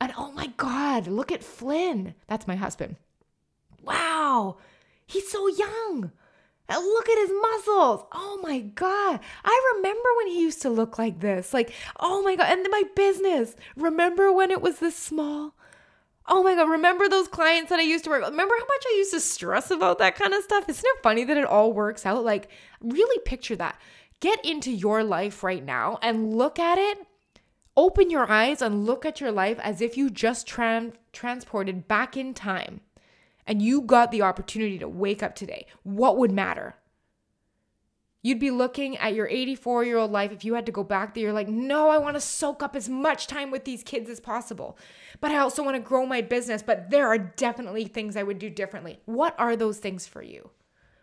And 0.00 0.12
oh 0.16 0.32
my 0.32 0.48
God, 0.56 1.06
look 1.06 1.30
at 1.30 1.44
Flynn. 1.44 2.14
That's 2.26 2.46
my 2.46 2.56
husband. 2.56 2.96
Wow, 3.82 4.56
he's 5.06 5.30
so 5.30 5.46
young. 5.46 6.10
And 6.68 6.84
look 6.84 7.08
at 7.08 7.18
his 7.18 7.30
muscles. 7.42 8.04
Oh 8.12 8.40
my 8.42 8.60
God. 8.60 9.20
I 9.44 9.72
remember 9.76 10.08
when 10.16 10.26
he 10.28 10.40
used 10.40 10.62
to 10.62 10.70
look 10.70 10.98
like 10.98 11.20
this. 11.20 11.54
Like, 11.54 11.72
oh 12.00 12.22
my 12.22 12.34
God. 12.34 12.46
And 12.48 12.66
my 12.70 12.82
business. 12.94 13.54
Remember 13.76 14.32
when 14.32 14.50
it 14.50 14.60
was 14.60 14.80
this 14.80 14.96
small? 14.96 15.54
Oh 16.26 16.42
my 16.42 16.56
God. 16.56 16.68
Remember 16.68 17.08
those 17.08 17.28
clients 17.28 17.70
that 17.70 17.78
I 17.78 17.82
used 17.82 18.04
to 18.04 18.10
work 18.10 18.22
with? 18.22 18.30
Remember 18.30 18.54
how 18.58 18.66
much 18.66 18.84
I 18.84 18.94
used 18.96 19.12
to 19.12 19.20
stress 19.20 19.70
about 19.70 19.98
that 19.98 20.16
kind 20.16 20.34
of 20.34 20.42
stuff? 20.42 20.68
Isn't 20.68 20.84
it 20.84 21.02
funny 21.02 21.22
that 21.22 21.36
it 21.36 21.44
all 21.44 21.72
works 21.72 22.04
out? 22.04 22.24
Like, 22.24 22.48
really 22.80 23.20
picture 23.24 23.56
that. 23.56 23.80
Get 24.18 24.44
into 24.44 24.72
your 24.72 25.04
life 25.04 25.44
right 25.44 25.64
now 25.64 25.98
and 26.02 26.34
look 26.36 26.58
at 26.58 26.78
it. 26.78 26.98
Open 27.76 28.10
your 28.10 28.28
eyes 28.30 28.60
and 28.60 28.86
look 28.86 29.04
at 29.04 29.20
your 29.20 29.30
life 29.30 29.60
as 29.60 29.80
if 29.80 29.96
you 29.96 30.10
just 30.10 30.48
tran- 30.48 30.94
transported 31.12 31.86
back 31.86 32.16
in 32.16 32.32
time 32.34 32.80
and 33.46 33.62
you 33.62 33.80
got 33.80 34.10
the 34.10 34.22
opportunity 34.22 34.78
to 34.78 34.88
wake 34.88 35.22
up 35.22 35.34
today, 35.34 35.66
what 35.82 36.16
would 36.16 36.32
matter? 36.32 36.76
You'd 38.22 38.40
be 38.40 38.50
looking 38.50 38.96
at 38.96 39.14
your 39.14 39.28
84 39.28 39.84
year 39.84 39.98
old 39.98 40.10
life 40.10 40.32
if 40.32 40.44
you 40.44 40.54
had 40.54 40.66
to 40.66 40.72
go 40.72 40.82
back 40.82 41.14
there. 41.14 41.22
You're 41.22 41.32
like, 41.32 41.46
no, 41.46 41.90
I 41.90 41.98
want 41.98 42.16
to 42.16 42.20
soak 42.20 42.60
up 42.60 42.74
as 42.74 42.88
much 42.88 43.28
time 43.28 43.52
with 43.52 43.64
these 43.64 43.84
kids 43.84 44.10
as 44.10 44.18
possible. 44.18 44.76
But 45.20 45.30
I 45.30 45.38
also 45.38 45.62
want 45.62 45.76
to 45.76 45.80
grow 45.80 46.04
my 46.06 46.22
business. 46.22 46.60
But 46.60 46.90
there 46.90 47.06
are 47.06 47.18
definitely 47.18 47.84
things 47.84 48.16
I 48.16 48.24
would 48.24 48.40
do 48.40 48.50
differently. 48.50 48.98
What 49.04 49.38
are 49.38 49.54
those 49.54 49.78
things 49.78 50.08
for 50.08 50.22
you? 50.22 50.50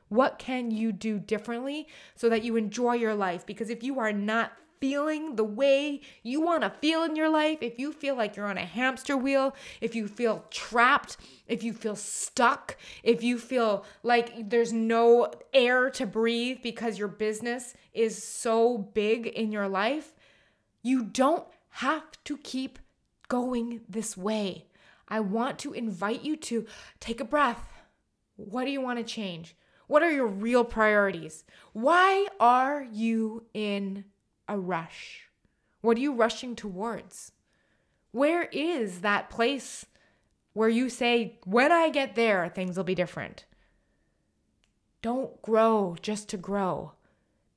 What 0.09 0.37
can 0.37 0.69
you 0.69 0.91
do 0.91 1.17
differently 1.17 1.87
so 2.13 2.27
that 2.27 2.43
you 2.43 2.57
enjoy 2.57 2.95
your 2.95 3.15
life? 3.15 3.45
Because 3.45 3.69
if 3.69 3.83
you 3.83 3.99
are 3.99 4.11
not 4.11 4.51
feeling 4.83 5.37
the 5.37 5.45
way 5.45 6.01
you 6.23 6.41
want 6.41 6.61
to 6.61 6.69
feel 6.69 7.03
in 7.03 7.15
your 7.15 7.29
life, 7.29 7.59
if 7.61 7.79
you 7.79 7.93
feel 7.93 8.17
like 8.17 8.35
you're 8.35 8.47
on 8.47 8.57
a 8.57 8.65
hamster 8.65 9.15
wheel, 9.15 9.55
if 9.79 9.95
you 9.95 10.09
feel 10.09 10.43
trapped, 10.51 11.15
if 11.47 11.63
you 11.63 11.71
feel 11.71 11.95
stuck, 11.95 12.75
if 13.01 13.23
you 13.23 13.39
feel 13.39 13.85
like 14.03 14.49
there's 14.49 14.73
no 14.73 15.31
air 15.53 15.89
to 15.89 16.05
breathe 16.05 16.57
because 16.61 16.99
your 16.99 17.07
business 17.07 17.73
is 17.93 18.21
so 18.21 18.77
big 18.77 19.25
in 19.25 19.53
your 19.53 19.69
life, 19.69 20.11
you 20.81 21.01
don't 21.01 21.47
have 21.69 22.21
to 22.25 22.35
keep 22.39 22.77
going 23.29 23.79
this 23.87 24.17
way. 24.17 24.65
I 25.07 25.21
want 25.21 25.59
to 25.59 25.71
invite 25.71 26.25
you 26.25 26.35
to 26.35 26.65
take 26.99 27.21
a 27.21 27.25
breath. 27.25 27.71
What 28.35 28.65
do 28.65 28.71
you 28.71 28.81
want 28.81 28.99
to 28.99 29.05
change? 29.05 29.55
What 29.87 30.03
are 30.03 30.11
your 30.11 30.27
real 30.27 30.65
priorities? 30.65 31.45
Why 31.71 32.27
are 32.37 32.85
you 32.91 33.45
in 33.53 34.03
a 34.47 34.57
rush? 34.57 35.29
What 35.81 35.97
are 35.97 36.01
you 36.01 36.13
rushing 36.13 36.55
towards? 36.55 37.31
Where 38.11 38.43
is 38.51 39.01
that 39.01 39.29
place 39.29 39.85
where 40.53 40.69
you 40.69 40.89
say, 40.89 41.39
when 41.45 41.71
I 41.71 41.89
get 41.89 42.15
there, 42.15 42.47
things 42.47 42.77
will 42.77 42.83
be 42.83 42.95
different? 42.95 43.45
Don't 45.01 45.41
grow 45.41 45.97
just 46.01 46.29
to 46.29 46.37
grow. 46.37 46.93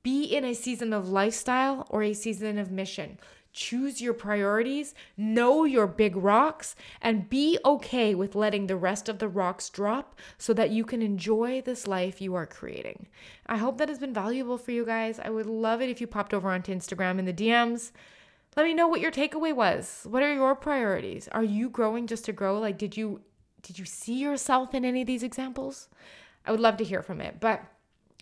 Be 0.02 0.24
in 0.24 0.44
a 0.44 0.54
season 0.54 0.92
of 0.92 1.08
lifestyle 1.08 1.86
or 1.90 2.02
a 2.02 2.14
season 2.14 2.58
of 2.58 2.70
mission. 2.70 3.18
Choose 3.56 4.02
your 4.02 4.12
priorities, 4.12 4.94
know 5.16 5.64
your 5.64 5.86
big 5.86 6.14
rocks, 6.14 6.76
and 7.00 7.30
be 7.30 7.58
okay 7.64 8.14
with 8.14 8.34
letting 8.34 8.66
the 8.66 8.76
rest 8.76 9.08
of 9.08 9.18
the 9.18 9.28
rocks 9.28 9.70
drop 9.70 10.14
so 10.36 10.52
that 10.52 10.68
you 10.68 10.84
can 10.84 11.00
enjoy 11.00 11.62
this 11.62 11.86
life 11.86 12.20
you 12.20 12.34
are 12.34 12.44
creating. 12.44 13.06
I 13.46 13.56
hope 13.56 13.78
that 13.78 13.88
has 13.88 13.98
been 13.98 14.12
valuable 14.12 14.58
for 14.58 14.72
you 14.72 14.84
guys. 14.84 15.18
I 15.18 15.30
would 15.30 15.46
love 15.46 15.80
it 15.80 15.88
if 15.88 16.02
you 16.02 16.06
popped 16.06 16.34
over 16.34 16.50
onto 16.50 16.70
Instagram 16.70 17.18
in 17.18 17.24
the 17.24 17.32
DMs. 17.32 17.92
Let 18.58 18.66
me 18.66 18.74
know 18.74 18.88
what 18.88 19.00
your 19.00 19.10
takeaway 19.10 19.56
was. 19.56 20.06
What 20.06 20.22
are 20.22 20.34
your 20.34 20.54
priorities? 20.54 21.26
Are 21.32 21.42
you 21.42 21.70
growing 21.70 22.06
just 22.06 22.26
to 22.26 22.34
grow? 22.34 22.60
Like 22.60 22.76
did 22.76 22.94
you 22.94 23.22
did 23.62 23.78
you 23.78 23.86
see 23.86 24.18
yourself 24.20 24.74
in 24.74 24.84
any 24.84 25.00
of 25.00 25.06
these 25.06 25.22
examples? 25.22 25.88
I 26.44 26.50
would 26.50 26.60
love 26.60 26.76
to 26.76 26.84
hear 26.84 27.00
from 27.00 27.22
it. 27.22 27.40
But 27.40 27.64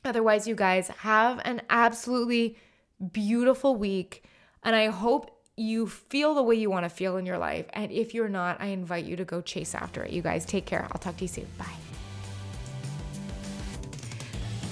otherwise, 0.04 0.46
you 0.46 0.54
guys 0.54 0.86
have 0.98 1.40
an 1.44 1.62
absolutely 1.68 2.56
beautiful 3.12 3.74
week. 3.74 4.22
And 4.64 4.74
I 4.74 4.86
hope 4.86 5.30
you 5.56 5.86
feel 5.86 6.34
the 6.34 6.42
way 6.42 6.56
you 6.56 6.70
want 6.70 6.84
to 6.84 6.88
feel 6.88 7.16
in 7.16 7.26
your 7.26 7.38
life. 7.38 7.66
And 7.72 7.92
if 7.92 8.14
you're 8.14 8.28
not, 8.28 8.60
I 8.60 8.66
invite 8.66 9.04
you 9.04 9.16
to 9.16 9.24
go 9.24 9.40
chase 9.40 9.74
after 9.74 10.02
it. 10.02 10.10
You 10.10 10.22
guys 10.22 10.44
take 10.44 10.66
care. 10.66 10.88
I'll 10.90 10.98
talk 10.98 11.16
to 11.18 11.24
you 11.24 11.28
soon. 11.28 11.46
Bye. 11.58 11.66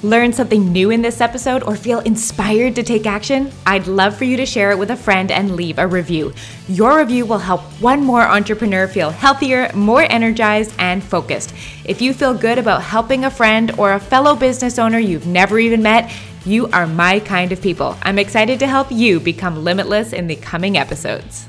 Learn 0.05 0.33
something 0.33 0.73
new 0.73 0.91
in 0.91 1.01
this 1.01 1.21
episode 1.21 1.63
or 1.63 1.77
feel 1.77 2.01
inspired 2.01 2.75
to 2.75 2.83
take 2.83 3.07
action? 3.07 3.53
I'd 3.65 3.87
love 3.87 4.17
for 4.17 4.25
you 4.25 4.37
to 4.37 4.45
share 4.45 4.73
it 4.73 4.79
with 4.79 4.91
a 4.91 4.97
friend 4.97 5.31
and 5.31 5.55
leave 5.55 5.79
a 5.79 5.87
review. 5.87 6.33
Your 6.67 6.99
review 6.99 7.25
will 7.25 7.39
help 7.39 7.61
one 7.81 8.03
more 8.03 8.23
entrepreneur 8.23 8.89
feel 8.89 9.11
healthier, 9.11 9.71
more 9.75 10.03
energized, 10.03 10.75
and 10.81 11.05
focused. 11.05 11.55
If 11.85 12.03
you 12.03 12.15
feel 12.15 12.35
good 12.35 12.59
about 12.59 12.83
helping 12.83 13.25
a 13.25 13.31
friend 13.31 13.71
or 13.79 13.93
a 13.93 14.01
fellow 14.01 14.35
business 14.35 14.77
owner 14.77 14.99
you've 14.99 15.29
never 15.29 15.61
even 15.61 15.85
met, 15.85 16.13
you 16.45 16.67
are 16.69 16.87
my 16.87 17.21
kind 17.21 17.53
of 17.53 17.63
people. 17.63 17.97
I'm 18.03 18.19
excited 18.19 18.59
to 18.61 18.67
help 18.67 18.91
you 18.91 19.21
become 19.21 19.63
limitless 19.63 20.13
in 20.13 20.27
the 20.27 20.37
coming 20.37 20.77
episodes. 20.77 21.49